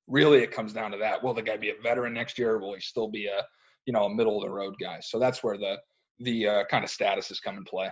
really 0.08 0.40
it 0.40 0.52
comes 0.52 0.74
down 0.74 0.92
to 0.92 0.98
that 0.98 1.24
will 1.24 1.34
the 1.34 1.42
guy 1.42 1.58
be 1.58 1.70
a 1.70 1.82
veteran 1.84 2.14
next 2.14 2.38
year 2.38 2.60
will 2.60 2.74
he 2.74 2.82
still 2.82 3.10
be 3.10 3.28
a 3.28 3.42
you 3.86 3.94
know 3.94 4.06
a 4.06 4.16
middle 4.16 4.38
of 4.38 4.44
the 4.44 4.54
road 4.54 4.76
guy. 4.80 5.00
So 5.02 5.20
that's 5.20 5.44
where 5.44 5.58
the 5.58 5.78
the 6.20 6.48
uh, 6.48 6.64
kind 6.70 6.84
of 6.84 6.90
status 6.90 7.30
has 7.30 7.40
come 7.40 7.58
in 7.58 7.64
play. 7.64 7.90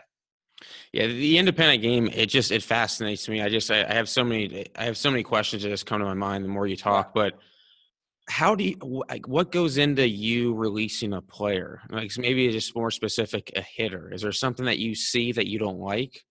Yeah, 0.91 1.07
the 1.07 1.38
independent 1.38 1.82
game 1.82 2.07
it 2.07 2.28
just 2.28 2.51
it 2.51 2.64
fascinates 2.64 3.28
me. 3.28 3.41
I 3.41 3.49
just 3.49 3.72
I, 3.72 3.84
I 3.84 3.93
have 3.93 4.10
so 4.10 4.24
many 4.24 4.68
I 4.76 4.86
have 4.86 4.97
so 4.97 5.10
many 5.10 5.24
questions 5.24 5.64
that 5.64 5.70
just 5.70 5.86
come 5.86 5.99
to 5.99 6.05
my 6.05 6.14
mind 6.14 6.43
the 6.43 6.49
more 6.49 6.68
you 6.68 6.78
talk. 6.78 7.14
But 7.14 7.39
how 8.30 8.53
do 8.55 8.63
you 8.63 9.03
like 9.09 9.27
what 9.27 9.51
goes 9.51 9.77
into 9.77 10.07
you 10.07 10.53
releasing 10.53 11.13
a 11.13 11.21
player? 11.21 11.82
Like 11.89 12.11
maybe 12.17 12.49
just 12.51 12.75
more 12.75 12.91
specific, 12.91 13.51
a 13.55 13.61
hitter. 13.61 14.13
Is 14.13 14.21
there 14.21 14.32
something 14.32 14.65
that 14.65 14.80
you 14.80 14.95
see 14.95 15.32
that 15.32 15.47
you 15.47 15.59
don't 15.59 15.80
like? 15.80 16.23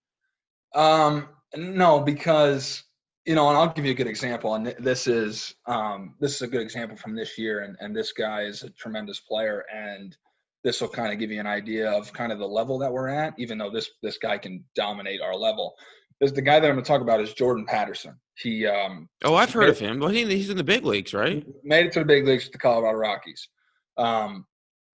Um, 0.74 1.28
no, 1.56 2.00
because 2.00 2.84
you 3.26 3.34
know, 3.34 3.48
and 3.48 3.58
I'll 3.58 3.68
give 3.68 3.84
you 3.84 3.90
a 3.90 3.96
good 3.96 4.06
example. 4.06 4.54
And 4.54 4.74
this 4.78 5.06
is 5.06 5.54
um, 5.66 6.14
this 6.20 6.36
is 6.36 6.42
a 6.42 6.46
good 6.46 6.62
example 6.62 6.96
from 6.96 7.14
this 7.14 7.36
year. 7.36 7.60
And, 7.60 7.76
and 7.80 7.94
this 7.94 8.12
guy 8.12 8.42
is 8.42 8.62
a 8.62 8.70
tremendous 8.70 9.20
player. 9.20 9.64
And 9.74 10.16
this 10.64 10.80
will 10.80 10.88
kind 10.88 11.12
of 11.12 11.18
give 11.18 11.30
you 11.30 11.40
an 11.40 11.46
idea 11.46 11.90
of 11.90 12.12
kind 12.12 12.32
of 12.32 12.38
the 12.38 12.46
level 12.46 12.78
that 12.78 12.92
we're 12.92 13.08
at, 13.08 13.34
even 13.38 13.58
though 13.58 13.70
this 13.70 13.90
this 14.02 14.18
guy 14.18 14.38
can 14.38 14.64
dominate 14.74 15.20
our 15.20 15.34
level. 15.34 15.74
There's 16.20 16.32
the 16.32 16.42
guy 16.42 16.58
that 16.58 16.66
I'm 16.66 16.74
going 16.74 16.84
to 16.84 16.88
talk 16.88 17.00
about 17.00 17.20
is 17.20 17.32
Jordan 17.32 17.64
Patterson. 17.66 18.18
He 18.36 18.66
um, 18.66 19.08
oh, 19.24 19.34
I've 19.34 19.52
heard 19.52 19.62
made, 19.62 19.70
of 19.70 19.78
him. 19.78 20.00
Well, 20.00 20.10
he, 20.10 20.24
he's 20.24 20.50
in 20.50 20.56
the 20.56 20.64
big 20.64 20.84
leagues, 20.84 21.14
right? 21.14 21.44
Made 21.64 21.86
it 21.86 21.92
to 21.92 22.00
the 22.00 22.04
big 22.04 22.26
leagues 22.26 22.44
with 22.44 22.52
the 22.52 22.58
Colorado 22.58 22.96
Rockies. 22.98 23.48
Um, 23.96 24.46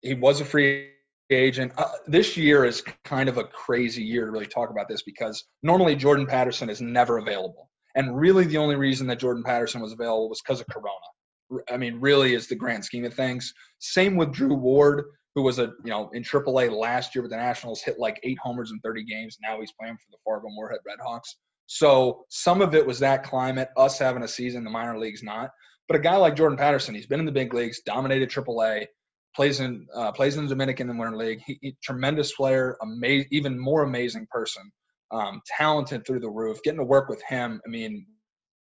he 0.01 0.13
was 0.13 0.41
a 0.41 0.45
free 0.45 0.89
agent. 1.29 1.71
Uh, 1.77 1.85
this 2.07 2.35
year 2.37 2.65
is 2.65 2.83
kind 3.03 3.29
of 3.29 3.37
a 3.37 3.43
crazy 3.43 4.03
year 4.03 4.25
to 4.25 4.31
really 4.31 4.45
talk 4.45 4.69
about 4.69 4.87
this 4.87 5.03
because 5.03 5.45
normally 5.63 5.95
Jordan 5.95 6.25
Patterson 6.25 6.69
is 6.69 6.81
never 6.81 7.17
available. 7.17 7.69
And 7.95 8.17
really, 8.17 8.45
the 8.45 8.57
only 8.57 8.75
reason 8.75 9.07
that 9.07 9.19
Jordan 9.19 9.43
Patterson 9.43 9.81
was 9.81 9.93
available 9.93 10.29
was 10.29 10.41
because 10.41 10.61
of 10.61 10.67
Corona. 10.67 11.63
I 11.71 11.77
mean, 11.77 11.99
really, 11.99 12.33
is 12.33 12.47
the 12.47 12.55
grand 12.55 12.85
scheme 12.85 13.05
of 13.05 13.13
things. 13.13 13.53
Same 13.79 14.15
with 14.15 14.31
Drew 14.31 14.53
Ward, 14.53 15.05
who 15.35 15.43
was 15.43 15.59
a 15.59 15.71
you 15.83 15.91
know 15.91 16.09
in 16.13 16.23
AAA 16.23 16.71
last 16.71 17.15
year 17.15 17.21
with 17.21 17.31
the 17.31 17.37
Nationals, 17.37 17.81
hit 17.81 17.99
like 17.99 18.19
eight 18.23 18.37
homers 18.41 18.71
in 18.71 18.79
30 18.79 19.03
games. 19.05 19.37
Now 19.41 19.59
he's 19.59 19.73
playing 19.79 19.95
for 19.95 20.09
the 20.11 20.17
Fargo 20.23 20.47
Moorhead 20.49 20.79
Redhawks. 20.87 21.35
So 21.67 22.25
some 22.29 22.61
of 22.61 22.73
it 22.73 22.85
was 22.85 22.97
that 22.99 23.23
climate, 23.23 23.69
us 23.77 23.99
having 23.99 24.23
a 24.23 24.27
season, 24.27 24.63
the 24.63 24.71
minor 24.71 24.97
leagues 24.97 25.21
not. 25.21 25.51
But 25.87 25.97
a 25.97 25.99
guy 25.99 26.15
like 26.17 26.35
Jordan 26.35 26.57
Patterson, 26.57 26.95
he's 26.95 27.07
been 27.07 27.19
in 27.19 27.27
the 27.27 27.31
big 27.31 27.53
leagues, 27.53 27.81
dominated 27.85 28.29
AAA. 28.29 28.87
plays 29.35 29.59
in 29.59 29.85
uh, 29.95 30.11
plays 30.11 30.35
in 30.37 30.43
the 30.43 30.49
Dominican 30.49 30.89
and 30.89 30.97
Winter 30.97 31.17
League. 31.17 31.41
He, 31.45 31.59
he, 31.61 31.77
tremendous 31.83 32.33
player, 32.33 32.75
amazing, 32.81 33.27
even 33.31 33.59
more 33.59 33.83
amazing 33.83 34.27
person, 34.31 34.63
um, 35.11 35.41
talented 35.45 36.05
through 36.05 36.21
the 36.21 36.29
roof. 36.29 36.59
Getting 36.63 36.79
to 36.79 36.85
work 36.85 37.07
with 37.07 37.21
him, 37.23 37.61
I 37.65 37.69
mean, 37.69 38.05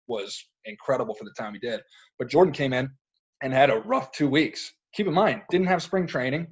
was 0.09 0.45
incredible 0.64 1.14
for 1.14 1.25
the 1.25 1.35
time 1.39 1.53
he 1.55 1.61
did. 1.61 1.81
But 2.19 2.29
Jordan 2.29 2.53
came 2.53 2.73
in 2.73 2.91
and 3.43 3.53
had 3.53 3.71
a 3.71 3.79
rough 3.79 4.12
two 4.12 4.29
weeks. 4.29 4.73
Keep 4.95 5.07
in 5.09 5.14
mind, 5.14 5.43
didn't 5.51 5.67
have 5.67 5.83
spring 5.83 6.07
training, 6.07 6.47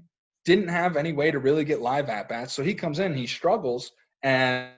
didn't 0.45 0.69
have 0.69 0.97
any 0.97 1.13
way 1.13 1.31
to 1.31 1.39
really 1.39 1.65
get 1.65 1.81
live 1.81 2.09
at 2.09 2.29
bats. 2.29 2.53
So 2.53 2.63
he 2.63 2.75
comes 2.75 2.99
in, 2.99 3.15
he 3.15 3.27
struggles, 3.27 3.91
and 4.23 4.71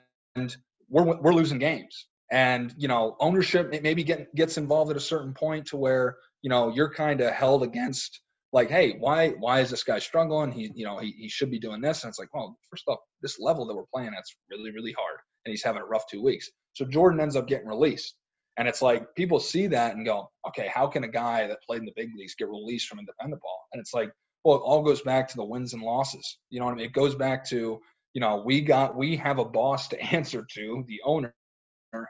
we're 0.89 1.21
we're 1.21 1.35
losing 1.35 1.59
games. 1.59 2.07
And 2.31 2.75
you 2.77 2.89
know, 2.89 3.17
ownership 3.21 3.71
maybe 3.83 4.03
get, 4.03 4.35
gets 4.35 4.59
involved 4.59 4.91
at 4.91 4.97
a 4.97 5.01
certain 5.01 5.33
point 5.35 5.67
to 5.67 5.77
where 5.77 6.17
you 6.43 6.51
know 6.51 6.73
you're 6.73 6.93
kind 6.93 7.21
of 7.21 7.33
held 7.33 7.62
against 7.62 8.21
like, 8.53 8.71
hey, 8.71 8.97
why 8.99 9.31
why 9.31 9.61
is 9.61 9.71
this 9.71 9.85
guy 9.85 9.99
struggling? 9.99 10.53
He 10.53 10.71
you 10.75 10.85
know 10.85 10.99
he, 10.99 11.12
he 11.12 11.29
should 11.29 11.51
be 11.51 11.59
doing 11.59 11.81
this. 11.81 12.03
And 12.03 12.11
it's 12.11 12.19
like, 12.19 12.33
well, 12.35 12.57
first 12.71 12.85
off, 12.89 12.99
this 13.23 13.39
level 13.39 13.67
that 13.67 13.75
we're 13.75 13.85
playing 13.93 14.12
that's 14.12 14.35
really 14.51 14.71
really 14.71 14.93
hard, 14.93 15.19
and 15.45 15.51
he's 15.51 15.64
having 15.64 15.83
a 15.83 15.87
rough 15.87 16.07
two 16.11 16.23
weeks. 16.23 16.51
So 16.75 16.85
Jordan 16.85 17.21
ends 17.21 17.37
up 17.37 17.49
getting 17.49 17.67
released. 17.69 18.14
And 18.59 18.67
it's 18.67 18.81
like 18.81 19.14
people 19.14 19.39
see 19.39 19.67
that 19.67 19.97
and 19.97 20.07
go, 20.07 20.31
okay, 20.49 20.71
how 20.73 20.87
can 20.87 21.05
a 21.05 21.09
guy 21.09 21.47
that 21.47 21.62
played 21.67 21.81
in 21.81 21.85
the 21.85 21.93
big 21.95 22.09
leagues 22.17 22.35
get 22.35 22.49
released 22.49 22.89
from 22.89 22.99
independent 22.99 23.43
ball? 23.43 23.61
And 23.73 23.81
it's 23.81 23.93
like, 23.93 24.11
well, 24.47 24.59
it 24.59 24.61
all 24.61 24.84
goes 24.84 25.03
back 25.03 25.26
to 25.26 25.36
the 25.36 25.44
wins 25.44 25.74
and 25.74 25.82
losses. 25.82 26.38
You 26.51 26.61
know 26.61 26.66
what 26.66 26.74
I 26.74 26.76
mean? 26.76 26.86
It 26.86 26.92
goes 26.92 27.16
back 27.16 27.44
to, 27.49 27.80
you 28.14 28.20
know, 28.20 28.44
we 28.47 28.61
got 28.61 28.97
we 28.97 29.16
have 29.16 29.40
a 29.40 29.44
boss 29.44 29.88
to 29.88 30.01
answer 30.14 30.47
to, 30.55 30.84
the 30.86 31.01
owner 31.05 31.34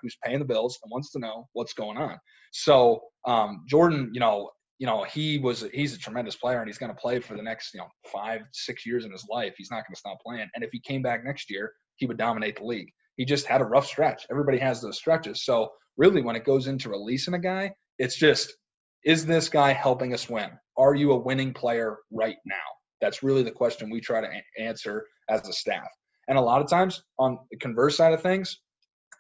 who's 0.03 0.19
paying 0.23 0.41
the 0.41 0.45
bills 0.45 0.79
and 0.83 0.91
wants 0.91 1.13
to 1.13 1.19
know 1.19 1.49
what's 1.55 1.73
going 1.73 1.97
on. 1.97 2.19
So 2.53 3.01
um, 3.27 3.65
Jordan, 3.67 4.11
you 4.13 4.21
know, 4.21 4.51
you 4.79 4.87
know, 4.87 5.05
he 5.05 5.39
was 5.39 5.65
he's 5.73 5.95
a 5.95 5.99
tremendous 5.99 6.37
player 6.37 6.59
and 6.59 6.69
he's 6.69 6.77
going 6.77 6.93
to 6.93 7.01
play 7.01 7.21
for 7.21 7.39
the 7.39 7.43
next, 7.43 7.73
you 7.73 7.81
know, 7.81 7.89
five, 8.13 8.43
six 8.53 8.85
years 8.85 9.07
in 9.07 9.13
his 9.13 9.25
life. 9.31 9.55
He's 9.57 9.71
not 9.71 9.87
going 9.87 9.95
to 9.95 9.99
stop 9.99 10.19
playing. 10.23 10.47
And 10.55 10.63
if 10.63 10.69
he 10.73 10.81
came 10.81 11.01
back 11.01 11.25
next 11.25 11.51
year, 11.51 11.73
he 11.97 12.05
would 12.05 12.19
dominate 12.19 12.57
the 12.57 12.67
league. 12.67 12.91
He 13.17 13.25
just 13.25 13.47
had 13.47 13.63
a 13.63 13.65
rough 13.65 13.87
stretch. 13.87 14.27
Everybody 14.31 14.59
has 14.59 14.83
those 14.83 14.99
stretches. 14.99 15.47
So 15.47 15.71
really, 15.97 16.21
when 16.21 16.37
it 16.37 16.45
goes 16.45 16.67
into 16.67 16.91
releasing 16.91 17.33
a 17.33 17.39
guy, 17.39 17.73
it's 17.99 18.17
just, 18.17 18.53
is 19.07 19.25
this 19.25 19.49
guy 19.49 19.73
helping 19.73 20.13
us 20.13 20.29
win? 20.29 20.51
Are 20.77 20.95
you 20.95 21.13
a 21.13 21.17
winning 21.17 21.55
player 21.55 21.99
right 22.11 22.37
now? 22.45 22.55
That's 23.01 23.23
really 23.23 23.45
the 23.45 23.53
question 23.53 23.89
we 23.89 24.01
try 24.01 24.21
to 24.21 24.29
answer 24.59 25.07
as 25.31 25.49
a 25.49 25.53
staff. 25.53 25.89
And 26.29 26.37
a 26.37 26.41
lot 26.41 26.61
of 26.61 26.69
times, 26.69 27.05
on 27.19 27.39
the 27.51 27.57
converse 27.57 27.97
side 27.97 28.13
of 28.13 28.21
things, 28.21 28.61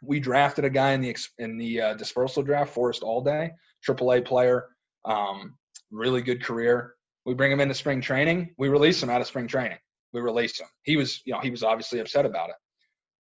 we 0.03 0.18
drafted 0.18 0.64
a 0.64 0.70
guy 0.70 0.93
in 0.93 1.01
the 1.01 1.16
in 1.39 1.57
the 1.57 1.80
uh, 1.80 1.95
dispersal 1.95 2.43
draft, 2.43 2.74
Forrest 2.74 3.03
Allday, 3.03 3.51
AAA 3.89 4.26
player, 4.26 4.66
um, 5.05 5.55
really 5.93 6.20
good 6.20 6.43
career. 6.43 6.95
We 7.24 7.34
bring 7.34 7.53
him 7.53 7.61
into 7.61 7.74
spring 7.74 8.01
training. 8.01 8.55
We 8.59 8.68
release 8.68 9.01
him 9.01 9.09
out 9.09 9.20
of 9.20 9.26
spring 9.28 9.47
training. 9.47 9.78
We 10.12 10.20
release 10.20 10.59
him. 10.59 10.66
He 10.82 10.97
was, 10.97 11.22
you 11.24 11.32
know, 11.32 11.41
he 11.41 11.51
was 11.51 11.62
obviously 11.62 12.01
upset 12.01 12.26
about 12.26 12.51
it. 12.51 12.57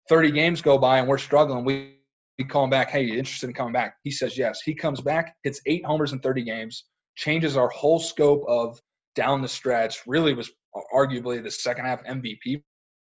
30 0.08 0.30
games 0.32 0.60
go 0.60 0.76
by 0.76 0.98
and 0.98 1.08
we're 1.08 1.18
struggling. 1.18 1.64
We, 1.64 1.99
we 2.40 2.44
call 2.44 2.64
him 2.64 2.70
back. 2.70 2.90
Hey, 2.90 3.02
you 3.02 3.18
interested 3.18 3.48
in 3.48 3.54
coming 3.54 3.74
back? 3.74 3.96
He 4.02 4.10
says 4.10 4.38
yes. 4.38 4.62
He 4.62 4.74
comes 4.74 5.02
back, 5.02 5.36
hits 5.44 5.60
eight 5.66 5.84
homers 5.84 6.12
in 6.12 6.20
30 6.20 6.42
games, 6.42 6.84
changes 7.14 7.54
our 7.54 7.68
whole 7.68 7.98
scope 7.98 8.42
of 8.48 8.80
down 9.14 9.42
the 9.42 9.48
stretch. 9.48 9.98
Really 10.06 10.32
was 10.32 10.50
arguably 10.94 11.42
the 11.42 11.50
second 11.50 11.84
half 11.84 12.02
MVP 12.04 12.62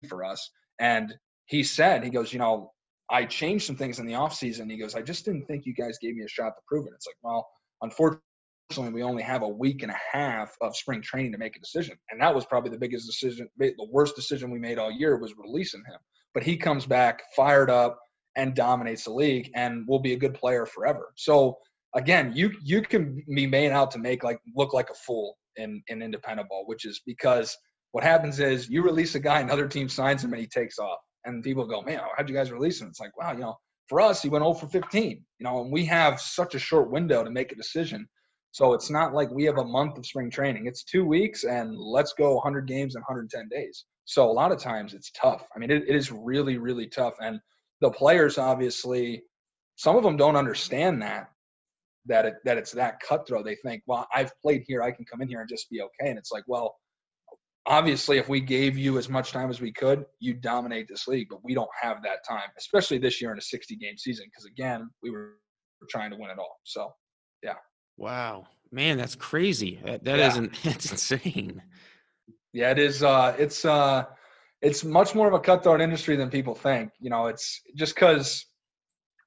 for 0.09 0.25
us. 0.25 0.51
And 0.81 1.15
he 1.47 1.63
said, 1.63 2.03
he 2.03 2.11
goes, 2.11 2.33
you 2.33 2.41
know, 2.41 2.73
I 3.11 3.25
changed 3.25 3.65
some 3.65 3.77
things 3.77 4.01
in 4.01 4.07
the 4.07 4.15
offseason. 4.15 4.69
He 4.69 4.77
goes, 4.77 4.97
I 4.97 5.03
just 5.03 5.25
didn't 5.25 5.47
think 5.47 5.67
you 5.67 5.75
guys 5.75 5.99
gave 6.03 6.17
me 6.17 6.25
a 6.25 6.29
shot 6.29 6.49
to 6.57 6.63
prove 6.67 6.87
it. 6.87 6.93
It's 6.97 7.07
like, 7.07 7.15
well, 7.23 7.47
unfortunately, 7.81 8.93
we 8.93 9.05
only 9.05 9.23
have 9.23 9.43
a 9.43 9.49
week 9.49 9.85
and 9.85 9.93
a 9.93 10.01
half 10.13 10.53
of 10.61 10.75
spring 10.75 11.01
training 11.01 11.31
to 11.31 11.39
make 11.39 11.55
a 11.55 11.61
decision. 11.61 11.97
And 12.11 12.21
that 12.21 12.35
was 12.35 12.45
probably 12.45 12.71
the 12.71 12.79
biggest 12.79 13.07
decision, 13.07 13.49
the 13.57 13.73
worst 13.89 14.17
decision 14.17 14.51
we 14.51 14.59
made 14.59 14.79
all 14.79 14.91
year 14.91 15.17
was 15.17 15.35
releasing 15.39 15.85
him 15.87 15.99
but 16.35 16.43
he 16.43 16.57
comes 16.57 16.87
back 16.87 17.23
fired 17.37 17.71
up 17.71 17.99
and 18.37 18.55
dominates 18.55 19.05
the 19.05 19.13
league 19.13 19.51
and 19.55 19.87
will 19.87 19.99
be 19.99 20.13
a 20.13 20.19
good 20.19 20.35
player 20.35 20.67
forever. 20.67 21.13
So 21.17 21.59
again, 21.95 22.33
you 22.35 22.53
you 22.63 22.83
can 22.83 23.23
be 23.35 23.47
made 23.47 23.73
out 23.73 23.91
to 23.93 23.99
make 23.99 24.25
like 24.25 24.39
look 24.57 24.73
like 24.73 24.91
a 24.91 24.95
fool 24.95 25.37
in 25.57 25.83
in 25.89 26.03
independent 26.03 26.49
ball, 26.49 26.65
which 26.67 26.85
is 26.85 27.01
because 27.07 27.57
what 27.93 28.05
happens 28.05 28.41
is 28.41 28.69
you 28.71 28.83
release 28.83 29.15
a 29.15 29.21
guy, 29.21 29.41
another 29.41 29.69
team 29.69 29.89
signs 29.89 30.25
him, 30.25 30.33
and 30.33 30.41
he 30.41 30.49
takes 30.49 30.79
off, 30.79 30.99
and 31.25 31.43
people 31.45 31.67
go, 31.67 31.83
"Man, 31.83 32.01
how'd 32.17 32.29
you 32.29 32.35
guys 32.35 32.51
release 32.51 32.81
him?" 32.81 32.89
It's 32.89 33.01
like, 33.01 33.17
wow, 33.19 33.33
you 33.33 33.41
know, 33.41 33.57
for 33.89 34.01
us, 34.01 34.23
he 34.23 34.31
went 34.31 34.43
0 34.43 34.55
for 34.55 34.69
15, 34.69 35.11
you 35.11 35.45
know, 35.45 35.61
and 35.61 35.71
we 35.71 35.85
have 35.85 36.21
such 36.21 36.55
a 36.55 36.59
short 36.59 36.91
window 36.91 37.23
to 37.23 37.31
make 37.31 37.53
a 37.53 37.57
decision. 37.57 38.09
So 38.53 38.75
it's 38.75 38.91
not 38.91 39.15
like 39.15 39.31
we 39.31 39.45
have 39.45 39.59
a 39.59 39.65
month 39.65 39.99
of 39.99 40.07
spring 40.07 40.31
training. 40.31 40.67
It's 40.67 40.85
two 40.85 41.05
weeks, 41.05 41.45
and 41.45 41.77
let's 41.77 42.13
go 42.15 42.35
100 42.37 42.67
games 42.67 42.95
in 42.95 43.01
110 43.03 43.49
days. 43.49 43.85
So 44.05 44.31
a 44.31 44.33
lot 44.33 44.53
of 44.53 44.59
times 44.59 44.95
it's 44.95 45.11
tough. 45.13 45.47
I 45.55 45.59
mean, 45.59 45.71
it, 45.71 45.85
it 45.89 45.95
is 45.95 46.11
really, 46.11 46.59
really 46.59 46.87
tough. 46.87 47.15
And 47.21 47.41
the 47.83 47.91
players 47.91 48.39
obviously, 48.39 49.23
some 49.77 49.97
of 49.97 50.03
them 50.03 50.17
don't 50.17 50.37
understand 50.37 51.03
that 51.03 51.29
that 52.07 52.25
it, 52.25 52.35
that 52.45 52.59
it's 52.59 52.73
that 52.73 53.01
cutthroat. 53.01 53.45
They 53.45 53.57
think, 53.57 53.83
well, 53.87 54.09
I've 54.15 54.33
played 54.41 54.65
here, 54.67 54.83
I 54.83 54.91
can 54.91 55.05
come 55.05 55.23
in 55.23 55.29
here 55.29 55.41
and 55.41 55.49
just 55.49 55.71
be 55.71 55.83
okay. 55.83 56.11
And 56.11 56.19
it's 56.19 56.33
like, 56.33 56.45
well, 56.47 56.77
obviously, 57.67 58.19
if 58.19 58.29
we 58.29 58.41
gave 58.41 58.77
you 58.77 58.99
as 58.99 59.09
much 59.09 59.33
time 59.33 59.51
as 59.51 59.61
we 59.61 59.73
could, 59.73 60.05
you 60.19 60.35
dominate 60.35 60.89
this 60.89 61.07
league. 61.07 61.29
But 61.31 61.45
we 61.45 61.55
don't 61.55 61.71
have 61.81 62.03
that 62.03 62.27
time, 62.29 62.49
especially 62.59 62.99
this 62.99 63.21
year 63.21 63.33
in 63.33 63.39
a 63.39 63.43
60 63.43 63.77
game 63.77 63.97
season, 63.97 64.27
because 64.27 64.47
again, 64.47 64.91
we 65.03 65.11
were 65.11 65.39
trying 65.91 66.11
to 66.11 66.17
win 66.17 66.31
it 66.31 66.39
all. 66.39 66.59
So, 66.65 66.93
yeah. 67.43 67.55
Wow, 67.97 68.47
man, 68.71 68.97
that's 68.97 69.15
crazy. 69.15 69.81
That, 69.85 70.05
that 70.05 70.19
yeah. 70.19 70.41
not 70.41 70.53
That's 70.65 70.91
insane. 70.91 71.63
Yeah, 72.53 72.71
it 72.71 72.79
is. 72.79 73.03
Uh, 73.03 73.35
it's 73.39 73.65
uh, 73.65 74.05
it's 74.63 74.85
much 74.85 75.15
more 75.15 75.27
of 75.27 75.35
a 75.35 75.41
cutthroat 75.41 75.81
industry 75.81 76.17
than 76.17 76.31
people 76.31 76.55
think. 76.55 76.93
You 77.01 77.11
know, 77.11 77.27
it's 77.27 77.61
just 77.75 77.95
because 77.95 78.47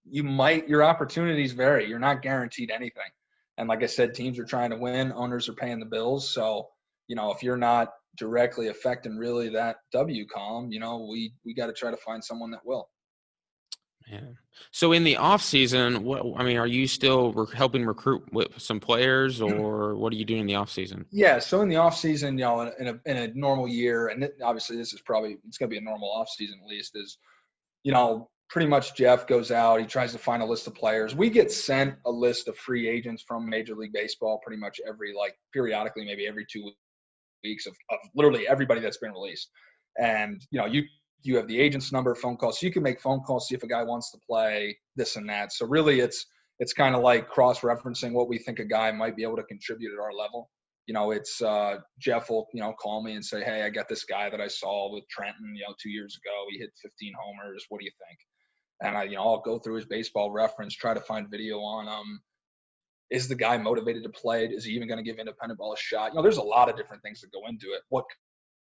you 0.10 0.24
might 0.24 0.68
your 0.68 0.84
opportunities 0.84 1.52
vary. 1.52 1.88
You're 1.88 2.00
not 2.00 2.22
guaranteed 2.22 2.72
anything. 2.72 3.04
And 3.58 3.70
like 3.70 3.84
I 3.84 3.88
said, 3.88 4.14
teams 4.14 4.40
are 4.40 4.46
trying 4.46 4.72
to 4.72 4.78
win. 4.78 5.12
Owners 5.14 5.48
are 5.50 5.54
paying 5.54 5.80
the 5.80 5.86
bills. 5.86 6.30
So 6.30 6.70
you 7.08 7.16
know, 7.16 7.32
if 7.32 7.44
you're 7.44 7.58
not 7.58 7.94
directly 8.18 8.70
affecting 8.70 9.18
really 9.18 9.50
that 9.50 9.78
W 9.92 10.26
column, 10.28 10.72
you 10.72 10.80
know, 10.80 11.08
we 11.12 11.34
we 11.46 11.54
got 11.54 11.68
to 11.68 11.74
try 11.74 11.92
to 11.92 11.98
find 11.98 12.24
someone 12.24 12.52
that 12.52 12.66
will. 12.66 12.90
Yeah. 14.12 14.20
So 14.72 14.92
in 14.92 15.04
the 15.04 15.18
off 15.18 15.42
season, 15.42 16.04
what 16.04 16.24
I 16.38 16.44
mean, 16.44 16.58
are 16.58 16.68
you 16.68 16.88
still 16.88 17.34
re- 17.34 17.46
helping 17.56 17.86
recruit 17.86 18.24
with 18.32 18.60
some 18.60 18.80
players, 18.80 19.40
mm-hmm. 19.40 19.60
or 19.60 19.96
what 19.96 20.14
are 20.14 20.16
you 20.16 20.26
doing 20.26 20.42
in 20.42 20.48
the 20.48 20.56
off 20.56 20.72
season? 20.72 21.06
Yeah. 21.12 21.40
So 21.40 21.62
in 21.62 21.70
the 21.70 21.78
off 21.78 21.98
season, 21.98 22.38
you 22.38 22.46
know, 22.46 22.62
in 22.62 22.88
a, 22.88 23.00
in 23.06 23.18
a 23.18 23.28
normal 23.34 23.68
year, 23.68 24.08
and 24.08 24.24
it, 24.24 24.36
obviously 24.44 24.78
this 24.78 24.94
is 24.94 25.02
probably 25.02 25.38
it's 25.48 25.58
going 25.58 25.70
to 25.70 25.74
be 25.74 25.78
a 25.78 25.82
normal 25.82 26.12
off 26.12 26.30
season 26.30 26.60
at 26.64 26.70
least. 26.70 26.92
Is 26.96 27.18
you 27.84 27.92
know, 27.92 28.30
pretty 28.50 28.68
much 28.68 28.96
Jeff 28.96 29.28
goes 29.28 29.52
out. 29.52 29.80
He 29.80 29.86
tries 29.86 30.12
to 30.12 30.20
find 30.20 30.42
a 30.42 30.46
list 30.46 30.68
of 30.68 30.76
players. 30.76 31.16
We 31.16 31.30
get 31.30 31.52
sent 31.52 31.96
a 32.06 32.12
list 32.12 32.48
of 32.48 32.58
free 32.58 32.88
agents 32.88 33.24
from 33.28 33.50
Major 33.50 33.76
League 33.76 33.94
Baseball 33.94 34.40
pretty 34.44 34.60
much 34.60 34.80
every 34.88 35.14
like 35.14 35.36
periodically, 35.54 36.06
maybe 36.06 36.28
every 36.28 36.46
two 36.50 36.72
weeks 37.44 37.66
of, 37.66 37.76
of 37.90 38.00
literally 38.16 38.48
everybody 38.48 38.82
that's 38.82 38.98
been 38.98 39.12
released. 39.12 39.50
And 40.00 40.42
you 40.52 40.60
know, 40.60 40.66
you 40.66 40.84
you 41.24 41.36
have 41.38 41.48
the 41.48 41.60
agent's 41.60 41.92
number, 41.92 42.14
phone 42.16 42.38
calls. 42.38 42.60
So 42.60 42.68
you 42.68 42.72
can 42.72 42.84
make 42.84 43.02
phone 43.02 43.22
calls, 43.22 43.48
see 43.48 43.56
if 43.56 43.64
a 43.64 43.68
guy 43.68 43.84
wants 43.84 44.12
to 44.12 44.18
play 44.30 44.78
this 44.96 45.16
and 45.16 45.28
that. 45.30 45.52
So 45.52 45.66
really, 45.66 46.00
it's 46.00 46.26
it's 46.60 46.74
kind 46.74 46.96
of 46.96 47.02
like 47.02 47.28
cross-referencing 47.28 48.14
what 48.14 48.30
we 48.30 48.38
think 48.38 48.60
a 48.60 48.66
guy 48.66 48.92
might 48.92 49.18
be 49.18 49.24
able 49.24 49.36
to 49.36 49.44
contribute 49.44 49.92
at 49.94 50.00
our 50.00 50.14
level. 50.14 50.50
You 50.88 50.94
know, 50.94 51.12
it's 51.12 51.42
uh, 51.42 51.78
Jeff 52.00 52.30
will 52.30 52.48
you 52.54 52.62
know 52.62 52.74
call 52.74 53.04
me 53.04 53.14
and 53.14 53.26
say, 53.26 53.44
hey, 53.44 53.64
I 53.64 53.70
got 53.70 53.90
this 53.90 54.06
guy 54.06 54.30
that 54.30 54.40
I 54.40 54.48
saw 54.48 54.94
with 54.94 55.04
Trenton, 55.10 55.56
you 55.56 55.64
know, 55.68 55.74
two 55.82 55.90
years 55.90 56.18
ago. 56.24 56.46
He 56.52 56.60
hit 56.60 56.72
15 56.82 57.14
homers. 57.20 57.66
What 57.70 57.80
do 57.80 57.86
you 57.86 57.92
think? 58.08 58.20
And 58.82 58.98
I, 58.98 59.04
you 59.04 59.16
know, 59.16 59.24
I'll 59.24 59.42
go 59.42 59.58
through 59.58 59.76
his 59.76 59.86
baseball 59.86 60.32
reference, 60.32 60.76
try 60.76 60.94
to 60.94 61.00
find 61.00 61.30
video 61.30 61.60
on 61.60 61.88
him. 61.88 62.20
Is 63.10 63.28
the 63.28 63.36
guy 63.36 63.58
motivated 63.58 64.04
to 64.04 64.10
play? 64.10 64.46
Is 64.46 64.66
he 64.66 64.74
even 64.74 64.88
going 64.88 64.98
to 64.98 65.04
give 65.04 65.20
independent 65.20 65.60
ball 65.60 65.74
a 65.74 65.78
shot? 65.78 66.12
You 66.12 66.16
know, 66.16 66.24
there's 66.24 66.38
a 66.38 66.44
lot 66.44 66.70
of 66.70 66.76
different 66.76 67.02
things 67.04 67.22
that 67.22 67.32
go 67.32 67.48
into 67.48 67.68
it. 67.68 67.82
What 67.90 68.06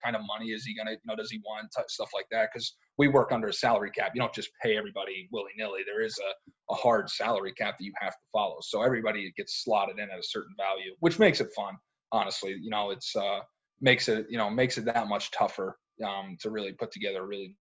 kind 0.03 0.15
of 0.15 0.21
money 0.25 0.51
is 0.51 0.65
he 0.65 0.75
going 0.75 0.87
to, 0.87 0.93
you 0.93 0.99
know, 1.05 1.15
does 1.15 1.31
he 1.31 1.39
want 1.45 1.71
stuff 1.87 2.09
like 2.13 2.25
that? 2.31 2.49
Because 2.53 2.75
we 2.97 3.07
work 3.07 3.31
under 3.31 3.47
a 3.47 3.53
salary 3.53 3.91
cap. 3.91 4.11
You 4.13 4.21
don't 4.21 4.33
just 4.33 4.49
pay 4.61 4.77
everybody 4.77 5.27
willy 5.31 5.51
nilly. 5.57 5.81
There 5.85 6.03
is 6.03 6.17
a, 6.19 6.73
a 6.73 6.75
hard 6.75 7.09
salary 7.09 7.53
cap 7.53 7.75
that 7.79 7.85
you 7.85 7.93
have 7.99 8.13
to 8.13 8.25
follow. 8.31 8.57
So 8.61 8.81
everybody 8.81 9.31
gets 9.37 9.63
slotted 9.63 9.97
in 9.97 10.09
at 10.09 10.19
a 10.19 10.23
certain 10.23 10.55
value, 10.57 10.93
which 10.99 11.19
makes 11.19 11.41
it 11.41 11.49
fun. 11.55 11.75
Honestly, 12.11 12.57
you 12.61 12.69
know, 12.69 12.91
it's 12.91 13.15
uh, 13.15 13.39
makes 13.79 14.09
it, 14.09 14.27
you 14.29 14.37
know, 14.37 14.49
makes 14.49 14.77
it 14.77 14.85
that 14.85 15.07
much 15.07 15.31
tougher 15.31 15.77
um, 16.05 16.37
to 16.41 16.49
really 16.49 16.73
put 16.73 16.91
together 16.91 17.23
a 17.23 17.25
really 17.25 17.55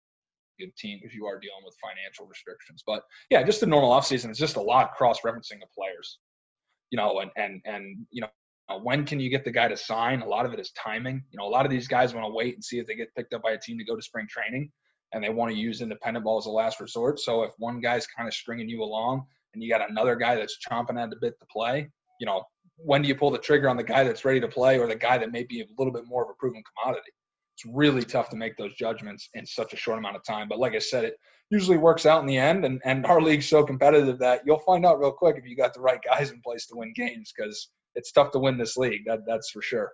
good 0.59 0.75
team 0.77 0.99
if 1.03 1.13
you 1.13 1.25
are 1.25 1.39
dealing 1.39 1.63
with 1.63 1.75
financial 1.81 2.25
restrictions. 2.25 2.83
But 2.85 3.03
yeah, 3.29 3.43
just 3.43 3.59
the 3.59 3.65
normal 3.67 3.91
offseason 3.91 4.31
is 4.31 4.37
just 4.37 4.55
a 4.55 4.61
lot 4.61 4.95
cross 4.95 5.21
referencing 5.21 5.61
of 5.61 5.71
players, 5.77 6.19
you 6.89 6.97
know, 6.97 7.19
and 7.19 7.31
and 7.35 7.61
and 7.65 8.05
you 8.11 8.21
know, 8.21 8.27
uh, 8.69 8.77
when 8.77 9.05
can 9.05 9.19
you 9.19 9.29
get 9.29 9.45
the 9.45 9.51
guy 9.51 9.67
to 9.67 9.77
sign? 9.77 10.21
A 10.21 10.27
lot 10.27 10.45
of 10.45 10.53
it 10.53 10.59
is 10.59 10.71
timing. 10.71 11.23
You 11.31 11.37
know, 11.37 11.45
a 11.45 11.49
lot 11.49 11.65
of 11.65 11.71
these 11.71 11.87
guys 11.87 12.13
want 12.13 12.25
to 12.25 12.33
wait 12.33 12.55
and 12.55 12.63
see 12.63 12.79
if 12.79 12.87
they 12.87 12.95
get 12.95 13.13
picked 13.15 13.33
up 13.33 13.43
by 13.43 13.51
a 13.51 13.57
team 13.57 13.77
to 13.77 13.85
go 13.85 13.95
to 13.95 14.01
spring 14.01 14.27
training, 14.29 14.69
and 15.13 15.23
they 15.23 15.29
want 15.29 15.51
to 15.51 15.57
use 15.57 15.81
independent 15.81 16.25
ball 16.25 16.37
as 16.37 16.45
a 16.47 16.49
last 16.49 16.79
resort. 16.79 17.19
So 17.19 17.43
if 17.43 17.51
one 17.57 17.79
guy's 17.79 18.07
kind 18.07 18.27
of 18.27 18.33
stringing 18.33 18.69
you 18.69 18.83
along, 18.83 19.25
and 19.53 19.63
you 19.63 19.69
got 19.69 19.89
another 19.89 20.15
guy 20.15 20.35
that's 20.35 20.57
chomping 20.69 21.01
at 21.01 21.09
the 21.09 21.15
bit 21.21 21.39
to 21.39 21.45
play, 21.51 21.89
you 22.19 22.25
know, 22.25 22.43
when 22.77 23.01
do 23.01 23.07
you 23.07 23.15
pull 23.15 23.31
the 23.31 23.37
trigger 23.37 23.69
on 23.69 23.77
the 23.77 23.83
guy 23.83 24.03
that's 24.03 24.25
ready 24.25 24.39
to 24.39 24.47
play 24.47 24.77
or 24.77 24.87
the 24.87 24.95
guy 24.95 25.17
that 25.17 25.31
may 25.31 25.43
be 25.43 25.61
a 25.61 25.65
little 25.77 25.93
bit 25.93 26.05
more 26.05 26.23
of 26.23 26.29
a 26.29 26.33
proven 26.33 26.61
commodity? 26.75 27.09
It's 27.55 27.65
really 27.73 28.03
tough 28.03 28.29
to 28.29 28.35
make 28.35 28.55
those 28.57 28.75
judgments 28.75 29.29
in 29.33 29.45
such 29.45 29.73
a 29.73 29.77
short 29.77 29.97
amount 29.97 30.15
of 30.15 30.23
time. 30.23 30.47
But 30.47 30.59
like 30.59 30.75
I 30.75 30.79
said, 30.79 31.05
it 31.05 31.15
usually 31.49 31.77
works 31.77 32.05
out 32.05 32.21
in 32.21 32.27
the 32.27 32.37
end. 32.37 32.65
And, 32.65 32.79
and 32.85 33.05
our 33.05 33.19
league's 33.19 33.47
so 33.47 33.63
competitive 33.63 34.19
that 34.19 34.41
you'll 34.45 34.59
find 34.59 34.85
out 34.85 34.99
real 34.99 35.11
quick 35.11 35.37
if 35.37 35.45
you 35.45 35.55
got 35.55 35.73
the 35.73 35.81
right 35.81 35.99
guys 36.03 36.29
in 36.29 36.41
place 36.41 36.67
to 36.67 36.75
win 36.75 36.93
games 36.95 37.33
because 37.35 37.69
it's 37.97 38.11
tough 38.11 38.31
to 38.31 38.39
win 38.39 38.57
this 38.57 38.77
league. 38.77 39.01
That 39.05 39.25
that's 39.25 39.49
for 39.49 39.61
sure. 39.61 39.91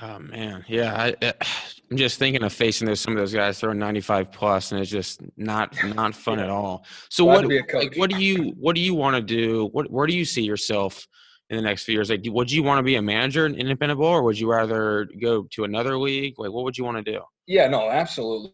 Oh 0.00 0.18
man, 0.18 0.64
yeah. 0.68 0.94
I, 0.94 1.14
eh, 1.22 1.32
am 1.90 1.96
just 1.96 2.18
thinking 2.18 2.42
of 2.42 2.52
facing 2.52 2.86
those 2.86 3.00
some 3.00 3.12
of 3.12 3.18
those 3.18 3.34
guys 3.34 3.60
throwing 3.60 3.78
95 3.78 4.30
plus, 4.30 4.72
and 4.72 4.80
it's 4.80 4.90
just 4.90 5.20
not 5.36 5.76
not 5.84 6.14
fun 6.14 6.38
yeah. 6.38 6.44
at 6.44 6.50
all. 6.50 6.84
So 7.10 7.24
Glad 7.24 7.46
what 7.46 7.74
like, 7.74 7.96
what 7.96 8.10
do 8.10 8.16
you 8.16 8.54
what 8.58 8.74
do 8.74 8.80
you 8.80 8.94
want 8.94 9.16
to 9.16 9.22
do? 9.22 9.66
What 9.72 9.90
where 9.90 10.06
do 10.06 10.14
you 10.14 10.24
see 10.24 10.42
yourself 10.42 11.06
in 11.50 11.56
the 11.56 11.62
next 11.62 11.84
few 11.84 11.94
years? 11.94 12.10
Like, 12.10 12.22
would 12.24 12.50
you 12.50 12.62
want 12.62 12.78
to 12.78 12.82
be 12.82 12.96
a 12.96 13.02
manager 13.02 13.46
in 13.46 13.54
independent 13.54 13.98
ball, 13.98 14.14
or 14.14 14.22
would 14.22 14.38
you 14.38 14.50
rather 14.50 15.08
go 15.20 15.44
to 15.50 15.64
another 15.64 15.98
league? 15.98 16.38
Like, 16.38 16.52
what 16.52 16.64
would 16.64 16.78
you 16.78 16.84
want 16.84 17.04
to 17.04 17.12
do? 17.12 17.20
Yeah, 17.46 17.66
no, 17.68 17.90
absolutely. 17.90 18.52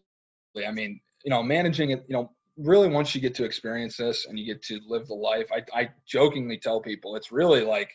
I 0.65 0.71
mean, 0.71 0.99
you 1.23 1.29
know, 1.29 1.43
managing 1.43 1.91
it, 1.91 2.05
you 2.07 2.15
know, 2.15 2.31
really 2.57 2.87
once 2.87 3.13
you 3.13 3.19
get 3.19 3.35
to 3.35 3.43
experience 3.43 3.97
this 3.97 4.25
and 4.27 4.39
you 4.39 4.45
get 4.45 4.63
to 4.63 4.79
live 4.87 5.07
the 5.07 5.13
life, 5.13 5.47
I, 5.51 5.63
I 5.77 5.89
jokingly 6.07 6.57
tell 6.57 6.79
people 6.79 7.17
it's 7.17 7.31
really 7.31 7.61
like 7.61 7.89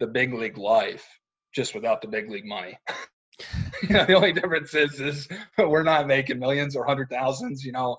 the 0.00 0.06
big 0.06 0.34
league 0.34 0.58
life, 0.58 1.06
just 1.54 1.74
without 1.74 2.02
the 2.02 2.08
big 2.08 2.30
league 2.30 2.46
money. 2.46 2.78
you 3.82 3.90
know, 3.90 4.04
the 4.04 4.14
only 4.14 4.32
difference 4.32 4.74
is 4.74 5.00
is 5.00 5.28
we're 5.58 5.82
not 5.82 6.06
making 6.06 6.38
millions 6.38 6.76
or 6.76 6.84
hundred 6.84 7.10
thousands. 7.10 7.64
You 7.64 7.72
know, 7.72 7.96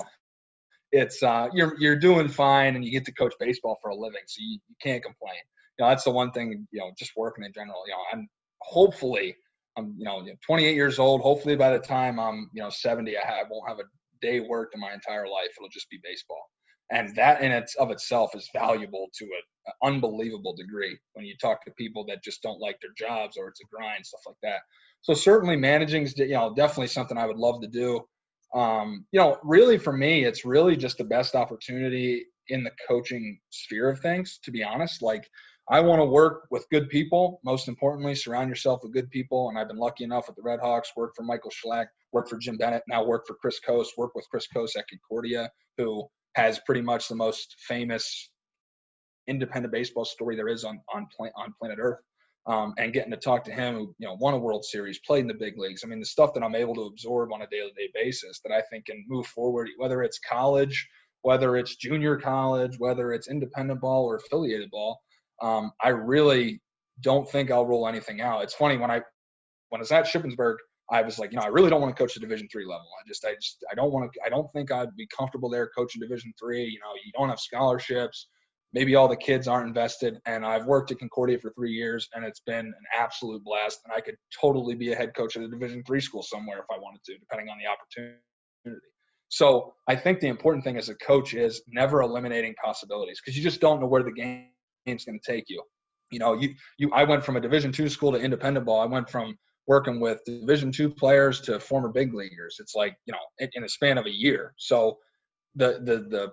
it's 0.92 1.22
uh, 1.24 1.50
you're 1.54 1.76
you're 1.80 2.00
doing 2.00 2.28
fine 2.28 2.76
and 2.76 2.86
you 2.86 2.92
get 2.92 3.06
to 3.06 3.14
coach 3.14 3.34
baseball 3.40 3.78
for 3.82 3.90
a 3.90 3.96
living, 3.96 4.22
so 4.28 4.38
you, 4.40 4.60
you 4.68 4.76
can't 4.82 5.04
complain. 5.04 5.40
You 5.78 5.86
know, 5.86 5.90
that's 5.90 6.04
the 6.04 6.12
one 6.12 6.32
thing. 6.32 6.68
You 6.72 6.80
know, 6.80 6.92
just 6.98 7.12
working 7.16 7.44
in 7.44 7.54
general. 7.54 7.84
You 7.88 7.94
know, 7.94 8.00
I'm 8.14 8.28
hopefully 8.62 9.36
I'm 9.78 9.96
you 9.98 10.06
know 10.06 10.24
28 10.46 10.76
years 10.76 11.00
old. 11.00 11.22
Hopefully 11.22 11.56
by 11.56 11.72
the 11.72 11.80
time 11.80 12.20
I'm 12.20 12.50
you 12.54 12.62
know 12.62 12.70
70, 12.70 13.16
I 13.18 13.26
have 13.26 13.48
won't 13.50 13.68
have 13.68 13.80
a 13.80 13.84
day 14.22 14.40
worked 14.40 14.74
in 14.74 14.82
my 14.82 14.94
entire 14.94 15.28
life. 15.28 15.50
It'll 15.58 15.70
just 15.70 15.90
be 15.90 16.00
baseball. 16.04 16.50
And 16.92 17.14
that 17.16 17.42
in 17.42 17.52
its 17.52 17.76
of 17.76 17.92
itself 17.92 18.36
is 18.36 18.50
valuable 18.54 19.08
to 19.18 19.26
an 19.26 19.74
unbelievable 19.84 20.56
degree 20.56 20.98
when 21.14 21.26
you 21.26 21.36
talk 21.42 21.64
to 21.66 21.72
people 21.72 22.06
that 22.08 22.24
just 22.24 22.42
don't 22.42 22.62
like 22.62 22.80
their 22.82 22.92
jobs 22.98 23.36
or 23.38 23.50
it's 23.50 23.60
a 23.62 23.66
grind, 23.76 24.06
stuff 24.06 24.22
like 24.26 24.38
that. 24.44 24.60
So 25.02 25.14
certainly 25.14 25.56
managing 25.56 26.04
is 26.04 26.18
you 26.18 26.30
know 26.30 26.54
definitely 26.54 26.88
something 26.88 27.18
I 27.18 27.26
would 27.26 27.38
love 27.38 27.62
to 27.62 27.68
do. 27.68 28.02
Um, 28.54 29.06
you 29.12 29.20
know, 29.20 29.38
really 29.44 29.78
for 29.78 29.92
me, 29.92 30.24
it's 30.24 30.46
really 30.46 30.78
just 30.78 30.98
the 30.98 31.04
best 31.04 31.36
opportunity 31.36 32.26
in 32.48 32.64
the 32.64 32.72
coaching 32.88 33.40
sphere 33.50 33.90
of 33.90 34.00
things. 34.00 34.40
To 34.44 34.52
be 34.52 34.64
honest, 34.64 35.02
like 35.02 35.30
I 35.70 35.82
want 35.82 36.00
to 36.00 36.06
work 36.06 36.48
with 36.50 36.70
good 36.70 36.88
people. 36.90 37.42
Most 37.44 37.68
importantly, 37.68 38.16
surround 38.16 38.48
yourself 38.48 38.80
with 38.84 38.94
good 38.94 39.10
people. 39.12 39.50
And 39.50 39.60
I've 39.60 39.68
been 39.68 39.78
lucky 39.78 40.06
enough 40.06 40.28
with 40.28 40.38
the 40.38 40.42
Red 40.42 40.62
Hawks, 40.62 40.94
work 40.96 41.14
for 41.14 41.24
Michael 41.24 41.52
Schlack, 41.52 41.88
work 42.14 42.30
for 42.30 42.38
Jim 42.38 42.56
Bennett, 42.56 42.84
now 42.88 43.04
work 43.04 43.28
for 43.28 43.36
Chris 43.36 43.60
Coste, 43.60 43.98
work 43.98 44.16
with 44.16 44.26
Chris 44.32 44.48
Coste 44.48 44.78
at 44.78 44.86
Concordia, 44.88 45.52
who 45.78 46.08
has 46.38 46.60
pretty 46.66 46.82
much 46.82 47.08
the 47.08 47.16
most 47.16 47.56
famous 47.68 48.30
independent 49.28 49.74
baseball 49.74 50.06
story 50.06 50.36
there 50.36 50.48
is 50.48 50.64
on 50.64 50.80
on, 50.94 51.08
on 51.36 51.54
planet 51.60 51.80
Earth. 51.82 52.00
Um, 52.46 52.74
and 52.78 52.94
getting 52.94 53.12
to 53.12 53.18
talk 53.18 53.44
to 53.44 53.52
him, 53.52 53.76
who 53.76 53.96
you 54.00 54.08
know 54.08 54.16
won 54.22 54.34
a 54.34 54.38
World 54.38 54.64
Series, 54.64 55.00
played 55.06 55.20
in 55.20 55.28
the 55.28 55.34
big 55.34 55.58
leagues. 55.58 55.82
I 55.84 55.88
mean, 55.88 56.00
the 56.00 56.06
stuff 56.06 56.34
that 56.34 56.44
I'm 56.44 56.56
able 56.56 56.76
to 56.76 56.84
absorb 56.84 57.34
on 57.34 57.42
a 57.42 57.48
day-to-day 57.48 57.90
basis 57.94 58.40
that 58.46 58.54
I 58.54 58.62
think 58.72 58.86
can 58.86 59.04
move 59.10 59.28
forward, 59.28 59.68
whether 59.76 60.02
it's 60.02 60.18
college, 60.20 60.88
whether 61.24 61.58
it's 61.58 61.76
junior 61.76 62.16
college, 62.16 62.80
whether 62.80 63.12
it's 63.12 63.28
independent 63.28 63.82
ball 63.82 64.06
or 64.06 64.16
affiliated 64.16 64.72
ball 64.72 65.02
um, 65.42 65.72
I 65.84 65.90
really 65.90 66.62
don't 67.02 67.30
think 67.30 67.52
I'll 67.52 67.66
roll 67.66 67.88
anything 67.88 68.22
out. 68.22 68.44
It's 68.44 68.54
funny 68.54 68.78
when 68.78 68.92
I 68.92 69.02
when 69.70 69.80
I 69.80 69.84
was 69.84 69.92
at 69.92 70.06
Shippensburg, 70.06 70.56
I 70.90 71.02
was 71.02 71.20
like, 71.20 71.32
you 71.32 71.38
know, 71.38 71.44
I 71.44 71.48
really 71.48 71.70
don't 71.70 71.82
want 71.82 71.96
to 71.96 72.02
coach 72.02 72.14
the 72.14 72.20
Division 72.20 72.48
three 72.52 72.66
level. 72.66 72.88
I 73.00 73.08
just, 73.08 73.26
I 73.26 73.34
just, 73.36 73.64
I 73.72 73.76
don't 73.76 73.92
want 73.92 74.12
to. 74.12 74.20
I 74.26 74.30
don't 74.30 74.50
think 74.54 74.72
I'd 74.72 74.96
be 74.96 75.08
comfortable 75.08 75.50
there 75.50 75.70
coaching 75.76 76.02
Division 76.02 76.34
three. 76.40 76.64
You 76.64 76.80
know, 76.80 76.94
you 77.06 77.12
don't 77.18 77.30
have 77.30 77.40
scholarships. 77.40 78.28
Maybe 78.74 78.96
all 78.96 79.08
the 79.08 79.18
kids 79.18 79.48
aren't 79.48 79.68
invested. 79.68 80.20
And 80.26 80.46
I've 80.46 80.66
worked 80.66 80.92
at 80.92 81.00
Concordia 81.00 81.40
for 81.40 81.52
three 81.52 81.72
years, 81.72 82.08
and 82.14 82.24
it's 82.26 82.42
been 82.42 82.66
an 82.68 82.74
absolute 82.98 83.44
blast. 83.44 83.80
And 83.86 83.94
I 83.94 84.02
could 84.02 84.16
totally 84.40 84.76
be 84.76 84.92
a 84.92 84.96
head 84.96 85.14
coach 85.16 85.36
at 85.36 85.44
a 85.44 85.48
Division 85.48 85.84
three 85.86 86.02
school 86.02 86.24
somewhere 86.24 86.60
if 86.60 86.66
I 86.72 86.78
wanted 86.78 87.04
to, 87.06 87.18
depending 87.18 87.50
on 87.50 87.58
the 87.58 87.68
opportunity. 87.68 88.20
So 89.30 89.74
I 89.88 89.96
think 89.96 90.22
the 90.22 90.28
important 90.28 90.64
thing 90.64 90.78
as 90.78 90.88
a 90.90 90.96
coach 90.96 91.34
is 91.34 91.62
never 91.68 92.02
eliminating 92.02 92.56
possibilities 92.64 93.20
because 93.20 93.38
you 93.38 93.44
just 93.44 93.60
don't 93.60 93.82
know 93.82 93.88
where 93.88 94.04
the 94.04 94.12
game 94.12 94.48
game's 94.86 95.04
going 95.04 95.20
to 95.20 95.32
take 95.32 95.46
you. 95.50 95.62
You 96.12 96.20
know, 96.20 96.34
you 96.34 96.54
you 96.78 96.90
I 96.94 97.04
went 97.04 97.26
from 97.26 97.36
a 97.36 97.42
Division 97.42 97.74
two 97.74 97.90
school 97.90 98.14
to 98.14 98.18
independent 98.18 98.66
ball. 98.66 98.80
I 98.80 98.86
went 98.86 99.10
from 99.10 99.38
working 99.68 100.00
with 100.00 100.24
Division 100.26 100.72
two 100.72 100.90
players 100.90 101.42
to 101.42 101.60
former 101.60 101.90
big 101.90 102.14
leaguers. 102.14 102.58
It's 102.60 102.76
like 102.76 102.96
you 103.06 103.14
know 103.14 103.20
in, 103.40 103.50
in 103.54 103.64
a 103.64 103.70
span 103.70 103.98
of 103.98 104.06
a 104.06 104.12
year. 104.12 104.54
So 104.58 104.98
the 105.56 105.82
the 105.84 106.08
the 106.10 106.32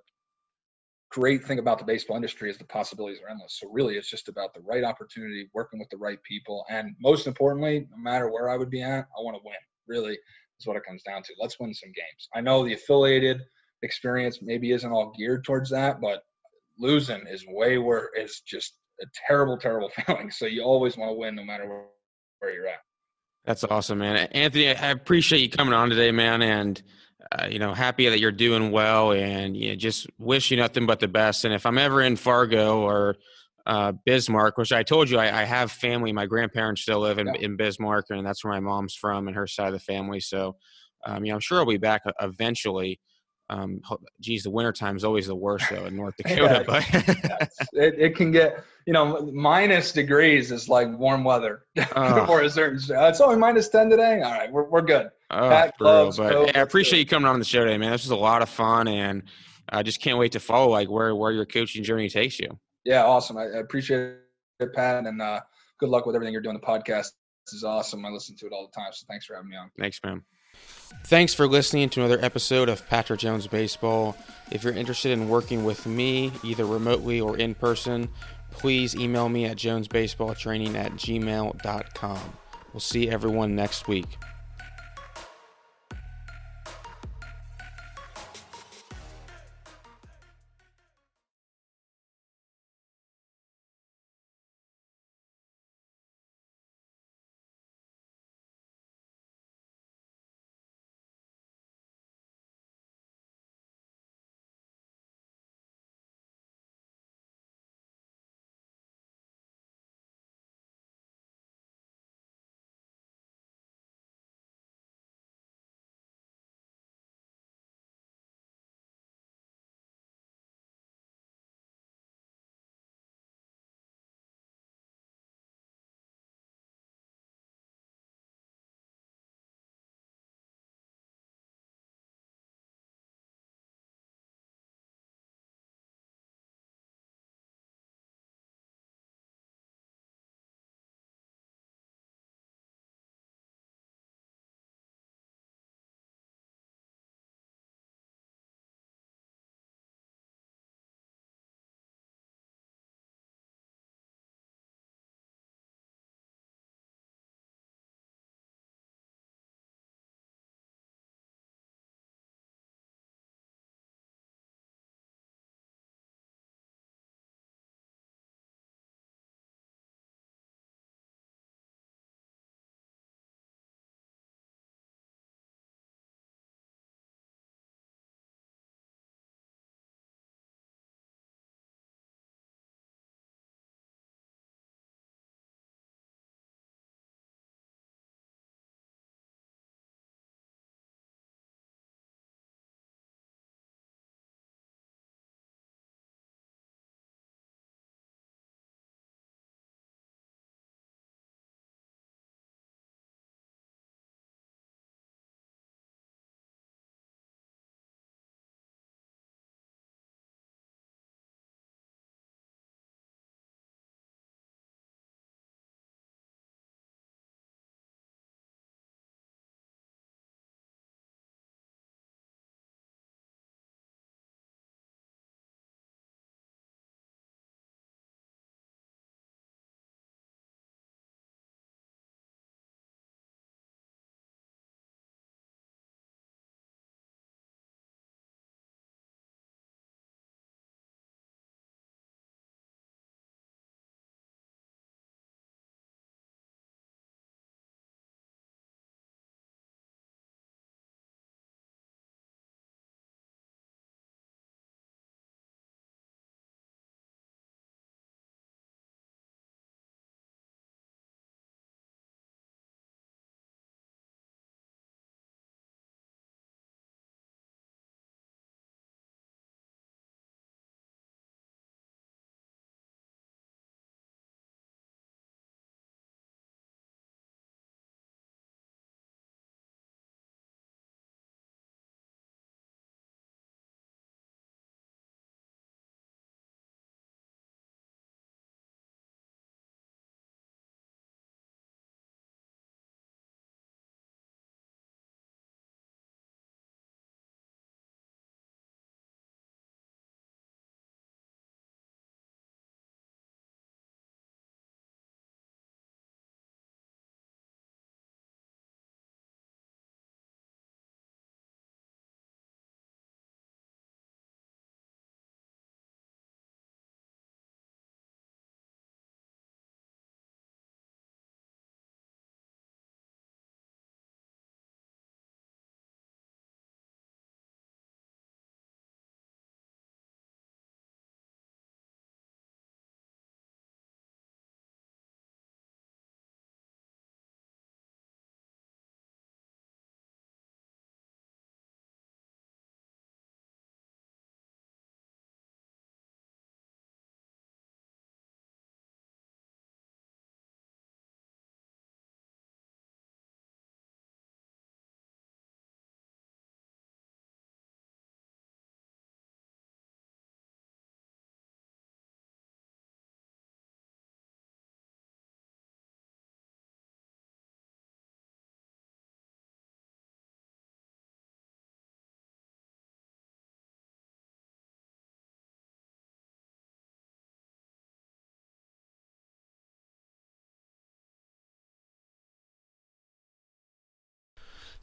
great 1.11 1.45
thing 1.45 1.61
about 1.61 1.79
the 1.79 1.85
baseball 1.85 2.17
industry 2.17 2.51
is 2.51 2.59
the 2.59 2.65
possibilities 2.65 3.21
are 3.25 3.31
endless. 3.31 3.61
So 3.61 3.69
really, 3.71 3.97
it's 3.97 4.11
just 4.11 4.29
about 4.29 4.53
the 4.53 4.63
right 4.63 4.83
opportunity, 4.83 5.49
working 5.55 5.79
with 5.79 5.89
the 5.91 5.97
right 5.97 6.21
people, 6.23 6.65
and 6.71 6.95
most 7.01 7.27
importantly, 7.27 7.87
no 7.91 7.97
matter 7.99 8.31
where 8.31 8.49
I 8.49 8.57
would 8.57 8.71
be 8.71 8.83
at, 8.83 9.07
I 9.17 9.23
want 9.23 9.37
to 9.37 9.43
win. 9.45 9.55
Really, 9.87 10.19
is 10.59 10.67
what 10.67 10.77
it 10.77 10.85
comes 10.87 11.03
down 11.03 11.23
to. 11.23 11.33
Let's 11.41 11.59
win 11.61 11.75
some 11.75 11.91
games. 11.91 12.29
I 12.35 12.41
know 12.41 12.65
the 12.65 12.75
affiliated 12.75 13.43
experience 13.83 14.39
maybe 14.43 14.73
isn't 14.73 14.91
all 14.91 15.13
geared 15.17 15.45
towards 15.45 15.71
that, 15.71 16.01
but 16.01 16.23
losing 16.79 17.27
is 17.29 17.45
way 17.47 17.79
where 17.79 18.11
it's 18.15 18.41
just 18.41 18.75
a 19.01 19.07
terrible, 19.27 19.59
terrible 19.59 19.91
feeling. 20.07 20.31
So 20.31 20.47
you 20.47 20.63
always 20.63 20.97
want 20.97 21.11
to 21.11 21.15
win 21.15 21.35
no 21.35 21.45
matter 21.45 21.69
where, 21.69 21.85
where 22.39 22.53
you're 22.53 22.69
at. 22.69 22.81
That's 23.45 23.65
awesome, 23.65 23.99
man. 23.99 24.17
Anthony, 24.33 24.69
I 24.69 24.91
appreciate 24.91 25.41
you 25.41 25.51
coming 25.51 25.75
on 25.75 25.91
today, 25.91 26.11
man. 26.13 26.41
And, 26.41 26.83
uh, 27.31 27.47
you 27.51 27.59
know, 27.59 27.75
happy 27.75 28.09
that 28.09 28.19
you're 28.19 28.33
doing 28.33 28.71
well 28.71 29.13
and 29.13 29.57
you 29.57 29.71
know, 29.71 29.77
just 29.77 30.07
wish 30.19 30.51
you 30.51 30.57
nothing 30.57 30.87
but 30.87 31.01
the 31.01 31.09
best. 31.09 31.45
And 31.45 31.53
if 31.53 31.67
I'm 31.67 31.77
ever 31.77 32.01
in 32.01 32.17
Fargo 32.17 32.81
or 32.81 33.17
uh, 33.67 33.93
Bismarck, 34.05 34.57
which 34.57 34.73
I 34.73 34.83
told 34.83 35.11
you 35.11 35.19
I, 35.19 35.43
I, 35.43 35.45
have 35.45 35.73
family, 35.73 36.13
my 36.13 36.27
grandparents 36.27 36.83
still 36.83 37.01
live 37.01 37.19
in, 37.19 37.29
yeah. 37.29 37.41
in 37.41 37.57
Bismarck, 37.57 38.07
and 38.11 38.27
that's 38.27 38.45
where 38.45 38.53
my 38.53 38.61
mom's 38.61 38.95
from 38.95 39.27
and 39.27 39.37
her 39.37 39.47
side 39.47 39.69
of 39.69 39.73
the 39.73 39.81
family. 39.81 40.21
So, 40.21 40.57
um, 41.07 41.25
yeah, 41.25 41.35
I'm 41.35 41.41
sure 41.41 41.59
I'll 41.59 41.67
be 41.67 41.79
back 41.79 42.03
eventually. 42.21 43.01
Um, 43.51 43.81
geez, 44.21 44.43
the 44.43 44.51
wintertime 44.51 44.97
is 44.97 45.05
always 45.05 45.27
the 45.27 45.35
worst 45.35 45.67
though 45.71 45.85
in 45.85 45.97
North 45.97 46.15
Dakota. 46.17 46.65
but 46.67 46.85
it, 47.75 47.95
it 47.99 48.17
can 48.17 48.31
get, 48.31 48.65
you 48.87 48.93
know, 48.93 49.31
minus 49.33 49.93
degrees 49.93 50.51
is 50.51 50.69
like 50.69 50.89
warm 50.99 51.25
weather 51.25 51.65
uh, 51.95 52.27
for 52.27 52.43
a 52.43 52.51
certain. 52.51 52.79
It's 52.79 53.21
only 53.21 53.37
minus 53.37 53.69
ten 53.69 53.91
today. 53.91 54.23
All 54.23 54.33
right, 54.33 54.51
we're 54.51 54.65
we're 54.65 54.83
good. 54.83 55.09
Oh, 55.31 55.49
Pat, 55.49 55.77
gloves, 55.79 56.17
but 56.17 56.51
hey, 56.51 56.59
I 56.59 56.63
appreciate 56.63 57.01
you 57.01 57.07
coming 57.07 57.29
on 57.29 57.39
the 57.39 57.45
show 57.45 57.65
today, 57.65 57.79
man. 57.79 57.93
This 57.93 58.05
was 58.05 58.13
a 58.13 58.17
lot 58.17 58.43
of 58.43 58.49
fun, 58.49 58.89
and 58.89 59.25
I 59.69 59.83
just 59.83 60.01
can't 60.01 60.19
wait 60.19 60.33
to 60.33 60.41
follow 60.41 60.71
like 60.71 60.91
where 60.91 61.15
where 61.15 61.33
your 61.33 61.47
coaching 61.47 61.85
journey 61.85 62.09
takes 62.09 62.39
you. 62.39 62.59
Yeah, 62.85 63.05
awesome. 63.05 63.37
I, 63.37 63.45
I 63.45 63.59
appreciate 63.59 64.17
it, 64.61 64.73
Pat, 64.75 65.07
and 65.07 65.21
uh, 65.21 65.41
good 65.81 65.89
luck 65.89 66.07
with 66.07 66.15
everything 66.15 66.33
you're 66.33 66.43
doing. 66.43 66.59
The 66.59 66.67
podcast 66.67 67.11
this 67.47 67.55
is 67.55 67.65
awesome. 67.65 68.05
I 68.07 68.09
listen 68.09 68.37
to 68.37 68.47
it 68.47 68.53
all 68.53 68.67
the 68.67 68.81
time. 68.81 68.91
So 68.93 69.05
thanks 69.09 69.27
for 69.27 69.35
having 69.35 69.51
me 69.51 69.57
on. 69.57 69.71
Thanks, 69.79 70.01
man. 70.03 70.23
Thanks 71.07 71.35
for 71.35 71.47
listening 71.47 71.91
to 71.91 72.01
another 72.01 72.25
episode 72.25 72.69
of 72.69 72.89
Patrick 72.89 73.21
Jones 73.21 73.47
Baseball. 73.47 74.17
If 74.51 74.65
you're 74.65 74.73
interested 74.73 75.13
in 75.13 75.29
working 75.29 75.65
with 75.65 75.87
me, 75.87 76.33
either 76.43 76.65
remotely 76.65 77.21
or 77.21 77.37
in 77.37 77.55
person, 77.55 78.09
please 78.51 78.95
email 78.97 79.29
me 79.29 79.45
at 79.45 79.57
jonesbaseballtraining 79.57 80.75
at 80.77 80.93
gmail.com. 80.93 82.33
We'll 82.73 82.81
see 82.81 83.09
everyone 83.11 83.55
next 83.55 83.87
week. 83.87 84.17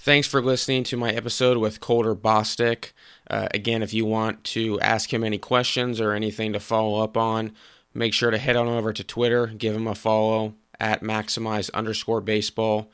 Thanks 0.04 0.28
for 0.28 0.41
listening 0.41 0.84
to 0.86 0.97
my 0.97 1.12
episode 1.12 1.60
with 1.60 1.80
Colter 1.80 2.16
Bostic. 2.16 2.93
Uh, 3.30 3.47
again, 3.54 3.84
if 3.84 3.93
you 3.93 4.04
want 4.04 4.43
to 4.45 4.80
ask 4.80 5.14
him 5.14 5.24
any 5.24 5.38
questions 5.38 6.02
or 6.02 6.14
anything 6.14 6.54
to 6.54 6.60
follow 6.60 7.04
up 7.04 7.16
on, 7.16 7.52
make 7.93 8.12
sure 8.12 8.32
to 8.32 8.39
head 8.39 8.56
on 8.56 8.68
over 8.68 8.93
to 8.93 9.04
Twitter, 9.04 9.45
give 9.45 9.76
him 9.76 9.86
a 9.86 9.93
follow 9.93 10.56
at 10.80 11.04
maximize 11.04 11.72
underscore 11.76 12.20
baseball. 12.20 12.89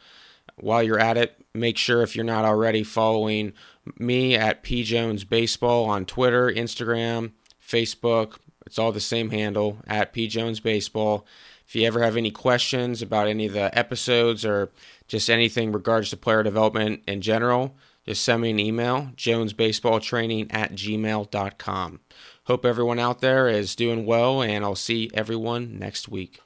While 0.58 0.84
you're 0.84 1.00
at 1.00 1.16
it, 1.16 1.46
make 1.54 1.78
sure 1.78 2.02
if 2.02 2.14
you're 2.14 2.26
not 2.26 2.44
already 2.44 2.84
following 2.84 3.54
me 3.98 4.36
at 4.36 4.62
P 4.62 4.84
Jones 4.84 5.24
Baseball 5.24 5.86
on 5.86 6.04
Twitter, 6.04 6.52
Instagram, 6.52 7.32
Facebook. 7.66 8.36
It's 8.66 8.78
all 8.78 8.92
the 8.92 9.00
same 9.00 9.30
handle 9.30 9.78
at 9.88 10.12
P 10.12 10.28
Jones 10.28 10.60
Baseball. 10.60 11.26
If 11.68 11.76
you 11.76 11.86
ever 11.86 12.02
have 12.02 12.16
any 12.16 12.32
questions 12.32 13.02
about 13.02 13.28
any 13.28 13.46
of 13.46 13.54
the 13.54 13.78
episodes 13.78 14.46
or 14.46 14.72
just 15.08 15.30
anything 15.30 15.74
regards 15.74 16.10
to 16.12 16.18
player 16.18 16.42
development 16.42 17.04
in 17.08 17.22
general, 17.22 17.76
just 18.06 18.24
send 18.24 18.42
me 18.42 18.52
an 18.52 18.60
email, 18.60 19.10
jonesbaseballtraining 19.18 20.54
at 20.54 20.72
gmail.com. 20.72 22.00
Hope 22.46 22.66
everyone 22.66 23.00
out 23.00 23.20
there 23.20 23.50
is 23.50 23.76
doing 23.76 24.06
well, 24.06 24.42
and 24.42 24.64
I'll 24.64 24.76
see 24.76 25.12
everyone 25.14 25.78
next 25.78 26.08
week. 26.08 26.40